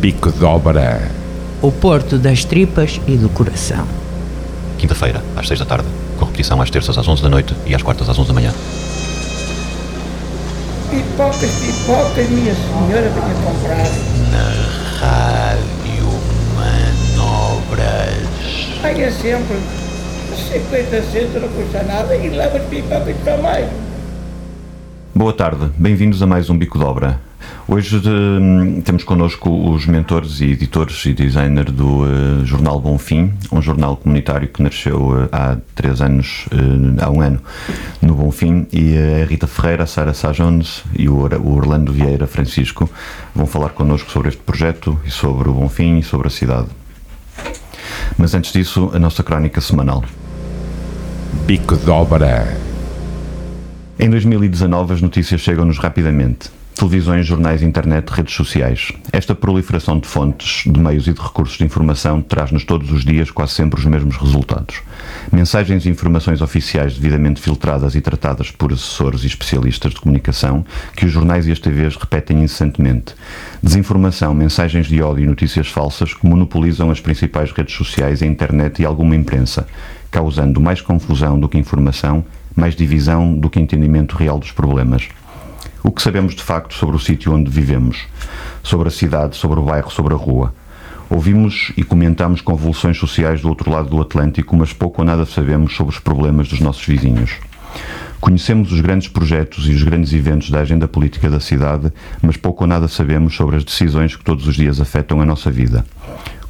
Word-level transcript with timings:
Bico 0.00 0.32
de 0.32 0.42
Obra. 0.42 1.10
O 1.60 1.70
Porto 1.70 2.16
das 2.16 2.42
Tripas 2.42 2.98
e 3.06 3.18
do 3.18 3.28
Coração. 3.28 3.86
Quinta-feira, 4.78 5.22
às 5.36 5.46
6 5.46 5.60
da 5.60 5.66
tarde, 5.66 5.86
com 6.18 6.24
repetição 6.24 6.58
às 6.62 6.70
terças 6.70 6.96
às 6.96 7.06
11 7.06 7.22
da 7.22 7.28
noite 7.28 7.54
e 7.66 7.74
às 7.74 7.82
quartas 7.82 8.08
às 8.08 8.18
11 8.18 8.28
da 8.28 8.32
manhã. 8.32 8.50
Pipocas, 10.88 11.50
pipocas, 11.50 12.30
minha 12.30 12.54
senhora 12.54 13.10
venha 13.10 13.34
comprar. 13.44 13.84
Rádio 15.00 16.08
Manobras. 16.56 18.26
Aí 18.82 19.02
é 19.02 19.10
sempre 19.10 19.58
50 20.50 21.02
centos, 21.12 21.42
não 21.42 21.48
custa 21.48 21.82
nada 21.82 22.16
e 22.16 22.30
leva 22.30 22.56
as 22.56 22.64
pipocas 22.64 23.16
também. 23.22 23.68
Boa 25.14 25.34
tarde, 25.34 25.70
bem-vindos 25.76 26.22
a 26.22 26.26
mais 26.26 26.48
um 26.48 26.56
Bico 26.56 26.78
de 26.78 26.84
Obra. 26.86 27.29
Hoje 27.68 27.96
eh, 27.96 28.80
temos 28.82 29.04
connosco 29.04 29.50
os 29.70 29.86
mentores 29.86 30.40
e 30.40 30.46
editores 30.46 31.04
e 31.06 31.14
designer 31.14 31.70
do 31.70 32.04
eh, 32.04 32.44
jornal 32.44 32.80
Bonfim, 32.80 33.32
um 33.52 33.62
jornal 33.62 33.96
comunitário 33.96 34.48
que 34.48 34.62
nasceu 34.62 35.22
eh, 35.22 35.28
há 35.30 35.56
três 35.74 36.00
anos, 36.00 36.46
eh, 36.50 37.02
há 37.02 37.10
um 37.10 37.20
ano, 37.20 37.40
no 38.02 38.14
Bonfim, 38.14 38.66
e 38.72 38.96
a 39.22 39.24
Rita 39.24 39.46
Ferreira, 39.46 39.84
a 39.84 39.86
Sara 39.86 40.14
Sá 40.14 40.32
Jones 40.32 40.82
e 40.98 41.08
o 41.08 41.20
o 41.20 41.54
Orlando 41.54 41.92
Vieira 41.92 42.26
Francisco 42.26 42.90
vão 43.34 43.46
falar 43.46 43.70
connosco 43.70 44.10
sobre 44.10 44.30
este 44.30 44.42
projeto 44.42 44.98
e 45.04 45.10
sobre 45.10 45.48
o 45.48 45.52
Bonfim 45.52 45.98
e 45.98 46.02
sobre 46.02 46.28
a 46.28 46.30
cidade. 46.30 46.68
Mas 48.18 48.34
antes 48.34 48.52
disso, 48.52 48.90
a 48.94 48.98
nossa 48.98 49.22
crónica 49.22 49.60
semanal. 49.60 50.02
Bico 51.46 51.76
de 51.76 51.90
Obra. 51.90 52.56
Em 53.98 54.08
2019, 54.08 54.94
as 54.94 55.02
notícias 55.02 55.40
chegam-nos 55.40 55.78
rapidamente. 55.78 56.50
Televisões, 56.80 57.26
jornais, 57.26 57.62
internet, 57.62 58.08
redes 58.08 58.34
sociais. 58.34 58.90
Esta 59.12 59.34
proliferação 59.34 60.00
de 60.00 60.08
fontes, 60.08 60.62
de 60.64 60.80
meios 60.80 61.06
e 61.06 61.12
de 61.12 61.20
recursos 61.20 61.58
de 61.58 61.64
informação 61.64 62.22
traz-nos 62.22 62.64
todos 62.64 62.90
os 62.90 63.04
dias 63.04 63.30
quase 63.30 63.52
sempre 63.52 63.78
os 63.78 63.84
mesmos 63.84 64.16
resultados. 64.16 64.80
Mensagens 65.30 65.84
e 65.84 65.90
informações 65.90 66.40
oficiais 66.40 66.94
devidamente 66.94 67.38
filtradas 67.38 67.94
e 67.94 68.00
tratadas 68.00 68.50
por 68.50 68.72
assessores 68.72 69.24
e 69.24 69.26
especialistas 69.26 69.92
de 69.92 70.00
comunicação 70.00 70.64
que 70.96 71.04
os 71.04 71.12
jornais 71.12 71.46
e 71.46 71.52
as 71.52 71.58
TVs 71.58 71.96
repetem 71.96 72.42
incessantemente. 72.42 73.14
Desinformação, 73.62 74.32
mensagens 74.32 74.86
de 74.86 75.02
ódio 75.02 75.24
e 75.24 75.28
notícias 75.28 75.68
falsas 75.68 76.14
que 76.14 76.26
monopolizam 76.26 76.90
as 76.90 76.98
principais 76.98 77.52
redes 77.52 77.74
sociais, 77.74 78.22
a 78.22 78.26
internet 78.26 78.80
e 78.80 78.86
alguma 78.86 79.14
imprensa, 79.14 79.66
causando 80.10 80.58
mais 80.62 80.80
confusão 80.80 81.38
do 81.38 81.46
que 81.46 81.58
informação, 81.58 82.24
mais 82.56 82.74
divisão 82.74 83.34
do 83.34 83.50
que 83.50 83.60
entendimento 83.60 84.16
real 84.16 84.38
dos 84.38 84.50
problemas. 84.50 85.10
O 85.82 85.90
que 85.90 86.02
sabemos 86.02 86.34
de 86.34 86.42
facto 86.42 86.74
sobre 86.74 86.96
o 86.96 86.98
sítio 86.98 87.32
onde 87.32 87.50
vivemos, 87.50 88.06
sobre 88.62 88.88
a 88.88 88.90
cidade, 88.90 89.36
sobre 89.36 89.60
o 89.60 89.62
bairro, 89.62 89.90
sobre 89.90 90.12
a 90.12 90.16
rua? 90.16 90.52
Ouvimos 91.08 91.72
e 91.76 91.82
comentamos 91.82 92.42
convulsões 92.42 92.98
sociais 92.98 93.40
do 93.40 93.48
outro 93.48 93.70
lado 93.70 93.88
do 93.88 94.00
Atlântico, 94.00 94.54
mas 94.54 94.74
pouco 94.74 95.00
ou 95.00 95.06
nada 95.06 95.24
sabemos 95.24 95.74
sobre 95.74 95.94
os 95.94 95.98
problemas 95.98 96.48
dos 96.48 96.60
nossos 96.60 96.84
vizinhos. 96.84 97.38
Conhecemos 98.20 98.70
os 98.70 98.80
grandes 98.82 99.08
projetos 99.08 99.66
e 99.66 99.72
os 99.72 99.82
grandes 99.82 100.12
eventos 100.12 100.50
da 100.50 100.60
agenda 100.60 100.86
política 100.86 101.30
da 101.30 101.40
cidade, 101.40 101.90
mas 102.20 102.36
pouco 102.36 102.64
ou 102.64 102.68
nada 102.68 102.86
sabemos 102.86 103.34
sobre 103.34 103.56
as 103.56 103.64
decisões 103.64 104.14
que 104.14 104.22
todos 104.22 104.46
os 104.46 104.54
dias 104.54 104.80
afetam 104.80 105.20
a 105.22 105.24
nossa 105.24 105.50
vida. 105.50 105.86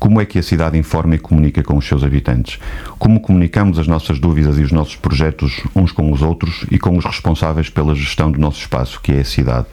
Como 0.00 0.18
é 0.18 0.24
que 0.24 0.38
a 0.38 0.42
cidade 0.42 0.78
informa 0.78 1.16
e 1.16 1.18
comunica 1.18 1.62
com 1.62 1.76
os 1.76 1.86
seus 1.86 2.02
habitantes? 2.02 2.58
Como 2.98 3.20
comunicamos 3.20 3.78
as 3.78 3.86
nossas 3.86 4.18
dúvidas 4.18 4.58
e 4.58 4.62
os 4.62 4.72
nossos 4.72 4.96
projetos 4.96 5.62
uns 5.76 5.92
com 5.92 6.10
os 6.10 6.22
outros 6.22 6.64
e 6.70 6.78
com 6.78 6.96
os 6.96 7.04
responsáveis 7.04 7.68
pela 7.68 7.94
gestão 7.94 8.32
do 8.32 8.40
nosso 8.40 8.60
espaço, 8.60 8.98
que 9.02 9.12
é 9.12 9.20
a 9.20 9.24
cidade? 9.26 9.66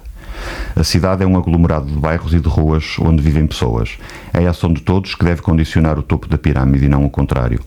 A 0.76 0.84
cidade 0.84 1.24
é 1.24 1.28
um 1.28 1.38
aglomerado 1.38 1.88
de 1.88 1.98
bairros 1.98 2.34
e 2.34 2.40
de 2.40 2.48
ruas 2.48 2.98
onde 3.00 3.22
vivem 3.22 3.48
pessoas. 3.48 3.98
É 4.34 4.46
a 4.46 4.50
ação 4.50 4.72
de 4.72 4.82
todos 4.82 5.16
que 5.16 5.26
deve 5.26 5.42
condicionar 5.42 5.98
o 5.98 6.04
topo 6.04 6.28
da 6.28 6.38
pirâmide 6.38 6.86
e 6.86 6.90
não 6.90 7.06
o 7.06 7.10
contrário. 7.10 7.60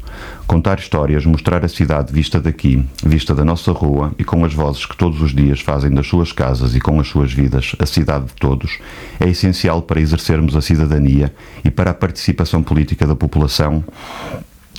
Contar 0.47 0.78
histórias, 0.78 1.27
mostrar 1.27 1.64
a 1.64 1.69
cidade 1.69 2.13
vista 2.13 2.40
daqui, 2.40 2.85
vista 3.05 3.35
da 3.35 3.45
nossa 3.45 3.73
rua 3.73 4.13
e 4.19 4.24
com 4.24 4.45
as 4.45 4.55
vozes 4.55 4.86
que 4.86 4.96
todos 4.96 5.20
os 5.20 5.35
dias 5.35 5.61
fazem 5.61 5.90
das 5.90 6.07
suas 6.07 6.33
casas 6.33 6.74
e 6.74 6.80
com 6.80 7.01
as 7.01 7.08
suas 7.08 7.33
vidas 7.33 7.74
a 7.79 7.86
cidade 7.86 8.27
de 8.27 8.35
todos, 8.35 8.79
é 9.19 9.29
essencial 9.29 9.83
para 9.83 10.01
exercermos 10.01 10.55
a 10.55 10.61
cidadania 10.61 11.35
e 11.64 11.70
para 11.70 11.90
a 11.90 11.95
participação 11.95 12.63
política 12.63 13.07
da 13.07 13.17
população 13.17 13.85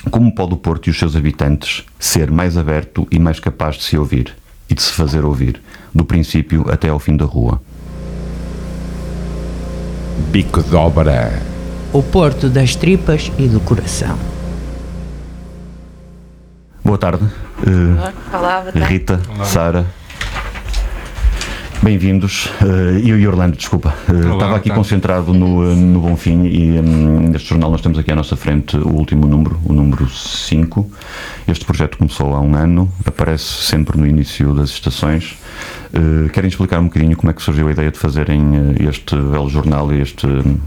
como 0.09 0.33
pode 0.33 0.53
o 0.53 0.57
Porto 0.57 0.87
e 0.87 0.89
os 0.89 0.97
seus 0.97 1.15
habitantes 1.15 1.85
ser 1.99 2.31
mais 2.31 2.57
aberto 2.57 3.07
e 3.11 3.19
mais 3.19 3.39
capaz 3.39 3.75
de 3.75 3.83
se 3.83 3.97
ouvir 3.97 4.35
e 4.69 4.73
de 4.73 4.81
se 4.81 4.93
fazer 4.93 5.23
ouvir, 5.23 5.61
do 5.93 6.03
princípio 6.03 6.65
até 6.71 6.89
ao 6.89 6.97
fim 6.97 7.15
da 7.15 7.25
rua? 7.25 7.61
Bico 10.29 10.61
de 10.61 10.75
Obra. 10.75 11.41
O 11.91 12.01
Porto 12.03 12.47
das 12.49 12.75
Tripas 12.75 13.31
e 13.37 13.47
do 13.47 13.59
Coração. 13.59 14.17
Boa 16.83 16.97
tarde, 16.97 17.25
eh, 17.65 17.99
Olá, 18.37 18.61
boa 18.61 18.71
tarde. 18.71 18.79
Rita, 18.79 19.19
Sara. 19.43 19.85
Bem-vindos. 21.83 22.47
Eh, 22.61 23.09
eu 23.09 23.19
e 23.19 23.27
Orlando, 23.27 23.57
desculpa. 23.57 23.95
Eh, 24.07 24.33
estava 24.33 24.57
aqui 24.57 24.69
tá. 24.69 24.75
concentrado 24.75 25.33
no, 25.33 25.63
eh, 25.63 25.73
no 25.73 25.99
Bonfim 25.99 26.45
e 26.45 26.79
hum, 26.79 27.29
neste 27.31 27.49
jornal 27.49 27.71
nós 27.71 27.81
temos 27.81 27.97
aqui 27.97 28.11
à 28.11 28.15
nossa 28.15 28.35
frente 28.35 28.77
o 28.77 28.89
último 28.89 29.25
número, 29.25 29.59
o 29.65 29.73
número 29.73 30.07
5. 30.07 30.91
Este 31.47 31.65
projeto 31.65 31.97
começou 31.97 32.35
há 32.35 32.39
um 32.39 32.55
ano, 32.55 32.91
aparece 33.03 33.63
sempre 33.63 33.97
no 33.97 34.05
início 34.05 34.53
das 34.53 34.69
estações. 34.69 35.35
Querem 36.31 36.49
explicar 36.49 36.79
um 36.79 36.85
bocadinho 36.85 37.17
como 37.17 37.31
é 37.31 37.33
que 37.33 37.41
surgiu 37.41 37.67
a 37.67 37.71
ideia 37.71 37.89
de 37.89 37.97
fazerem 37.97 38.75
este 38.87 39.15
belo 39.15 39.49
jornal 39.49 39.91
e 39.91 40.01
este, 40.01 40.27
hum, 40.27 40.59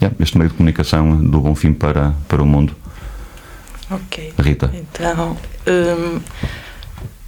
yeah, 0.00 0.16
este 0.18 0.38
meio 0.38 0.48
de 0.48 0.56
comunicação 0.56 1.22
do 1.22 1.38
Bonfim 1.38 1.74
para, 1.74 2.14
para 2.26 2.42
o 2.42 2.46
mundo? 2.46 2.74
Ok. 3.90 4.32
Rita. 4.38 4.72
Então, 4.74 5.36
hum, 5.68 6.20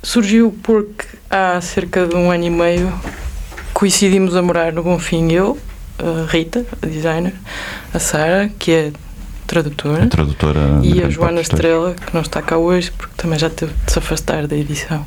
surgiu 0.03 0.56
porque 0.62 1.06
há 1.31 1.60
cerca 1.60 2.06
de 2.06 2.14
um 2.14 2.31
ano 2.31 2.44
e 2.44 2.50
meio 2.50 2.92
coincidimos 3.72 4.34
a 4.34 4.42
morar 4.42 4.72
no 4.72 4.82
Bonfim 4.82 5.31
eu, 5.32 5.59
a 5.98 6.31
Rita, 6.31 6.64
a 6.82 6.86
designer, 6.86 7.34
a 7.92 7.98
Sara, 7.98 8.50
que 8.58 8.72
é 8.72 8.92
tradutora, 9.47 10.04
A 10.04 10.08
tradutora 10.08 10.81
e 10.82 11.03
a 11.03 11.08
Joana. 11.08 11.41
Estrela, 11.41 11.94
que 11.94 12.12
não 12.14 12.20
está 12.20 12.42
cá 12.42 12.58
hoje 12.58 12.91
porque 12.91 13.14
também 13.16 13.38
já 13.38 13.48
teve 13.48 13.72
de 13.87 13.92
se 13.92 13.98
afastar 13.98 14.47
da 14.47 14.56
edição, 14.56 15.04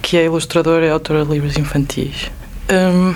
que 0.00 0.16
é 0.16 0.24
ilustradora 0.26 0.86
e 0.86 0.90
autora 0.90 1.24
de 1.24 1.32
livros 1.32 1.56
infantis. 1.56 2.30
Hum, 2.70 3.14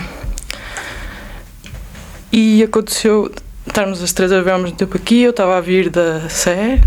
e 2.31 2.63
aconteceu 2.63 3.31
estarmos 3.65 4.03
as 4.03 4.11
três 4.11 4.31
a 4.31 4.41
ver 4.41 4.51
ao 4.51 4.59
mesmo 4.59 4.75
tempo 4.75 4.97
aqui. 4.97 5.21
Eu 5.21 5.29
estava 5.31 5.57
a 5.57 5.61
vir 5.61 5.89
da 5.89 6.27
Sé, 6.29 6.81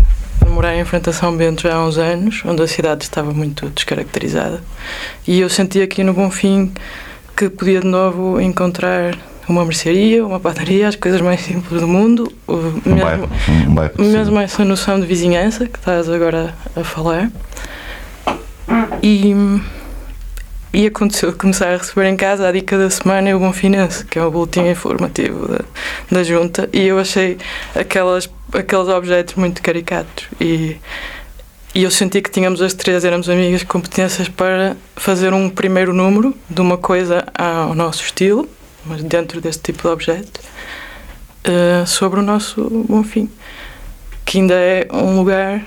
morar 0.59 0.75
em 0.75 0.83
frente 0.83 1.09
a 1.09 1.13
São 1.13 1.37
Bento 1.37 1.61
já 1.61 1.75
há 1.75 1.85
uns 1.85 1.97
anos, 1.97 2.41
onde 2.45 2.61
a 2.61 2.67
cidade 2.67 3.05
estava 3.05 3.31
muito 3.31 3.69
descaracterizada. 3.69 4.61
E 5.25 5.39
eu 5.39 5.47
senti 5.49 5.81
aqui 5.81 6.03
no 6.03 6.13
Bonfim 6.13 6.73
que 7.37 7.47
podia 7.49 7.79
de 7.79 7.87
novo 7.87 8.41
encontrar 8.41 9.17
uma 9.47 9.63
mercearia, 9.63 10.25
uma 10.25 10.37
padaria, 10.37 10.89
as 10.89 10.97
coisas 10.97 11.21
mais 11.21 11.39
simples 11.39 11.79
do 11.79 11.87
mundo. 11.87 12.29
Um 12.45 12.73
mesmo- 12.93 13.29
um 13.69 13.73
bairro 13.73 13.93
mesmo 14.03 14.37
essa 14.37 14.65
noção 14.65 14.99
de 14.99 15.07
vizinhança 15.07 15.65
que 15.65 15.79
estás 15.79 16.09
agora 16.09 16.53
a 16.75 16.83
falar. 16.83 17.31
E, 19.01 19.33
e 20.73 20.85
aconteceu 20.85 21.31
de 21.31 21.37
começar 21.37 21.73
a 21.73 21.77
receber 21.77 22.07
em 22.07 22.15
casa 22.15 22.47
a 22.47 22.51
dica 22.51 22.77
da 22.77 22.89
semana 22.89 23.29
e 23.29 23.33
o 23.33 23.39
Bonfinense, 23.39 24.05
que 24.05 24.19
é 24.19 24.23
o 24.23 24.29
boletim 24.29 24.67
informativo 24.67 25.47
da, 25.47 25.65
da 26.11 26.23
junta, 26.23 26.69
e 26.71 26.87
eu 26.87 26.99
achei 26.99 27.37
aquelas, 27.75 28.29
aqueles 28.53 28.87
objetos 28.87 29.35
muito 29.35 29.61
caricatos. 29.61 30.27
E, 30.39 30.77
e 31.73 31.83
eu 31.83 31.91
senti 31.91 32.21
que 32.21 32.29
tínhamos 32.29 32.61
as 32.61 32.73
três, 32.73 33.03
éramos 33.03 33.29
amigas, 33.29 33.63
competências 33.63 34.27
para 34.29 34.75
fazer 34.95 35.33
um 35.33 35.49
primeiro 35.49 35.93
número 35.93 36.35
de 36.49 36.61
uma 36.61 36.77
coisa 36.77 37.25
ao 37.37 37.73
nosso 37.73 38.03
estilo, 38.03 38.47
mas 38.85 39.03
dentro 39.03 39.41
deste 39.41 39.63
tipo 39.63 39.83
de 39.83 39.87
objeto, 39.87 40.39
eh, 41.43 41.85
sobre 41.85 42.19
o 42.19 42.23
nosso 42.23 42.69
Bonfim, 42.87 43.29
que 44.25 44.39
ainda 44.39 44.53
é 44.53 44.87
um 44.91 45.17
lugar. 45.17 45.63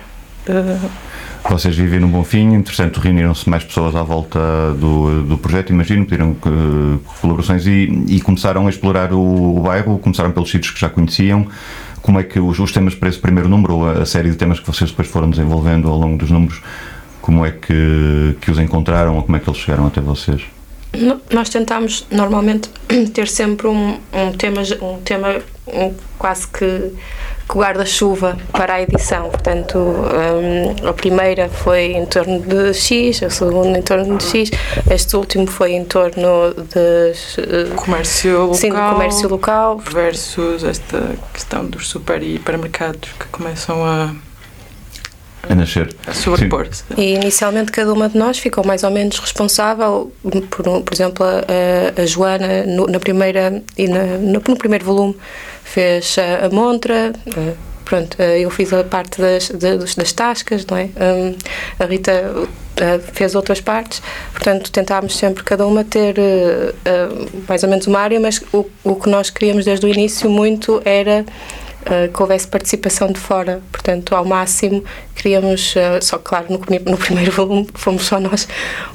Vocês 1.50 1.76
vivem 1.76 2.00
num 2.00 2.08
bom 2.08 2.24
fim, 2.24 2.54
entretanto 2.54 3.00
reuniram-se 3.00 3.48
mais 3.50 3.64
pessoas 3.64 3.94
à 3.96 4.02
volta 4.02 4.38
do, 4.78 5.22
do 5.24 5.36
projeto, 5.36 5.70
imagino, 5.70 6.06
pediram 6.06 6.36
eh, 6.46 6.98
colaborações 7.20 7.66
e, 7.66 8.04
e 8.08 8.20
começaram 8.20 8.66
a 8.66 8.70
explorar 8.70 9.12
o, 9.12 9.58
o 9.58 9.60
bairro, 9.60 9.98
começaram 9.98 10.30
pelos 10.30 10.50
sítios 10.50 10.72
que 10.72 10.80
já 10.80 10.88
conheciam. 10.88 11.46
Como 12.00 12.18
é 12.18 12.22
que 12.22 12.38
os, 12.38 12.58
os 12.58 12.72
temas 12.72 12.94
para 12.94 13.08
esse 13.08 13.18
primeiro 13.18 13.48
número, 13.48 13.74
ou 13.74 13.88
a, 13.88 13.92
a 14.02 14.06
série 14.06 14.30
de 14.30 14.36
temas 14.36 14.60
que 14.60 14.66
vocês 14.66 14.90
depois 14.90 15.08
foram 15.08 15.28
desenvolvendo 15.28 15.88
ao 15.88 15.98
longo 15.98 16.16
dos 16.16 16.30
números, 16.30 16.62
como 17.20 17.44
é 17.44 17.50
que, 17.50 18.36
que 18.40 18.50
os 18.50 18.58
encontraram 18.58 19.16
ou 19.16 19.22
como 19.22 19.36
é 19.36 19.40
que 19.40 19.48
eles 19.48 19.60
chegaram 19.60 19.86
até 19.86 20.00
vocês? 20.00 20.42
Nós 21.30 21.48
tentamos 21.48 22.06
normalmente 22.10 22.68
ter 23.14 23.26
sempre 23.28 23.66
um, 23.66 23.98
um 24.12 24.32
tema, 24.32 24.62
um 24.82 25.00
tema 25.00 25.40
um, 25.66 25.94
quase 26.18 26.46
que 26.48 26.92
guarda-chuva 27.48 28.36
para 28.52 28.74
a 28.74 28.82
edição. 28.82 29.30
Portanto, 29.30 29.78
hum, 29.78 30.88
a 30.88 30.92
primeira 30.92 31.48
foi 31.48 31.92
em 31.92 32.06
torno 32.06 32.40
de 32.40 32.74
X, 32.74 33.22
a 33.22 33.30
segunda 33.30 33.78
em 33.78 33.82
torno 33.82 34.16
de 34.18 34.24
X, 34.24 34.50
este 34.90 35.16
último 35.16 35.46
foi 35.46 35.72
em 35.72 35.84
torno 35.84 36.54
de. 36.54 37.12
eh, 37.38 37.74
Comércio 37.74 38.40
local. 38.40 38.54
Sim, 38.54 38.70
do 38.70 38.76
comércio 38.76 39.28
local. 39.28 39.78
Versus 39.78 40.64
esta 40.64 41.16
questão 41.32 41.64
dos 41.66 41.88
super 41.88 42.22
e 42.22 42.36
hipermercados 42.36 43.10
que 43.18 43.26
começam 43.26 43.84
a, 43.84 44.14
A 45.48 45.54
nascer. 45.54 45.94
a 46.06 46.14
sobrepor-se. 46.14 46.84
E 46.96 47.14
inicialmente 47.14 47.72
cada 47.72 47.92
uma 47.92 48.08
de 48.08 48.16
nós 48.16 48.38
ficou 48.38 48.64
mais 48.64 48.84
ou 48.84 48.90
menos 48.90 49.18
responsável, 49.18 50.12
por, 50.50 50.82
por 50.82 50.94
exemplo, 50.94 51.24
a, 51.26 52.00
a 52.00 52.06
Joana 52.06 52.64
no, 52.66 52.86
na 52.86 53.00
primeira 53.00 53.62
e 53.76 53.88
na, 53.88 54.04
no, 54.18 54.42
no 54.46 54.56
primeiro 54.56 54.84
volume 54.84 55.16
fez 55.64 56.16
a, 56.18 56.46
a 56.46 56.50
montra, 56.50 57.12
eh, 57.26 57.54
pronto, 57.84 58.20
eu 58.22 58.50
fiz 58.50 58.72
a 58.72 58.84
parte 58.84 59.20
das, 59.20 59.48
das, 59.50 59.94
das 59.94 60.12
tascas, 60.12 60.64
não 60.66 60.76
é? 60.76 60.84
Hum, 60.84 61.36
a 61.78 61.84
Rita 61.84 62.48
fez 63.12 63.34
outras 63.34 63.60
partes, 63.60 64.02
portanto 64.32 64.70
tentámos 64.70 65.16
sempre 65.16 65.44
cada 65.44 65.66
uma 65.66 65.84
ter 65.84 66.18
eh, 66.18 66.74
eh, 66.84 67.08
mais 67.48 67.62
ou 67.62 67.68
menos 67.68 67.86
uma 67.86 68.00
área, 68.00 68.18
mas 68.18 68.42
o, 68.52 68.66
o 68.82 68.96
que 68.96 69.08
nós 69.08 69.30
queríamos 69.30 69.64
desde 69.64 69.84
o 69.84 69.88
início 69.88 70.30
muito 70.30 70.80
era 70.84 71.24
eh, 71.86 72.08
que 72.08 72.22
houvesse 72.22 72.46
participação 72.48 73.10
de 73.12 73.18
fora, 73.18 73.60
portanto, 73.70 74.14
ao 74.14 74.24
máximo 74.24 74.84
queríamos, 75.14 75.74
eh, 75.76 76.00
só 76.00 76.18
que 76.18 76.24
claro, 76.24 76.46
no, 76.50 76.58
prime- 76.58 76.84
no 76.90 76.96
primeiro 76.96 77.32
volume 77.32 77.66
fomos 77.74 78.04
só 78.06 78.18
nós, 78.20 78.46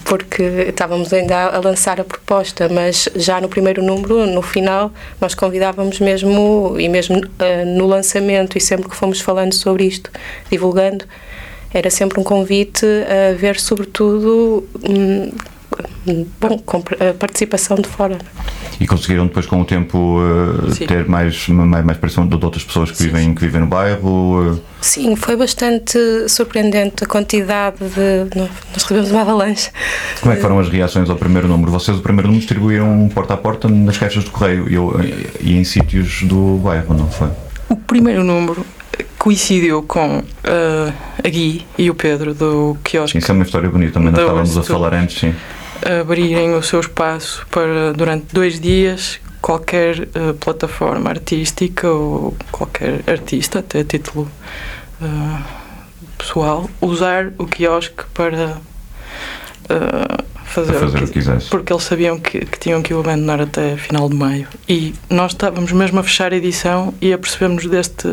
porque 0.05 0.43
estávamos 0.69 1.11
ainda 1.13 1.35
a, 1.35 1.55
a 1.57 1.59
lançar 1.59 1.99
a 1.99 2.03
proposta, 2.03 2.69
mas 2.69 3.07
já 3.15 3.39
no 3.41 3.49
primeiro 3.49 3.83
número, 3.83 4.25
no 4.25 4.41
final, 4.41 4.91
nós 5.19 5.33
convidávamos 5.35 5.99
mesmo, 5.99 6.75
e 6.79 6.87
mesmo 6.89 7.21
eh, 7.39 7.65
no 7.65 7.87
lançamento, 7.87 8.57
e 8.57 8.61
sempre 8.61 8.89
que 8.89 8.95
fomos 8.95 9.19
falando 9.21 9.53
sobre 9.53 9.85
isto, 9.85 10.09
divulgando, 10.49 11.05
era 11.73 11.89
sempre 11.89 12.19
um 12.19 12.23
convite 12.23 12.85
a 12.85 13.35
ver, 13.35 13.59
sobretudo, 13.59 14.67
hum, 14.89 15.31
bom, 16.39 16.57
com 16.59 16.77
a 16.77 17.13
participação 17.13 17.77
de 17.77 17.87
fora. 17.87 18.17
E 18.79 18.85
conseguiram 18.85 19.25
depois 19.25 19.45
com 19.47 19.59
o 19.59 19.65
tempo 19.65 20.19
Sim. 20.71 20.85
ter 20.85 21.07
mais, 21.07 21.47
mais, 21.47 21.83
mais 21.85 21.97
pressão 21.97 22.27
de 22.27 22.35
outras 22.35 22.63
pessoas 22.63 22.91
que, 22.91 23.01
vivem, 23.03 23.33
que 23.33 23.41
vivem 23.41 23.61
no 23.61 23.67
bairro? 23.67 24.55
eh, 24.55 24.61
Sim, 24.81 25.15
foi 25.15 25.35
bastante 25.35 25.97
surpreendente 26.29 27.03
a 27.03 27.07
quantidade 27.07 27.77
de. 27.79 28.37
Nós 28.39 28.83
recebemos 28.83 29.09
uma 29.11 29.21
avalanche. 29.21 29.71
Como 30.21 30.31
é 30.31 30.35
que 30.35 30.41
foram 30.41 30.59
as 30.59 30.69
reações 30.69 31.09
ao 31.09 31.15
primeiro 31.15 31.47
número? 31.47 31.71
Vocês, 31.71 31.97
o 31.97 32.01
primeiro 32.01 32.27
número, 32.27 32.39
distribuíram 32.45 33.09
porta 33.13 33.33
a 33.33 33.37
porta 33.37 33.67
nas 33.67 33.97
caixas 33.97 34.23
de 34.23 34.29
correio 34.29 34.69
e, 34.69 34.75
eu- 34.75 34.93
e 35.41 35.57
em 35.57 35.63
sítios 35.63 36.21
do 36.23 36.57
bairro, 36.63 36.93
não 36.93 37.09
foi? 37.09 37.29
O 37.69 37.75
primeiro 37.75 38.23
número 38.23 38.63
coincidiu 39.17 39.81
com 39.83 40.23
eh, 40.43 40.93
a 41.23 41.29
Gui 41.29 41.65
e 41.77 41.89
o 41.89 41.95
Pedro 41.95 42.33
do 42.35 42.77
quiosque 42.83 43.17
Isso 43.17 43.31
é 43.31 43.33
uma 43.33 43.43
história 43.43 43.69
bonita, 43.69 43.93
também 43.93 44.11
nós 44.11 44.21
estávamos 44.21 44.57
a 44.57 44.63
falar 44.63 44.93
antes, 44.93 45.19
sim. 45.19 45.33
Abrirem 46.01 46.53
o 46.55 46.63
seu 46.63 46.79
espaço 46.79 47.45
para, 47.51 47.93
durante 47.93 48.33
dois 48.33 48.59
dias, 48.59 49.19
qualquer 49.41 50.01
eh, 50.13 50.33
plataforma 50.39 51.09
artística 51.09 51.89
ou 51.89 52.35
qualquer 52.51 53.01
artista, 53.07 53.59
até 53.59 53.81
a 53.81 53.83
título 53.83 54.29
eh, 55.01 55.41
pessoal, 56.17 56.69
usar 56.81 57.31
o 57.37 57.45
quiosque 57.45 58.03
para 58.13 58.57
eh, 59.69 60.23
fazer, 60.45 60.73
Para 60.73 60.79
fazer 60.81 60.97
o 61.03 61.05
que 61.07 61.13
quisesse. 61.13 61.49
porque 61.49 61.71
eles 61.71 61.83
sabiam 61.83 62.19
que, 62.19 62.39
que 62.45 62.59
tinham 62.59 62.81
que 62.81 62.93
o 62.93 62.99
abandonar 62.99 63.41
até 63.41 63.77
final 63.77 64.09
de 64.09 64.15
maio. 64.15 64.47
E 64.67 64.93
nós 65.09 65.31
estávamos 65.31 65.71
mesmo 65.71 65.99
a 65.99 66.03
fechar 66.03 66.33
a 66.33 66.35
edição 66.35 66.93
e 67.01 67.13
apercebemos 67.13 67.65
deste 67.67 68.07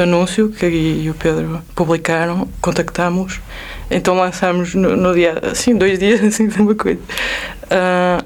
anúncio 0.00 0.48
que 0.50 0.68
Gui 0.68 1.04
e 1.04 1.10
o 1.10 1.14
Pedro 1.14 1.62
publicaram, 1.74 2.48
contactámos, 2.60 3.40
então 3.90 4.14
lançámos 4.14 4.74
no, 4.74 4.96
no 4.96 5.14
dia, 5.14 5.38
assim, 5.50 5.76
dois 5.76 5.98
dias, 5.98 6.22
assim, 6.24 6.48
uma 6.58 6.74
coisa. 6.74 7.00
Ah, 7.70 8.24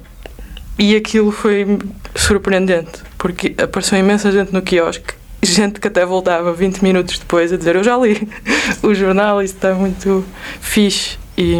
e 0.79 0.95
aquilo 0.95 1.31
foi 1.31 1.79
surpreendente, 2.15 3.03
porque 3.17 3.55
apareceu 3.63 3.99
imensa 3.99 4.31
gente 4.31 4.53
no 4.53 4.61
quiosque, 4.63 5.15
gente 5.43 5.81
que 5.81 5.89
até 5.89 6.05
voltava 6.05 6.53
20 6.53 6.83
minutos 6.83 7.19
depois 7.19 7.53
a 7.53 7.57
dizer 7.57 7.77
eu 7.77 7.85
já 7.85 7.97
li 7.97 8.29
o 8.83 8.95
jornal, 8.95 9.43
isso 9.43 9.55
está 9.55 9.75
muito 9.75 10.25
fixe. 10.61 11.19
E, 11.39 11.59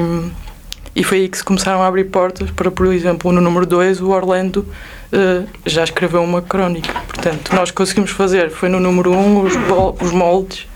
e 0.95 1.05
foi 1.05 1.19
aí 1.19 1.29
que 1.29 1.39
se 1.39 1.45
começaram 1.45 1.83
a 1.83 1.87
abrir 1.87 2.05
portas 2.05 2.51
para, 2.51 2.71
por 2.71 2.87
exemplo, 2.93 3.31
no 3.33 3.41
número 3.41 3.67
2, 3.67 4.01
o 4.01 4.11
Orlando 4.11 4.67
eh, 5.13 5.43
já 5.65 5.85
escreveu 5.85 6.23
uma 6.23 6.43
crónica. 6.43 6.93
Portanto, 7.07 7.55
nós 7.55 7.71
conseguimos 7.71 8.11
fazer, 8.11 8.51
foi 8.51 8.69
no 8.69 8.81
número 8.81 9.13
1, 9.13 9.17
um, 9.17 9.41
os, 9.43 9.53
os 10.01 10.13
moldes 10.13 10.67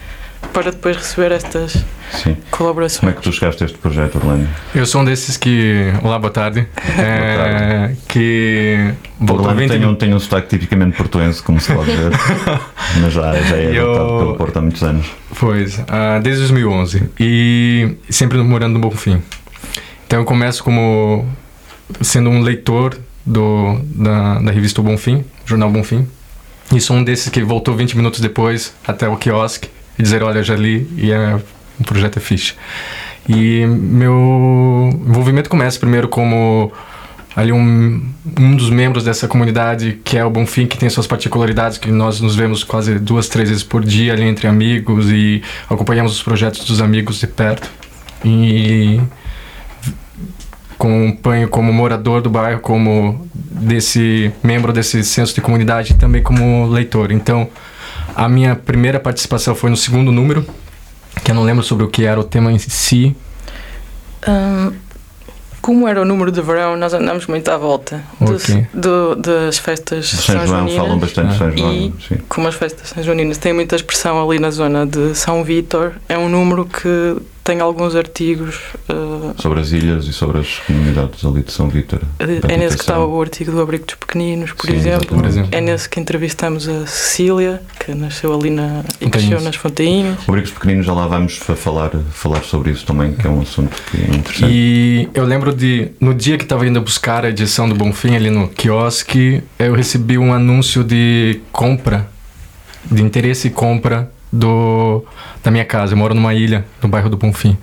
para 0.52 0.70
depois 0.72 0.96
receber 0.96 1.32
estas 1.32 1.84
Sim. 2.12 2.36
colaborações. 2.50 3.00
Como 3.00 3.10
é 3.12 3.14
que 3.14 3.20
tu 3.22 3.32
chegaste 3.32 3.62
a 3.62 3.66
este 3.66 3.78
projeto, 3.78 4.16
Orlando? 4.16 4.48
Eu 4.74 4.86
sou 4.86 5.02
um 5.02 5.04
desses 5.04 5.36
que. 5.36 5.92
Olá, 6.02 6.18
boa 6.18 6.32
tarde. 6.32 6.66
É, 6.98 7.94
que. 8.08 8.92
Voltou 9.18 9.46
Orlando 9.46 9.60
20 9.60 9.70
tem 9.70 9.84
um, 9.86 9.94
tem 9.94 10.14
um 10.14 10.18
sotaque 10.18 10.48
tipicamente 10.48 10.96
portuense, 10.96 11.42
como 11.42 11.60
se 11.60 11.72
pode 11.72 11.90
ver, 11.90 12.10
mas 13.00 13.12
já, 13.12 13.32
já 13.42 13.56
é 13.56 13.78
Eu- 13.78 13.90
adotado 13.90 14.18
pelo 14.18 14.36
Porto 14.36 14.56
há 14.56 14.60
muitos 14.62 14.82
anos. 14.82 15.06
Pois, 15.38 15.80
ah, 15.88 16.18
desde 16.22 16.40
2011. 16.42 17.10
E 17.18 17.96
sempre 18.08 18.38
morando 18.38 18.74
no 18.74 18.80
Bonfim. 18.80 19.22
Então 20.06 20.20
eu 20.20 20.24
começo 20.24 20.64
como 20.64 21.28
sendo 22.00 22.30
um 22.30 22.40
leitor 22.40 22.96
do, 23.24 23.80
da, 23.84 24.40
da 24.40 24.50
revista 24.50 24.80
O 24.80 24.84
Bonfim, 24.84 25.24
Jornal 25.44 25.70
Bonfim. 25.70 26.06
E 26.74 26.80
sou 26.80 26.96
um 26.96 27.02
desses 27.02 27.28
que 27.28 27.42
voltou 27.42 27.74
20 27.74 27.96
minutos 27.96 28.20
depois 28.20 28.74
até 28.86 29.08
o 29.08 29.16
quiosque 29.16 29.68
e 29.98 30.02
dizer, 30.02 30.22
olha, 30.22 30.42
já 30.42 30.54
li 30.54 30.88
e 30.96 31.10
é, 31.10 31.34
um 31.78 31.84
projeto 31.84 32.18
é 32.18 32.20
fixe. 32.20 32.54
E 33.28 33.66
meu 33.66 34.90
envolvimento 35.06 35.50
começa 35.50 35.78
primeiro 35.78 36.08
como 36.08 36.72
ali 37.34 37.52
um, 37.52 38.02
um 38.38 38.56
dos 38.56 38.70
membros 38.70 39.04
dessa 39.04 39.28
comunidade 39.28 40.00
que 40.04 40.16
é 40.16 40.24
o 40.24 40.30
Bonfim, 40.30 40.66
que 40.66 40.78
tem 40.78 40.88
suas 40.88 41.06
particularidades, 41.06 41.78
que 41.78 41.90
nós 41.90 42.20
nos 42.20 42.34
vemos 42.34 42.64
quase 42.64 42.98
duas, 42.98 43.28
três 43.28 43.48
vezes 43.48 43.64
por 43.64 43.84
dia 43.84 44.12
ali 44.12 44.24
entre 44.24 44.46
amigos 44.46 45.10
e 45.10 45.42
acompanhamos 45.68 46.12
os 46.12 46.22
projetos 46.22 46.64
dos 46.64 46.80
amigos 46.80 47.18
de 47.18 47.26
perto. 47.26 47.70
E 48.24 49.00
acompanho 50.84 51.46
como 51.48 51.70
morador 51.72 52.22
do 52.22 52.30
bairro, 52.30 52.60
como 52.60 53.26
desse 53.34 54.32
membro 54.42 54.72
desse 54.72 55.04
senso 55.04 55.34
de 55.34 55.40
comunidade 55.42 55.92
e 55.92 55.94
também 55.96 56.22
como 56.22 56.66
leitor. 56.68 57.12
Então, 57.12 57.48
a 58.16 58.28
minha 58.28 58.56
primeira 58.56 58.98
participação 58.98 59.54
foi 59.54 59.68
no 59.68 59.76
segundo 59.76 60.10
número, 60.10 60.44
que 61.22 61.30
eu 61.30 61.34
não 61.34 61.42
lembro 61.42 61.62
sobre 61.62 61.84
o 61.84 61.88
que 61.88 62.04
era 62.06 62.18
o 62.18 62.24
tema 62.24 62.50
em 62.50 62.58
si, 62.58 63.14
Hum, 64.28 64.72
como 65.62 65.88
era 65.88 66.00
o 66.02 66.04
número 66.04 66.30
de 66.30 66.42
verão, 66.42 66.76
nós 66.76 66.92
andamos 66.92 67.26
muito 67.26 67.50
à 67.50 67.56
volta 67.56 68.02
dos- 68.20 68.44
Ok. 68.50 68.66
do- 68.74 69.14
das 69.16 69.56
festas 69.56 70.06
De 70.10 70.16
São 70.18 70.46
João, 70.46 70.68
falam 70.68 70.98
bastante 70.98 71.32
de 71.32 71.38
São. 71.38 71.56
João. 71.56 71.72
E- 71.72 71.94
Sim. 72.06 72.16
Como 72.28 72.46
as 72.46 72.54
festas 72.54 72.90
São 72.90 73.02
Joaninas 73.02 73.38
têm 73.38 73.54
muita 73.54 73.76
expressão 73.76 74.22
ali 74.22 74.38
na 74.38 74.50
zona 74.50 74.84
de 74.86 75.14
São 75.14 75.42
Vítor, 75.42 75.92
é 76.06 76.18
um 76.18 76.28
número 76.28 76.66
que 76.66 77.16
tem 77.42 77.60
alguns 77.60 77.94
artigos. 77.96 78.56
uh, 78.88 79.34
Sobre 79.40 79.60
as 79.60 79.72
ilhas 79.72 80.04
e 80.06 80.12
sobre 80.12 80.38
as 80.40 80.58
comunidades 80.66 81.24
ali 81.24 81.42
de 81.42 81.52
São 81.52 81.68
Vítor. 81.68 82.00
é 82.18 82.26
da 82.26 82.56
nesse 82.56 82.76
que 82.76 82.82
está 82.82 82.98
o 83.04 83.20
artigo 83.20 83.50
do 83.52 83.60
Abrigo 83.60 83.84
dos 83.86 83.94
Pequeninos, 83.96 84.52
por 84.52 84.66
Sim, 84.70 84.76
exemplo. 84.76 85.16
por 85.16 85.24
exemplo. 85.26 85.48
É 85.52 85.60
nesse 85.60 85.88
que 85.88 85.98
entrevistamos 85.98 86.68
a 86.68 86.86
Cecília, 86.86 87.62
que 87.84 87.94
nasceu 87.94 88.32
ali 88.34 88.50
na, 88.50 88.84
e 89.00 89.08
cresceu 89.08 89.40
nas 89.40 89.56
Fontainhas. 89.56 90.18
Obrigos 90.28 90.50
Pequeninos, 90.50 90.86
já 90.86 90.92
lá 90.92 91.06
vamos 91.06 91.36
fa- 91.36 91.56
falar, 91.56 91.90
falar 92.12 92.42
sobre 92.42 92.70
isso 92.70 92.84
também, 92.86 93.12
que 93.14 93.26
é 93.26 93.30
um 93.30 93.40
assunto 93.40 93.74
que 93.90 93.96
é 93.98 94.16
interessante. 94.16 94.46
E 94.52 95.08
eu 95.14 95.24
lembro 95.24 95.54
de, 95.54 95.88
no 96.00 96.14
dia 96.14 96.36
que 96.36 96.44
estava 96.44 96.66
indo 96.66 96.80
buscar 96.80 97.24
a 97.24 97.30
edição 97.30 97.68
do 97.68 97.74
Bonfim 97.74 98.14
ali 98.14 98.30
no 98.30 98.48
quiosque, 98.48 99.42
eu 99.58 99.74
recebi 99.74 100.18
um 100.18 100.32
anúncio 100.32 100.84
de 100.84 101.40
compra, 101.50 102.08
de 102.90 103.02
interesse 103.02 103.48
e 103.48 103.50
compra 103.50 104.10
do, 104.32 105.04
da 105.42 105.50
minha 105.50 105.64
casa. 105.64 105.92
Eu 105.94 105.96
moro 105.98 106.14
numa 106.14 106.34
ilha, 106.34 106.64
no 106.82 106.88
bairro 106.88 107.08
do 107.08 107.16
Bonfim. 107.16 107.56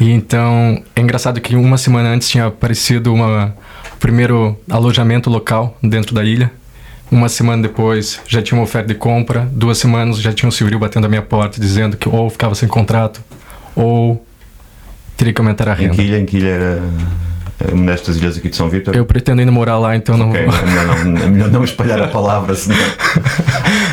E 0.00 0.10
então, 0.10 0.82
é 0.94 1.00
engraçado 1.00 1.40
que 1.40 1.56
uma 1.56 1.76
semana 1.78 2.10
antes 2.10 2.28
tinha 2.28 2.46
aparecido 2.46 3.12
uma, 3.12 3.54
primeiro 3.98 4.56
alojamento 4.70 5.28
local 5.30 5.76
dentro 5.82 6.14
da 6.14 6.24
ilha. 6.24 6.50
Uma 7.10 7.28
semana 7.28 7.62
depois 7.62 8.20
já 8.28 8.42
tinha 8.42 8.56
uma 8.58 8.64
oferta 8.64 8.88
de 8.88 8.94
compra. 8.94 9.48
Duas 9.50 9.78
semanas 9.78 10.20
já 10.20 10.32
tinha 10.32 10.48
um 10.48 10.52
civil 10.52 10.78
batendo 10.78 11.06
a 11.06 11.08
minha 11.08 11.22
porta 11.22 11.60
dizendo 11.60 11.96
que 11.96 12.08
ou 12.08 12.28
ficava 12.28 12.54
sem 12.54 12.68
contrato 12.68 13.22
ou 13.74 14.24
teria 15.16 15.32
que 15.32 15.40
aumentar 15.40 15.68
a 15.68 15.72
Em 15.72 15.76
renda. 15.84 15.94
que 15.94 16.02
ilha, 16.02 16.18
em 16.18 16.26
que 16.26 16.36
ilha 16.36 16.48
era 16.48 16.82
uma 17.72 17.92
destas 17.92 18.16
ilhas 18.16 18.36
aqui 18.36 18.48
de 18.48 18.56
São 18.56 18.68
Vítor? 18.68 18.94
Eu 18.94 19.04
pretendo 19.04 19.40
ainda 19.40 19.52
morar 19.52 19.78
lá, 19.78 19.96
então 19.96 20.16
não, 20.16 20.30
Ok, 20.30 20.40
é 20.40 20.46
melhor 20.46 21.04
não, 21.04 21.22
é 21.22 21.26
melhor 21.28 21.50
não 21.50 21.64
espalhar 21.64 22.00
a 22.00 22.08
palavra, 22.08 22.54
senão. 22.54 22.78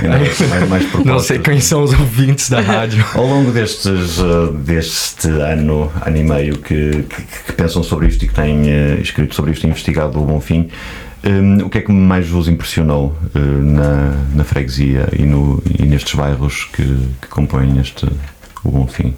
Ainda 0.03 0.17
mais, 0.17 0.69
mais, 0.69 1.05
não 1.05 1.19
sei 1.19 1.39
quem 1.39 1.59
são 1.59 1.83
os 1.83 1.93
ouvintes 1.93 2.49
da 2.49 2.61
rádio. 2.61 3.03
Ao 3.13 3.25
longo 3.25 3.51
destes, 3.51 4.19
uh, 4.19 4.51
deste 4.51 5.27
ano, 5.27 5.91
ano 6.05 6.17
e 6.17 6.23
meio 6.23 6.57
que, 6.57 7.03
que, 7.03 7.21
que 7.47 7.53
pensam 7.53 7.81
sobre 7.81 8.07
isto 8.07 8.23
e 8.23 8.27
que 8.27 8.33
têm 8.33 8.63
uh, 8.63 9.01
escrito 9.01 9.33
sobre 9.35 9.51
isto 9.51 9.65
e 9.65 9.69
investigado 9.69 10.21
o 10.21 10.25
Bonfim, 10.25 10.69
Hum, 11.27 11.65
o 11.65 11.69
que 11.71 11.79
é 11.79 11.81
que 11.81 11.91
mais 11.91 12.27
vos 12.27 12.47
impressionou 12.47 13.17
uh, 13.33 13.39
na, 13.39 14.11
na 14.35 14.43
freguesia 14.43 15.09
e, 15.11 15.23
no, 15.23 15.61
e 15.79 15.83
nestes 15.83 16.13
bairros 16.13 16.65
que, 16.65 16.83
que 17.19 17.27
compõem 17.27 17.79
este 17.79 18.05
o 18.63 18.69
Bonfim? 18.69 19.15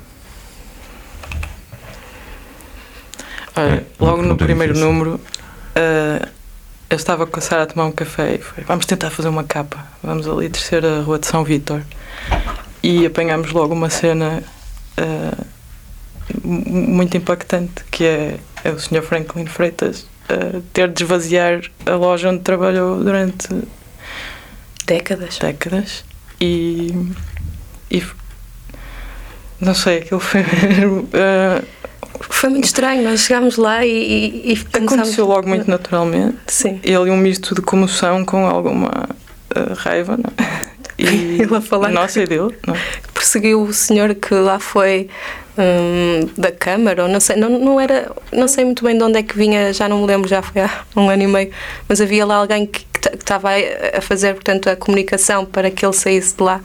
Olha, 3.57 3.75
É, 3.75 3.83
logo 3.99 4.21
no 4.21 4.37
primeiro 4.37 4.73
difícil. 4.73 4.93
número, 4.93 5.19
eh, 5.75 6.27
eu 6.89 6.95
estava 6.95 7.25
com 7.27 7.39
a 7.39 7.41
Sara 7.41 7.63
a 7.63 7.65
tomar 7.65 7.85
um 7.85 7.91
café 7.91 8.35
e 8.35 8.37
foi, 8.37 8.63
vamos 8.63 8.85
tentar 8.85 9.09
fazer 9.09 9.29
uma 9.29 9.43
capa. 9.43 9.85
Vamos 10.03 10.27
ali 10.27 10.47
descer 10.49 10.85
a 10.85 11.01
rua 11.01 11.19
de 11.19 11.27
São 11.27 11.43
Vítor. 11.43 11.81
E 12.83 13.05
apanhámos 13.05 13.51
logo 13.51 13.73
uma 13.73 13.89
cena 13.89 14.43
mu- 16.43 16.63
muito 16.69 17.17
impactante, 17.17 17.83
que 17.91 18.05
é, 18.05 18.39
é 18.63 18.71
o 18.71 18.79
Sr. 18.79 19.01
Franklin 19.01 19.45
Freitas 19.45 20.05
eh, 20.29 20.61
ter 20.73 20.89
de 20.91 21.03
esvaziar 21.03 21.61
a 21.85 21.95
loja 21.95 22.29
onde 22.29 22.39
trabalhou 22.43 23.03
durante 23.03 23.47
Décadas. 24.85 25.37
décadas 25.39 26.05
e, 26.39 26.93
e 27.91 28.01
não 29.59 29.73
sei, 29.73 29.97
aquilo 29.99 30.19
foi 30.21 30.41
eh, 31.13 31.61
Foi 32.37 32.49
muito 32.49 32.65
estranho, 32.65 33.03
nós 33.03 33.21
chegámos 33.21 33.57
lá 33.57 33.83
e, 33.85 33.89
e, 34.51 34.55
começámos- 34.71 34.93
aconteceu 34.93 35.25
logo 35.25 35.47
muito 35.47 35.67
naturalmente 35.69 36.37
Sim. 36.47 36.79
ele 36.83 37.09
um 37.09 37.17
misto 37.17 37.55
de 37.55 37.61
comoção 37.61 38.23
com 38.23 38.45
alguma 38.45 39.09
eh, 39.55 39.73
raiva 39.75 40.17
não 40.17 40.31
é? 40.45 40.77
e 41.01 41.41
Ele 41.41 41.55
a 41.55 41.61
falar. 41.61 41.89
nossa 41.89 42.21
e 42.21 42.27
dele 42.27 42.55
não 42.67 42.75
é? 42.75 42.79
perseguiu 43.13 43.63
o 43.63 43.73
senhor 43.73 44.13
que 44.13 44.35
lá 44.35 44.59
foi 44.59 45.09
hum, 45.57 46.29
da 46.37 46.51
Câmara, 46.51 47.03
ou 47.03 47.09
não 47.09 47.19
sei, 47.19 47.35
não, 47.37 47.49
não 47.49 47.79
era, 47.81 48.11
não 48.31 48.47
sei 48.47 48.63
muito 48.65 48.83
bem 48.83 48.95
de 48.95 49.03
onde 49.03 49.17
é 49.17 49.23
que 49.23 49.35
vinha, 49.35 49.73
já 49.73 49.89
não 49.89 50.01
me 50.01 50.05
lembro, 50.05 50.29
já 50.29 50.41
foi 50.43 50.61
há 50.61 50.69
um 50.95 51.09
ano 51.09 51.23
e 51.23 51.27
meio, 51.27 51.51
mas 51.89 51.99
havia 51.99 52.23
lá 52.23 52.35
alguém 52.35 52.67
que 52.67 52.85
estava 53.15 53.49
a 53.97 54.01
fazer, 54.01 54.35
portanto, 54.35 54.69
a 54.69 54.75
comunicação 54.75 55.43
para 55.43 55.71
que 55.71 55.83
ele 55.83 55.93
saísse 55.93 56.35
de 56.35 56.43
lá. 56.43 56.61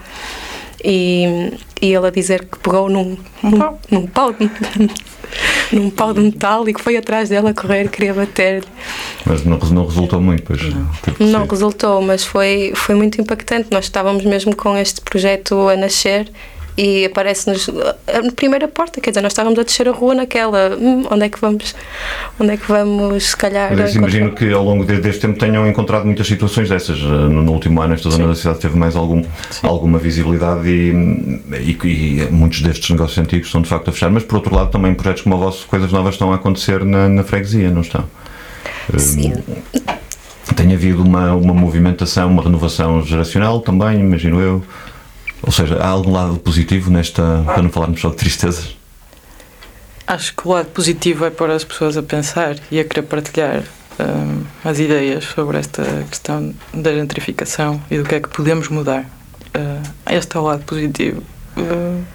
E, 0.84 1.52
e 1.80 1.94
ele 1.94 2.06
a 2.06 2.10
dizer 2.10 2.44
que 2.44 2.58
pegou 2.58 2.88
num, 2.88 3.16
num, 3.42 3.58
pau. 3.58 3.80
num 3.90 4.06
pau 4.06 4.34
num 5.76 5.90
pau 5.90 6.12
de 6.12 6.20
metal 6.20 6.68
e 6.68 6.74
que 6.74 6.80
foi 6.80 6.96
atrás 6.96 7.28
dela 7.28 7.50
a 7.50 7.54
correr, 7.54 7.88
queria 7.88 8.14
bater-lhe. 8.14 8.66
Mas 9.24 9.44
não, 9.44 9.58
não 9.58 9.86
resultou 9.86 10.20
muito, 10.20 10.42
pois. 10.42 10.60
tive 10.60 11.16
que 11.16 11.24
Não 11.24 11.46
resultou, 11.46 12.02
mas 12.02 12.24
foi, 12.24 12.72
foi 12.74 12.94
muito 12.94 13.20
impactante. 13.20 13.68
Nós 13.70 13.84
estávamos 13.84 14.24
mesmo 14.24 14.54
com 14.54 14.76
este 14.76 15.00
projeto 15.00 15.68
a 15.68 15.76
nascer 15.76 16.30
e 16.76 17.04
aparece-nos 17.04 17.68
a 17.68 18.32
primeira 18.34 18.66
porta, 18.66 19.00
quer 19.00 19.10
dizer, 19.10 19.20
nós 19.20 19.32
estávamos 19.32 19.58
a 19.58 19.62
descer 19.62 19.88
a 19.88 19.92
rua 19.92 20.14
naquela, 20.14 20.76
"Hum, 20.80 21.06
onde 21.10 21.24
é 21.24 21.28
que 21.28 21.38
vamos, 21.40 21.74
onde 22.40 22.52
é 22.52 22.56
que 22.56 22.66
vamos, 22.66 23.24
se 23.30 23.36
calhar. 23.36 23.70
Mas 23.76 23.94
encontrar?" 23.94 23.98
imagino 24.18 24.32
que 24.32 24.52
ao 24.52 24.64
longo 24.64 24.84
de- 24.84 25.00
deste 25.00 25.20
tempo 25.20 25.38
tenham 25.38 25.66
encontrado 25.68 26.04
muitas 26.06 26.26
situações 26.26 26.68
dessas. 26.68 26.98
Eh, 26.98 27.02
No, 27.32 27.42
no 27.42 27.52
último 27.52 27.80
ano, 27.82 27.94
esta 27.94 28.08
zona 28.10 28.28
da 28.28 28.34
cidade 28.34 28.58
teve 28.60 28.76
mais 28.76 28.96
algum, 28.96 29.22
alguma 29.62 29.98
visibilidade 29.98 30.68
e, 30.68 30.90
e, 31.56 32.22
e 32.22 32.28
muitos 32.30 32.62
destes 32.62 32.88
negócios 32.90 33.18
antigos 33.18 33.46
estão 33.48 33.60
de 33.62 33.68
facto 33.68 33.88
a 33.88 33.92
fechar. 33.92 34.10
Mas 34.10 34.22
por 34.24 34.36
outro 34.36 34.54
lado, 34.54 34.70
também 34.70 34.94
projetos 34.94 35.22
como 35.22 35.36
o 35.36 35.38
vosso, 35.38 35.66
coisas 35.66 35.92
novas 35.92 36.14
estão 36.14 36.32
a 36.32 36.36
acontecer 36.36 36.84
na, 36.84 37.08
na 37.08 37.22
freguesia, 37.22 37.70
não 37.70 37.82
estão? 37.82 38.04
Eh, 38.92 38.98
Sim. 38.98 39.32
Tem 40.56 40.74
havido 40.74 41.02
uma, 41.02 41.32
uma 41.34 41.54
movimentação, 41.54 42.28
uma 42.28 42.42
renovação 42.42 43.02
geracional 43.04 43.60
também, 43.60 44.00
imagino 44.00 44.40
eu. 44.40 44.62
Ou 45.42 45.52
seja, 45.52 45.76
há 45.76 45.88
algum 45.88 46.12
lado 46.12 46.38
positivo 46.38 46.90
nesta, 46.90 47.42
para 47.44 47.62
não 47.62 47.70
falarmos 47.70 48.00
só 48.00 48.10
de 48.10 48.16
tristezas? 48.16 48.76
acho 50.04 50.34
que 50.34 50.46
o 50.46 50.50
lado 50.50 50.68
positivo 50.70 51.24
é 51.24 51.30
pôr 51.30 51.50
as 51.50 51.64
pessoas 51.64 51.96
a 51.96 52.02
pensar 52.02 52.56
e 52.70 52.78
a 52.78 52.84
querer 52.84 53.02
partilhar 53.02 53.62
hum, 53.98 54.44
as 54.64 54.78
ideias 54.78 55.24
sobre 55.24 55.58
esta 55.58 55.82
questão 56.10 56.52
da 56.74 56.92
gentrificação 56.92 57.80
e 57.90 57.96
do 57.96 58.04
que 58.04 58.16
é 58.16 58.20
que 58.20 58.28
podemos 58.28 58.68
mudar 58.68 59.06
Uh, 59.54 59.82
este 60.10 60.34
é 60.34 60.40
o 60.40 60.44
lado 60.44 60.64
positivo 60.64 61.22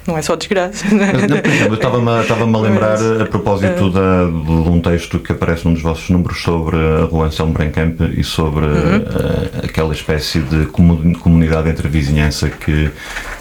não 0.07 0.17
é 0.17 0.21
só 0.21 0.35
desgraça 0.35 0.85
exemplo, 0.87 1.51
eu 1.67 1.73
estava-me 1.75 2.09
a- 2.09 2.21
estava-me 2.21 2.55
a 2.55 2.59
lembrar 2.59 2.97
a 3.21 3.25
propósito 3.25 3.89
da, 3.91 4.25
de 4.25 4.69
um 4.69 4.79
texto 4.81 5.19
que 5.19 5.31
aparece 5.31 5.65
num 5.65 5.73
dos 5.73 5.83
vossos 5.83 6.09
números 6.09 6.41
sobre 6.41 6.75
a 6.77 7.05
rua 7.05 7.27
Anselmo 7.27 7.53
Brancamp 7.53 8.01
e 8.17 8.23
sobre 8.23 8.65
eh, 8.65 9.65
aquela 9.65 9.93
espécie 9.93 10.39
de 10.39 10.65
comu- 10.67 11.17
comunidade 11.19 11.69
entre 11.69 11.87
vizinhança 11.87 12.49
que, 12.49 12.89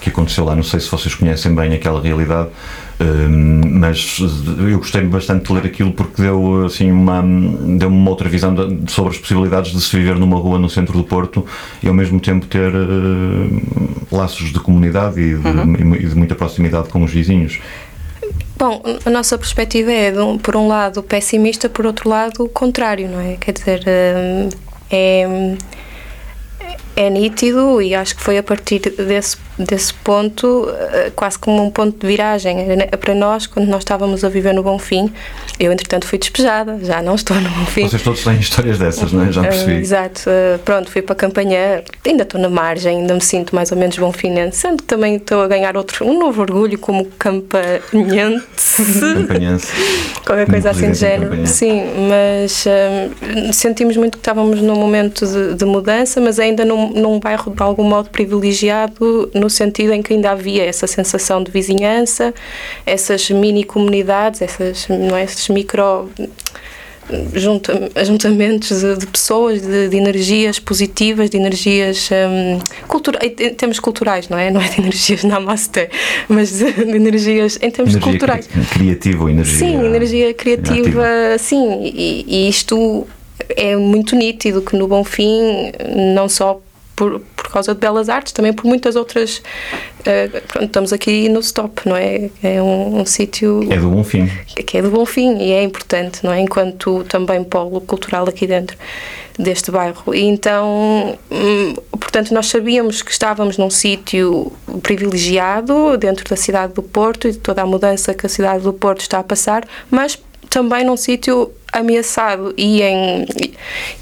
que 0.01 0.11
aconteceu 0.11 0.45
lá. 0.45 0.55
Não 0.55 0.63
sei 0.63 0.81
se 0.81 0.91
vocês 0.91 1.15
conhecem 1.15 1.55
bem 1.55 1.73
aquela 1.73 2.01
realidade, 2.01 2.49
hum, 3.01 3.61
mas 3.81 4.19
eu 4.69 4.79
gostei 4.79 5.03
bastante 5.03 5.47
de 5.47 5.53
ler 5.55 5.67
aquilo 5.67 5.93
porque 5.93 6.21
deu 6.23 6.67
assim 6.67 6.91
uma, 6.91 7.23
deu 7.79 7.89
uma 7.89 8.11
outra 8.11 8.29
visão 8.29 8.55
de- 8.55 8.91
sobre 8.93 9.13
as 9.13 9.19
possibilidades 9.19 9.73
de 9.73 9.81
se 9.81 9.97
viver 9.97 10.17
numa 10.17 10.37
rua 10.37 10.59
no 10.59 10.69
centro 10.69 10.97
do 10.97 11.05
Porto 11.05 11.45
e 11.83 11.89
ao 11.89 11.95
mesmo 11.95 12.21
tempo 12.21 12.45
ter 12.47 12.71
eh, 12.75 13.87
laços 14.13 14.53
de 14.53 14.61
comunidade 14.61 15.21
e 15.21 15.35
de, 15.37 15.83
e 15.83 15.85
de 15.93 16.15
muita 16.15 16.35
proximidade 16.35 16.89
com 16.89 17.03
os 17.03 17.11
vizinhos. 17.13 17.61
Bom, 18.59 18.83
a 19.05 19.11
nossa 19.11 19.37
perspectiva 19.37 19.93
é, 19.93 20.13
um- 20.23 20.39
por 20.39 20.57
um 20.57 20.67
lado, 20.67 21.03
pessimista, 21.03 21.69
por 21.69 21.85
outro 21.87 22.09
lado, 22.09 22.45
o 22.45 22.49
contrário, 22.49 23.09
não 23.09 23.21
é? 23.21 23.37
Quer 23.37 23.53
dizer, 23.53 23.83
hum, 23.87 24.49
é, 24.91 25.27
é 26.97 27.11
nítido 27.11 27.81
e 27.83 27.95
acho 27.95 28.17
que 28.17 28.23
foi 28.23 28.39
a 28.39 28.43
partir 28.43 28.79
desse, 28.81 29.37
desse 29.59 29.93
ponto, 29.93 30.69
eh, 30.93 31.13
quase 31.15 31.39
como 31.39 31.63
um 31.63 31.71
ponto 31.71 31.99
de 32.01 32.07
viragem. 32.07 32.59
Era 32.71 32.97
Para 32.97 33.15
nós, 33.15 33.47
quando 33.47 33.69
nós 33.69 33.81
estávamos 33.83 34.25
a 34.25 34.29
viver 34.31 34.55
no 34.55 34.63
Bonfim, 34.63 35.13
eu, 35.61 35.71
entretanto, 35.71 36.07
fui 36.07 36.19
despejada, 36.19 36.79
já 36.83 37.03
não 37.03 37.15
estou 37.15 37.37
no 37.39 37.51
Bonfim. 37.51 37.87
Vocês 37.89 38.03
todos 38.03 38.25
têm 38.25 38.39
histórias 38.41 38.79
dessas, 38.79 39.13
não 39.13 39.25
é? 39.27 39.31
Já 39.33 39.43
Ah, 39.43 39.45
percebi. 39.45 39.75
exato, 39.75 40.23
Ah, 40.27 40.59
pronto, 40.65 40.91
fui 40.91 41.03
para 41.03 41.13
a 41.13 41.17
campanha, 41.17 41.85
ainda 42.05 42.23
estou 42.23 42.41
na 42.41 42.49
margem, 42.49 43.01
ainda 43.01 43.13
me 43.15 43.21
sinto 43.23 43.55
mais 43.55 43.71
ou 43.71 43.77
menos 43.79 43.99
bonfinense, 43.99 44.57
sendo 44.59 44.79
que 44.79 44.85
também 44.85 45.17
estou 45.17 45.43
a 45.43 45.49
ganhar 45.49 45.77
outro, 45.77 46.07
um 46.07 46.19
novo 46.19 46.41
orgulho 46.41 46.79
como 46.79 47.05
campanhense, 47.19 49.01
Campanhense. 49.15 49.73
qualquer 50.25 50.47
coisa 50.49 50.71
assim 50.71 50.91
de 50.93 50.99
género. 50.99 51.31
campanha. 51.31 51.47
Sim, 51.47 51.83
mas 52.09 52.65
sentimos 53.55 53.97
muito 53.97 54.13
que 54.13 54.19
estávamos 54.23 54.61
num 54.61 54.77
momento 54.77 55.27
de, 55.27 55.55
de 55.55 55.65
mudança, 55.65 56.21
mas 56.21 56.39
ainda 56.39 56.65
num, 56.65 56.86
num 56.95 57.19
bairro 57.21 57.53
de 57.55 57.63
algum 57.63 57.85
modo 57.85 58.11
privilegiado, 58.11 59.31
no 59.35 59.49
sentido 59.51 59.93
em 59.93 60.03
que 60.03 60.13
ainda 60.13 60.31
havia 60.31 60.65
essa 60.65 60.87
sensação 60.87 61.43
de 61.43 61.51
vizinhança, 61.51 62.33
essas 62.85 63.31
mini 63.31 63.65
comunidades, 63.65 64.43
essas, 64.43 64.87
não 64.89 65.17
é, 65.17 65.25
esses 65.25 65.49
micro 65.49 66.11
junta- 67.35 67.91
ajuntamentos 67.95 68.81
de, 68.81 68.97
de 68.97 69.07
pessoas, 69.07 69.63
de, 69.63 69.89
de 69.89 69.97
energias 69.97 70.59
positivas, 70.59 71.31
de 71.31 71.37
energias 71.37 72.11
cultura, 72.89 73.19
em 73.25 73.55
termos 73.55 73.79
culturais, 73.79 74.29
não 74.29 74.39
é? 74.39 74.51
Não 74.51 74.61
é 74.61 74.69
de 74.69 74.81
energias 74.81 75.23
namaste, 75.25 75.89
mas 76.29 76.51
de, 76.59 76.73
de 76.73 76.97
energias 76.97 77.59
em 77.63 77.71
termos 77.71 77.95
Energia 77.95 78.01
culturais. 78.13 78.47
cri- 78.47 78.65
criativa 78.79 79.31
energia. 79.31 79.59
Sim, 79.59 79.85
energia 79.87 80.35
criativa, 80.35 81.07
sim, 81.39 81.83
e, 81.85 82.25
e 82.27 82.49
isto 82.49 83.07
é 83.51 83.77
muito 83.77 84.17
nítido 84.17 84.61
que 84.63 84.77
no 84.77 84.89
Bonfim, 84.89 85.71
não 86.15 86.29
só 86.29 86.61
por, 86.97 87.21
por 87.37 87.51
causa 87.53 87.75
de 87.75 87.81
belas 87.81 88.09
artes, 88.09 88.33
também 88.33 88.53
por 88.53 88.65
muitas 88.65 88.97
outras. 88.97 89.43
eh, 90.05 90.29
pronto, 90.49 90.67
estamos 90.67 90.93
aqui 90.93 91.29
no 91.29 91.41
stop, 91.41 91.83
não 91.87 91.95
é? 91.95 92.31
É 92.43 92.61
um, 92.63 93.01
um 93.01 93.05
sítio 93.07 93.61
É 93.71 93.77
do 93.77 93.91
bom 93.91 94.03
fim. 94.03 94.27
que 94.67 94.79
é 94.79 94.83
do 94.83 94.91
Bonfim 94.91 95.37
e 95.39 95.53
é 95.53 95.63
importante, 95.63 96.25
não 96.25 96.33
é? 96.33 96.41
Enquanto 96.41 97.05
também 97.05 97.45
polo 97.45 97.81
cultural 97.83 98.27
aqui 98.29 98.47
dentro 98.47 98.77
deste 99.39 99.71
bairro. 99.71 100.15
E 100.15 100.23
então, 100.23 101.19
hum, 101.31 101.75
portanto, 101.91 102.33
nós 102.33 102.47
sabíamos 102.47 103.03
que 103.03 103.11
estávamos 103.13 103.59
num 103.59 103.69
sítio 103.69 104.51
privilegiado 104.83 105.97
dentro 105.99 106.27
da 106.29 106.37
cidade 106.37 106.73
do 106.73 106.83
Porto 106.83 107.29
e 107.29 107.33
de 107.33 107.39
toda 107.39 107.61
a 107.63 107.67
mudança 107.67 108.15
que 108.15 108.25
a 108.25 108.29
cidade 108.29 108.65
do 108.65 108.73
Porto 108.73 109.01
está 109.03 109.19
a 109.19 109.23
passar, 109.23 109.65
mas 109.91 110.19
também 110.49 110.85
num 110.85 110.97
sítio 110.97 111.51
ameaçado 111.79 112.53
e 112.57 112.83
em, 112.83 113.27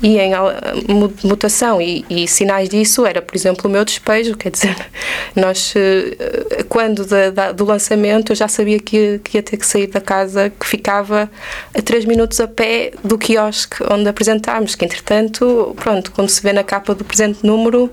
e 0.02 0.18
em 0.18 0.34
ah, 0.34 0.54
mu- 0.88 1.12
mutação 1.24 1.80
e, 1.80 2.04
e 2.08 2.26
sinais 2.28 2.68
disso 2.68 3.04
era, 3.06 3.20
por 3.22 3.34
exemplo, 3.36 3.68
o 3.68 3.72
meu 3.72 3.84
despejo, 3.84 4.36
quer 4.36 4.50
dizer, 4.50 4.76
nós 5.36 5.72
eh, 5.76 6.64
quando 6.68 7.04
da- 7.04 7.30
da- 7.30 7.52
do 7.52 7.64
lançamento 7.64 8.32
eu 8.32 8.36
já 8.36 8.48
sabia 8.48 8.78
que 8.78 8.96
ia, 8.96 9.18
que 9.18 9.36
ia 9.38 9.42
ter 9.42 9.56
que 9.56 9.66
sair 9.66 9.86
da 9.86 10.00
casa 10.00 10.50
que 10.50 10.66
ficava 10.66 11.30
a 11.74 11.82
3 11.82 12.04
minutos 12.04 12.40
a 12.40 12.46
pé 12.48 12.92
do 13.02 13.18
quiosque 13.18 13.76
onde 13.90 14.08
apresentámos, 14.08 14.74
que 14.74 14.84
entretanto, 14.84 15.74
pronto, 15.78 16.12
quando 16.12 16.28
se 16.28 16.42
vê 16.42 16.52
na 16.52 16.62
capa 16.64 16.94
do 16.94 17.04
presente 17.04 17.44
número 17.44 17.90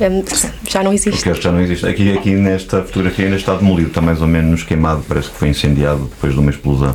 eh, 0.00 0.22
já 0.68 0.82
não 0.82 0.92
existe. 0.92 1.28
já 1.40 1.50
não 1.52 1.60
existe. 1.60 1.86
Aqui, 1.86 2.12
aqui 2.12 2.30
nesta 2.30 2.82
fotografia 2.82 3.24
ainda 3.24 3.36
está 3.36 3.54
demolido, 3.54 3.88
está 3.88 4.00
mais 4.00 4.20
ou 4.20 4.28
menos 4.28 4.62
queimado, 4.62 5.04
parece 5.08 5.28
que 5.30 5.36
foi 5.36 5.48
incendiado 5.48 6.04
depois 6.04 6.32
de 6.32 6.38
uma 6.38 6.50
explosão. 6.50 6.94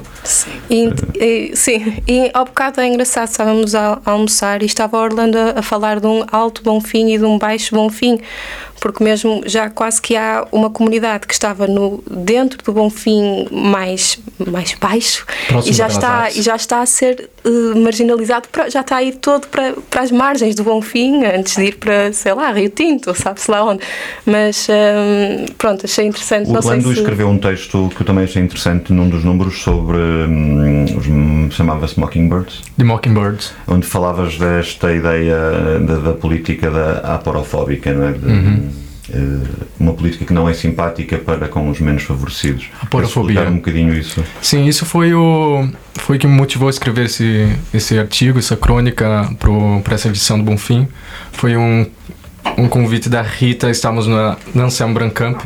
E, 0.70 0.90
e- 1.20 1.52
sim, 1.56 1.98
e 2.08 2.30
ao 2.34 2.46
bocado 2.46 2.82
é 2.82 2.88
engraçado, 2.88 3.30
estávamos 3.30 3.74
a, 3.74 4.00
almoçar 4.06 4.62
e 4.62 4.66
estava 4.66 4.98
Orlando 4.98 5.38
a, 5.38 5.60
a 5.60 5.62
falar 5.62 6.00
de 6.00 6.08
um 6.08 6.24
alto 6.32 6.62
bom 6.64 6.80
fim 6.80 7.14
e 7.14 7.18
de 7.18 7.26
um 7.26 7.38
baixo 7.38 7.74
bom 7.74 7.90
fim, 7.90 8.20
porque 8.80 9.04
mesmo 9.04 9.42
já 9.46 9.70
quase 9.70 10.02
que 10.02 10.16
há 10.16 10.46
uma 10.52 10.70
comunidade 10.70 11.26
que 11.28 11.34
estava 11.34 11.66
no, 11.68 12.04
dentro 12.10 12.62
do 12.64 12.72
Bonfim 12.74 13.48
mais, 13.52 14.20
mais 14.52 14.76
baixo 14.80 15.26
Próximo 15.48 15.74
e 15.74 15.76
já, 15.76 15.88
está, 15.88 16.10
artes. 16.10 16.38
e 16.38 16.42
já 16.42 16.56
está 16.56 16.82
a 16.82 16.86
ser 16.86 17.30
eh, 17.44 17.50
marginalizado, 17.80 18.48
para- 18.50 18.70
já 18.70 18.82
está 18.82 18.98
a 18.98 19.04
ir 19.04 19.16
todo 19.16 19.48
para, 19.48 19.74
para 19.90 20.02
as 20.02 20.12
margens 20.12 20.54
do 20.56 20.64
Bonfim, 20.64 21.24
antes 21.26 21.56
de 21.56 21.64
ir 21.66 21.76
para, 21.78 22.14
sei 22.14 22.34
lá, 22.34 22.52
Rio 22.52 22.70
Tinto, 22.70 23.08
ou 23.10 23.16
sabe-se 23.16 23.50
lá 23.50 23.64
onde. 23.64 23.82
Mas 24.26 24.68
hum, 24.70 25.46
pronto, 25.58 25.86
achei 25.86 26.06
interessante. 26.06 26.50
O 26.50 26.54
não 26.54 26.60
Orlando 26.60 26.94
se... 26.94 27.00
escreveu 27.00 27.28
um 27.28 27.38
texto 27.38 27.90
que 27.96 28.02
eu 28.02 28.06
também 28.06 28.24
achei 28.26 28.42
interessante 28.42 28.92
num 28.94 29.10
dos 29.10 29.24
números 29.24 29.62
sobre. 29.62 29.98
hum, 29.98 30.86
hum, 31.08 31.50
chamava-se 31.52 32.00
Mockingbirds, 32.00 32.62
The 32.78 32.84
Mockingbirds. 32.84 33.54
onde 33.68 33.86
falavas 33.86 34.38
desta 34.38 34.92
ideia 34.94 35.36
da, 35.86 35.96
da 35.98 36.14
política 36.14 36.70
da 36.70 37.16
aporofóbica, 37.16 37.92
não 37.94 38.08
é? 38.08 38.12
De, 38.12 38.26
Uhum. 38.36 38.70
Eh, 39.14 39.18
uma 39.80 39.94
política 39.94 40.26
que 40.26 40.34
não 40.34 40.48
é 40.50 40.54
simpática 40.54 41.18
para 41.18 41.48
com 41.48 41.70
os 41.70 41.80
menos 41.80 42.04
favorecidos. 42.04 42.66
Queres 42.92 43.10
explicar 43.10 43.48
um 43.48 43.56
bocadinho 43.56 43.94
isso. 43.94 44.24
Sim, 44.42 44.66
isso 44.66 44.86
foi 44.86 45.14
o 45.14 45.68
foi 45.96 46.18
que 46.18 46.28
me 46.28 46.34
motivou 46.36 46.68
a 46.68 46.72
escrever 46.72 47.06
esse 47.06 47.48
esse 47.74 47.98
artigo, 47.98 48.40
essa 48.40 48.56
crônica 48.58 49.30
para 49.84 49.96
essa 49.96 50.08
edição 50.10 50.38
do 50.38 50.44
Bonfim. 50.44 50.88
Foi 51.32 51.56
um 51.58 51.86
um 52.58 52.68
convite 52.68 53.10
da 53.10 53.22
Rita, 53.24 53.70
estávamos 53.72 54.06
na, 54.08 54.38
na 54.54 54.66
Anselmo 54.66 54.94
Brancamp 54.94 55.42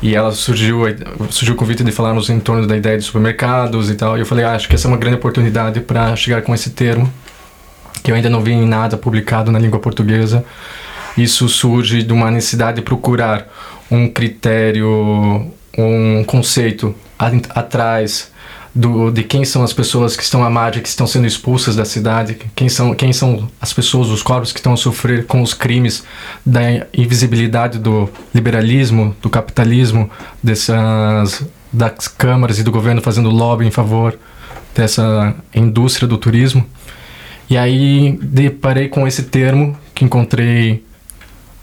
e 0.00 0.14
ela 0.14 0.30
surgiu 0.32 0.86
a- 0.86 0.92
surgiu 1.30 1.54
o 1.54 1.56
convite 1.56 1.82
de 1.82 1.90
falarmos 1.92 2.30
em 2.30 2.38
torno 2.38 2.66
da 2.66 2.76
ideia 2.76 2.96
de 2.96 3.02
supermercados 3.04 3.90
e 3.90 3.94
tal. 3.96 4.16
E 4.16 4.20
eu 4.20 4.26
falei, 4.26 4.44
ah, 4.44 4.52
acho 4.54 4.68
que 4.68 4.74
essa 4.76 4.86
é 4.86 4.90
uma 4.90 4.96
grande 4.96 5.16
oportunidade 5.16 5.80
para 5.80 6.14
chegar 6.16 6.42
com 6.42 6.54
esse 6.54 6.70
termo 6.70 7.12
que 8.04 8.10
eu 8.10 8.14
ainda 8.16 8.28
não 8.30 8.40
vi 8.40 8.52
em 8.52 8.66
nada 8.66 8.96
publicado 8.96 9.50
na 9.52 9.58
língua 9.58 9.78
portuguesa. 9.80 10.44
Isso 11.16 11.48
surge 11.48 12.02
de 12.02 12.12
uma 12.12 12.30
necessidade 12.30 12.76
de 12.76 12.82
procurar 12.82 13.46
um 13.90 14.08
critério, 14.08 15.50
um 15.76 16.24
conceito 16.24 16.94
atrás 17.18 18.32
do, 18.74 19.10
de 19.10 19.22
quem 19.22 19.44
são 19.44 19.62
as 19.62 19.72
pessoas 19.72 20.16
que 20.16 20.22
estão 20.22 20.42
à 20.42 20.48
margem, 20.48 20.82
que 20.82 20.88
estão 20.88 21.06
sendo 21.06 21.26
expulsas 21.26 21.76
da 21.76 21.84
cidade, 21.84 22.38
quem 22.56 22.68
são, 22.68 22.94
quem 22.94 23.12
são 23.12 23.48
as 23.60 23.72
pessoas, 23.72 24.08
os 24.08 24.22
corpos 24.22 24.50
que 24.50 24.58
estão 24.58 24.72
a 24.72 24.76
sofrer 24.76 25.26
com 25.26 25.42
os 25.42 25.52
crimes 25.52 26.04
da 26.44 26.86
invisibilidade 26.94 27.78
do 27.78 28.08
liberalismo, 28.34 29.14
do 29.20 29.28
capitalismo, 29.28 30.10
dessas 30.42 31.44
das 31.72 32.06
câmaras 32.06 32.58
e 32.58 32.62
do 32.62 32.70
governo 32.70 33.00
fazendo 33.00 33.30
lobby 33.30 33.66
em 33.66 33.70
favor 33.70 34.18
dessa 34.74 35.34
indústria 35.54 36.06
do 36.06 36.18
turismo. 36.18 36.66
E 37.48 37.56
aí 37.56 38.18
deparei 38.22 38.88
com 38.88 39.06
esse 39.06 39.24
termo 39.24 39.76
que 39.94 40.04
encontrei 40.04 40.84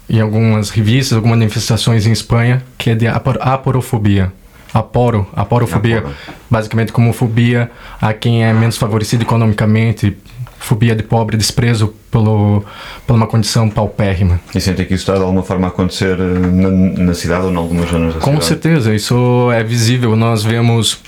em 0.09 0.19
algumas 0.19 0.69
revistas, 0.69 1.15
algumas 1.15 1.37
manifestações 1.37 2.05
em 2.07 2.11
Espanha, 2.11 2.63
que 2.77 2.89
é 2.91 2.95
de 2.95 3.07
apor 3.07 3.37
aporofobia. 3.39 4.31
Aporo, 4.73 5.27
aporofobia, 5.35 5.99
Aporo. 5.99 6.15
basicamente 6.49 6.91
como 6.91 7.11
fobia 7.11 7.71
a 7.99 8.13
quem 8.13 8.43
é 8.45 8.53
menos 8.53 8.77
favorecido 8.77 9.23
economicamente, 9.23 10.15
fobia 10.59 10.95
de 10.95 11.01
pobre, 11.01 11.35
desprezo 11.37 11.93
pelo, 12.11 12.63
por 13.07 13.15
uma 13.15 13.25
condição 13.25 13.67
paupérrima. 13.67 14.39
E 14.53 14.61
sentem 14.61 14.85
que 14.85 14.93
isso 14.93 15.03
está 15.03 15.15
de 15.15 15.21
alguma 15.21 15.41
forma 15.41 15.65
a 15.65 15.69
acontecer 15.69 16.15
eh, 16.19 16.23
na, 16.23 16.69
na 17.05 17.13
cidade 17.15 17.45
ou 17.45 17.51
em 17.51 17.55
algumas 17.55 17.89
zonas 17.89 18.13
da 18.13 18.19
Com 18.19 18.31
cidade? 18.33 18.45
certeza, 18.45 18.93
isso 18.93 19.49
é 19.51 19.63
visível. 19.63 20.15
Nós 20.15 20.43
vemos 20.43 20.99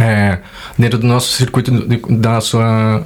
é, 0.00 0.38
dentro 0.76 0.98
do 0.98 1.06
nosso 1.06 1.32
circuito 1.34 1.70
de- 1.86 2.16
da 2.16 2.40
sua 2.40 3.04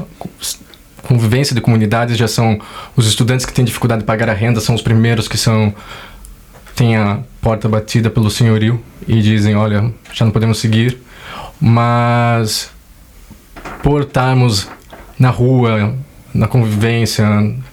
convivência 1.06 1.54
de 1.54 1.60
comunidades 1.60 2.16
já 2.16 2.28
são 2.28 2.58
os 2.96 3.06
estudantes 3.06 3.46
que 3.46 3.52
têm 3.52 3.64
dificuldade 3.64 4.00
de 4.00 4.06
pagar 4.06 4.28
a 4.28 4.32
renda 4.32 4.60
são 4.60 4.74
os 4.74 4.82
primeiros 4.82 5.28
que 5.28 5.38
são 5.38 5.74
têm 6.74 6.96
a 6.96 7.20
porta 7.40 7.68
batida 7.68 8.10
pelo 8.10 8.30
senhorio 8.30 8.82
e 9.08 9.22
dizem 9.22 9.56
olha 9.56 9.92
já 10.12 10.24
não 10.24 10.32
podemos 10.32 10.58
seguir. 10.58 10.98
Mas 11.60 12.70
por 13.82 14.02
estarmos 14.02 14.68
na 15.18 15.30
rua 15.30 15.94
na 16.34 16.46
convivência 16.46 17.26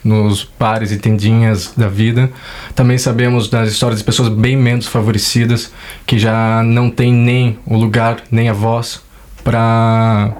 nos 0.03 0.47
bares 0.57 0.91
e 0.91 0.97
tendinhas 0.97 1.73
da 1.75 1.89
vida 1.89 2.31
também 2.73 2.97
sabemos 2.97 3.49
das 3.49 3.69
histórias 3.69 3.99
de 3.99 4.05
pessoas 4.05 4.29
bem 4.29 4.55
menos 4.55 4.87
favorecidas 4.87 5.73
que 6.05 6.17
já 6.17 6.63
não 6.63 6.89
têm 6.89 7.11
nem 7.11 7.59
o 7.65 7.75
lugar 7.75 8.23
nem 8.31 8.47
a 8.47 8.53
voz 8.53 9.01
para 9.43 10.31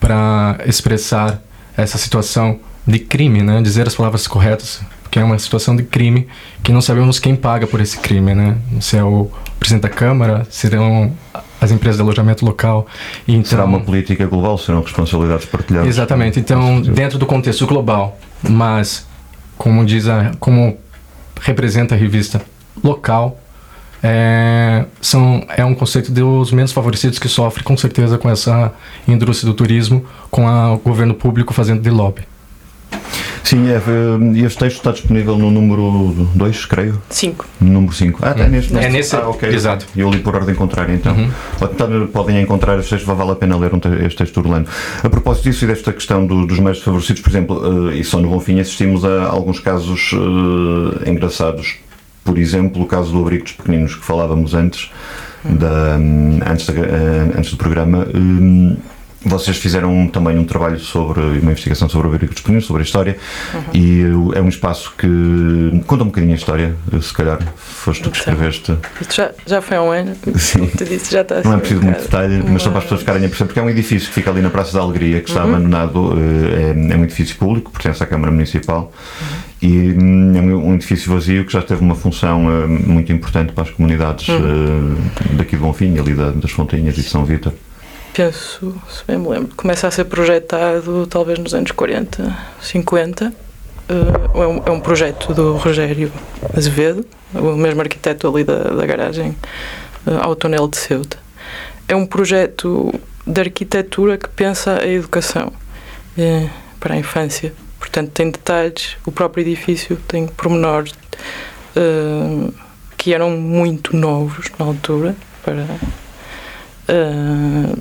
para 0.00 0.58
expressar 0.66 1.40
essa 1.82 1.98
situação 1.98 2.58
de 2.86 2.98
crime, 2.98 3.42
né? 3.42 3.60
Dizer 3.62 3.86
as 3.86 3.94
palavras 3.94 4.26
corretas, 4.26 4.80
porque 5.02 5.18
é 5.18 5.24
uma 5.24 5.38
situação 5.38 5.76
de 5.76 5.82
crime 5.82 6.26
que 6.62 6.72
não 6.72 6.80
sabemos 6.80 7.18
quem 7.18 7.36
paga 7.36 7.66
por 7.66 7.80
esse 7.80 7.98
crime, 7.98 8.34
né? 8.34 8.56
Se 8.80 8.96
é 8.96 9.04
o 9.04 9.30
presidente 9.58 9.82
da 9.82 9.88
Câmara, 9.88 10.46
serão 10.50 11.12
as 11.60 11.70
empresas 11.70 11.96
de 11.96 12.02
alojamento 12.02 12.44
local. 12.44 12.86
E 13.26 13.34
então, 13.34 13.44
Será 13.44 13.64
uma 13.64 13.80
política 13.80 14.26
global, 14.26 14.58
serão 14.58 14.82
responsabilidades 14.82 15.46
partilhadas. 15.46 15.88
Exatamente. 15.88 16.40
Então, 16.40 16.80
dentro 16.80 17.18
do 17.18 17.26
contexto 17.26 17.66
global, 17.66 18.18
mas 18.42 19.06
como 19.56 19.84
diz 19.84 20.08
a, 20.08 20.32
como 20.40 20.76
representa 21.40 21.94
a 21.94 21.98
revista 21.98 22.42
local, 22.82 23.38
é, 24.02 24.84
são, 25.00 25.44
é 25.56 25.64
um 25.64 25.74
conceito 25.74 26.10
dos 26.10 26.50
menos 26.52 26.72
favorecidos 26.72 27.18
que 27.18 27.28
sofre 27.28 27.62
com 27.62 27.76
certeza 27.76 28.18
com 28.18 28.28
essa 28.28 28.72
indústria 29.06 29.50
do 29.50 29.54
turismo, 29.54 30.04
com 30.30 30.48
a- 30.48 30.72
o 30.72 30.78
governo 30.78 31.14
público 31.14 31.52
fazendo 31.54 31.80
de 31.80 31.90
lobby. 31.90 32.22
Sim, 33.44 33.68
é, 33.68 33.74
eh, 33.76 34.44
este 34.46 34.58
texto 34.60 34.76
está 34.78 34.92
disponível 34.92 35.36
no 35.36 35.50
número 35.50 36.14
2, 36.34 36.64
creio. 36.64 37.02
Cinco. 37.10 37.44
No 37.60 37.72
número 37.72 37.92
5. 37.92 38.18
Ah, 38.22 38.34
é 38.38 38.48
neste. 38.48 38.76
É 38.76 38.88
nesse- 38.88 39.16
ah, 39.16 39.28
ok. 39.28 39.48
exato. 39.48 39.84
Eu 39.96 40.10
li 40.10 40.20
por 40.20 40.34
ordem 40.36 40.54
contrária, 40.54 40.92
então. 40.94 41.14
Uhum. 41.14 41.30
Portanto, 41.58 42.08
podem 42.12 42.40
encontrar 42.40 42.78
este 42.78 42.90
texto, 42.90 43.06
vale 43.14 43.32
a 43.32 43.34
pena 43.34 43.56
ler 43.56 43.74
um 43.74 43.80
te- 43.80 43.88
este 44.06 44.18
texto 44.18 44.40
do 44.40 44.48
Orlando. 44.48 44.70
A 45.02 45.08
propósito 45.10 45.44
disso 45.50 45.64
e 45.64 45.68
desta 45.68 45.92
questão 45.92 46.24
do- 46.26 46.46
dos 46.46 46.60
mais 46.60 46.78
favorecidos, 46.80 47.20
por 47.20 47.30
exemplo, 47.30 47.90
eh, 47.90 47.96
e 47.96 48.04
só 48.04 48.18
no 48.20 48.28
Bonfim 48.28 48.60
assistimos 48.60 49.04
a 49.04 49.24
alguns 49.26 49.58
casos 49.58 50.12
eh, 50.14 51.10
engraçados. 51.10 51.76
Por 52.24 52.38
exemplo, 52.38 52.82
o 52.82 52.86
caso 52.86 53.12
do 53.12 53.20
abrigo 53.20 53.44
dos 53.44 53.52
pequeninos 53.52 53.94
que 53.96 54.04
falávamos 54.04 54.54
antes, 54.54 54.90
da, 55.44 55.96
hum, 55.98 56.38
antes, 56.46 56.66
da- 56.66 56.72
eh, 56.74 57.32
antes 57.36 57.50
do 57.50 57.56
programa. 57.56 58.06
Hum, 58.14 58.76
vocês 59.24 59.56
fizeram 59.56 60.08
também 60.08 60.36
um 60.36 60.44
trabalho 60.44 60.80
sobre 60.80 61.20
uma 61.20 61.52
investigação 61.52 61.88
sobre 61.88 62.08
o 62.08 62.10
abrigo 62.12 62.32
dos 62.32 62.42
pequeninos, 62.42 62.66
sobre 62.66 62.82
a 62.82 62.84
história, 62.84 63.16
e 63.72 64.02
eh, 64.02 64.38
é 64.38 64.42
um 64.42 64.48
espaço 64.48 64.92
que 64.98 65.06
conta 65.86 66.02
um 66.02 66.06
bocadinho 66.08 66.32
a 66.32 66.36
história, 66.36 66.74
eh, 66.92 67.00
se 67.00 67.12
calhar 67.14 67.38
foste 67.56 68.02
tu 68.02 68.10
que 68.10 68.18
Então. 68.20 68.32
escreveste. 68.34 68.76
Isto 69.00 69.14
já, 69.14 69.30
já 69.46 69.60
foi 69.62 69.76
há 69.76 69.82
um 69.82 69.90
ano. 69.92 70.16
Sim. 70.36 70.66
Te 70.66 70.84
disse, 70.84 71.12
já 71.12 71.20
está 71.22 71.40
Não 71.44 71.54
é 71.54 71.58
preciso 71.58 71.80
um 71.80 71.84
muito 71.84 72.00
detalhe, 72.02 72.42
mas 72.48 72.62
só 72.62 72.68
para 72.70 72.78
as 72.78 72.84
pessoas 72.84 73.00
ficarem 73.00 73.24
a 73.24 73.28
perceber, 73.28 73.46
porque 73.48 73.60
é 73.60 73.62
um 73.62 73.70
edifício 73.70 74.08
que 74.08 74.14
fica 74.14 74.28
ali 74.30 74.40
na 74.42 74.50
Praça 74.50 74.72
da 74.76 74.80
Alegria, 74.82 75.20
que 75.20 75.30
Uhum. 75.30 75.36
está 75.38 75.48
abandonado, 75.48 76.18
eh, 76.18 76.74
é, 76.90 76.92
é 76.92 76.96
um 76.96 77.04
edifício 77.04 77.36
público, 77.36 77.70
pertence 77.70 78.02
à 78.02 78.06
Câmara 78.06 78.32
Municipal, 78.32 78.92
Uhum. 79.20 79.51
E 79.62 79.92
hum, 79.92 80.32
é 80.36 80.40
um 80.40 80.74
edifício 80.74 81.12
vazio 81.12 81.44
que 81.44 81.52
já 81.52 81.62
teve 81.62 81.80
uma 81.80 81.94
função 81.94 82.50
eh, 82.50 82.66
muito 82.66 83.12
importante 83.12 83.52
para 83.52 83.62
as 83.64 83.70
comunidades 83.70 84.28
Uhum. 84.28 84.96
eh, 85.30 85.36
daqui 85.36 85.56
de 85.56 85.62
Bonfim, 85.62 85.96
ali 85.98 86.14
da- 86.14 86.30
das 86.32 86.50
Fontinhas 86.50 86.98
e 86.98 87.02
de 87.02 87.08
São 87.08 87.24
Vítor. 87.24 87.52
Penso, 88.14 88.74
se 88.90 89.04
bem 89.06 89.16
me 89.18 89.28
lembro, 89.28 89.54
começa 89.56 89.86
a 89.88 89.90
ser 89.90 90.04
projetado 90.04 91.06
talvez 91.06 91.38
nos 91.38 91.54
anos 91.54 91.70
40, 91.70 92.36
50. 92.60 93.32
Uh, 93.88 94.38
é, 94.42 94.46
um, 94.46 94.62
é 94.66 94.70
um 94.70 94.80
projeto 94.80 95.34
do 95.34 95.56
Rogério 95.56 96.10
Azevedo, 96.56 97.04
o 97.34 97.56
mesmo 97.56 97.80
arquiteto 97.80 98.28
ali 98.28 98.44
da, 98.44 98.56
da 98.58 98.86
garagem 98.86 99.30
uh, 100.06 100.18
ao 100.20 100.36
túnel 100.36 100.68
de 100.68 100.76
Ceuta. 100.76 101.16
É 101.88 101.96
um 101.96 102.06
projeto 102.06 102.92
de 103.26 103.40
arquitetura 103.40 104.16
que 104.18 104.28
pensa 104.28 104.78
a 104.80 104.86
educação 104.86 105.52
para 106.78 106.94
a 106.94 106.96
infância. 106.98 107.52
Portanto, 107.92 108.10
tem 108.12 108.30
detalhes, 108.30 108.96
o 109.04 109.12
próprio 109.12 109.42
edifício 109.42 109.96
tem 110.08 110.26
pormenores 110.26 110.94
uh, 111.76 112.54
que 112.96 113.12
eram 113.12 113.32
muito 113.32 113.94
novos 113.94 114.46
na 114.58 114.64
altura 114.64 115.14
para 115.44 115.66
ah, 116.88 117.76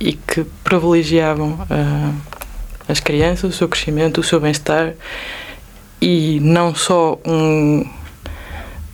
e 0.00 0.14
que 0.14 0.42
privilegiavam 0.64 1.56
ah, 1.70 2.12
as 2.88 2.98
crianças, 2.98 3.54
o 3.54 3.56
seu 3.56 3.68
crescimento, 3.68 4.20
o 4.20 4.24
seu 4.24 4.40
bem-estar. 4.40 4.94
E 6.00 6.40
não 6.40 6.74
só 6.74 7.16
um, 7.24 7.88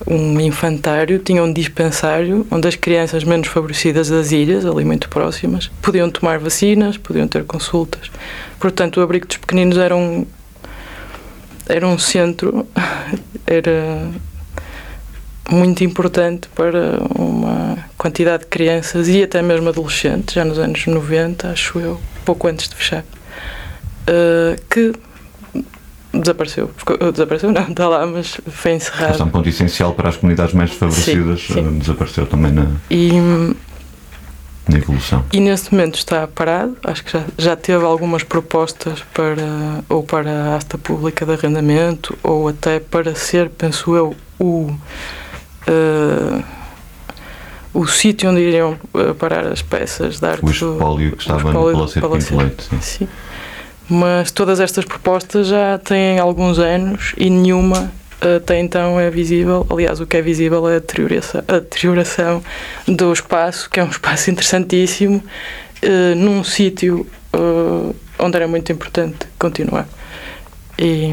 um 0.06 0.40
infantário, 0.40 1.18
tinha 1.18 1.42
um 1.42 1.52
dispensário 1.52 2.46
onde 2.50 2.68
as 2.68 2.76
crianças 2.76 3.24
menos 3.24 3.48
favorecidas 3.48 4.08
das 4.08 4.32
ilhas, 4.32 4.64
ali 4.66 4.84
muito 4.84 5.08
próximas, 5.08 5.70
podiam 5.80 6.10
tomar 6.10 6.38
vacinas, 6.38 6.96
podiam 6.96 7.28
ter 7.28 7.44
consultas. 7.44 8.10
Portanto, 8.58 8.98
o 8.98 9.02
abrigo 9.02 9.26
dos 9.26 9.36
pequeninos 9.36 9.78
era 9.78 9.96
um, 9.96 10.26
era 11.68 11.86
um 11.86 11.98
centro, 11.98 12.66
era 13.46 14.10
muito 15.50 15.84
importante 15.84 16.48
para 16.54 16.98
uma 17.14 17.78
quantidade 17.98 18.44
de 18.44 18.48
crianças 18.48 19.08
e 19.08 19.22
até 19.22 19.42
mesmo 19.42 19.68
adolescentes, 19.68 20.34
já 20.34 20.44
nos 20.44 20.58
anos 20.58 20.86
90, 20.86 21.48
acho 21.48 21.78
eu, 21.78 22.00
pouco 22.24 22.48
antes 22.48 22.68
de 22.68 22.74
fechar, 22.74 23.02
uh, 23.02 24.60
que 24.70 24.92
desapareceu. 26.12 26.70
Ficou- 26.76 26.96
desapareceu, 27.12 27.50
não, 27.52 27.62
está 27.68 27.88
lá, 27.88 28.06
mas 28.06 28.38
foi 28.48 28.72
Esse 28.74 28.88
é 28.90 28.92
um 28.94 29.02
encerrado. 29.08 29.30
ponto 29.30 29.48
essencial 29.48 29.92
para 29.94 30.08
as 30.10 30.16
comunidades 30.16 30.54
mais 30.54 30.70
desfavorecidas. 30.70 31.40
Sim, 31.42 31.54
sim. 31.54 31.60
eh, 31.60 31.78
Desapareceu 31.78 32.26
também 32.26 32.52
na, 32.52 32.66
E, 32.90 33.12
na 34.68 34.78
evolução. 34.78 35.24
e 35.32 35.40
neste 35.40 35.72
momento 35.74 35.96
está 35.96 36.26
parado. 36.26 36.76
Acho 36.84 37.02
que 37.04 37.12
já, 37.12 37.24
já 37.38 37.56
teve 37.56 37.84
algumas 37.84 38.22
propostas 38.22 39.02
para 39.14 39.82
ou 39.88 40.02
para 40.02 40.30
a 40.30 40.56
asta 40.56 40.76
pública 40.78 41.24
de 41.26 41.32
arrendamento 41.32 42.16
ou 42.22 42.48
até 42.48 42.78
para 42.78 43.14
ser, 43.14 43.48
penso 43.50 43.94
eu, 43.96 44.14
o. 44.38 44.72
eh, 45.66 46.42
o 47.74 47.86
sítio 47.86 48.28
onde 48.30 48.40
iriam 48.40 48.76
eh, 48.94 49.14
parar 49.14 49.46
as 49.46 49.62
peças 49.62 50.20
de 50.20 50.26
arte 50.26 50.42
O 50.42 50.46
do- 50.46 50.52
espólio 50.52 51.12
que 51.16 51.22
estava 51.22 51.52
no 51.52 51.72
Palácio 51.72 52.00
de 52.02 52.08
Pinto. 52.08 52.36
Leite. 52.36 52.64
sim. 52.64 52.78
Sim. 52.82 53.08
Mas 53.92 54.30
todas 54.30 54.58
estas 54.58 54.86
propostas 54.86 55.48
já 55.48 55.76
têm 55.76 56.18
alguns 56.18 56.58
anos 56.58 57.12
e 57.18 57.28
nenhuma 57.28 57.92
até 58.38 58.58
então 58.58 58.98
é 58.98 59.10
visível. 59.10 59.66
Aliás, 59.68 60.00
o 60.00 60.06
que 60.06 60.16
é 60.16 60.22
visível 60.22 60.66
é 60.66 60.76
a 60.76 60.78
deterioração, 60.78 61.42
a 61.46 61.52
deterioração 61.58 62.42
do 62.88 63.12
espaço, 63.12 63.68
que 63.68 63.78
é 63.80 63.84
um 63.84 63.90
espaço 63.90 64.30
interessantíssimo, 64.30 65.22
eh, 65.82 66.14
num 66.14 66.42
sítio 66.42 67.06
eh, 67.34 67.94
onde 68.18 68.36
era 68.36 68.48
muito 68.48 68.72
importante 68.72 69.26
continuar. 69.38 69.86
E. 70.78 71.12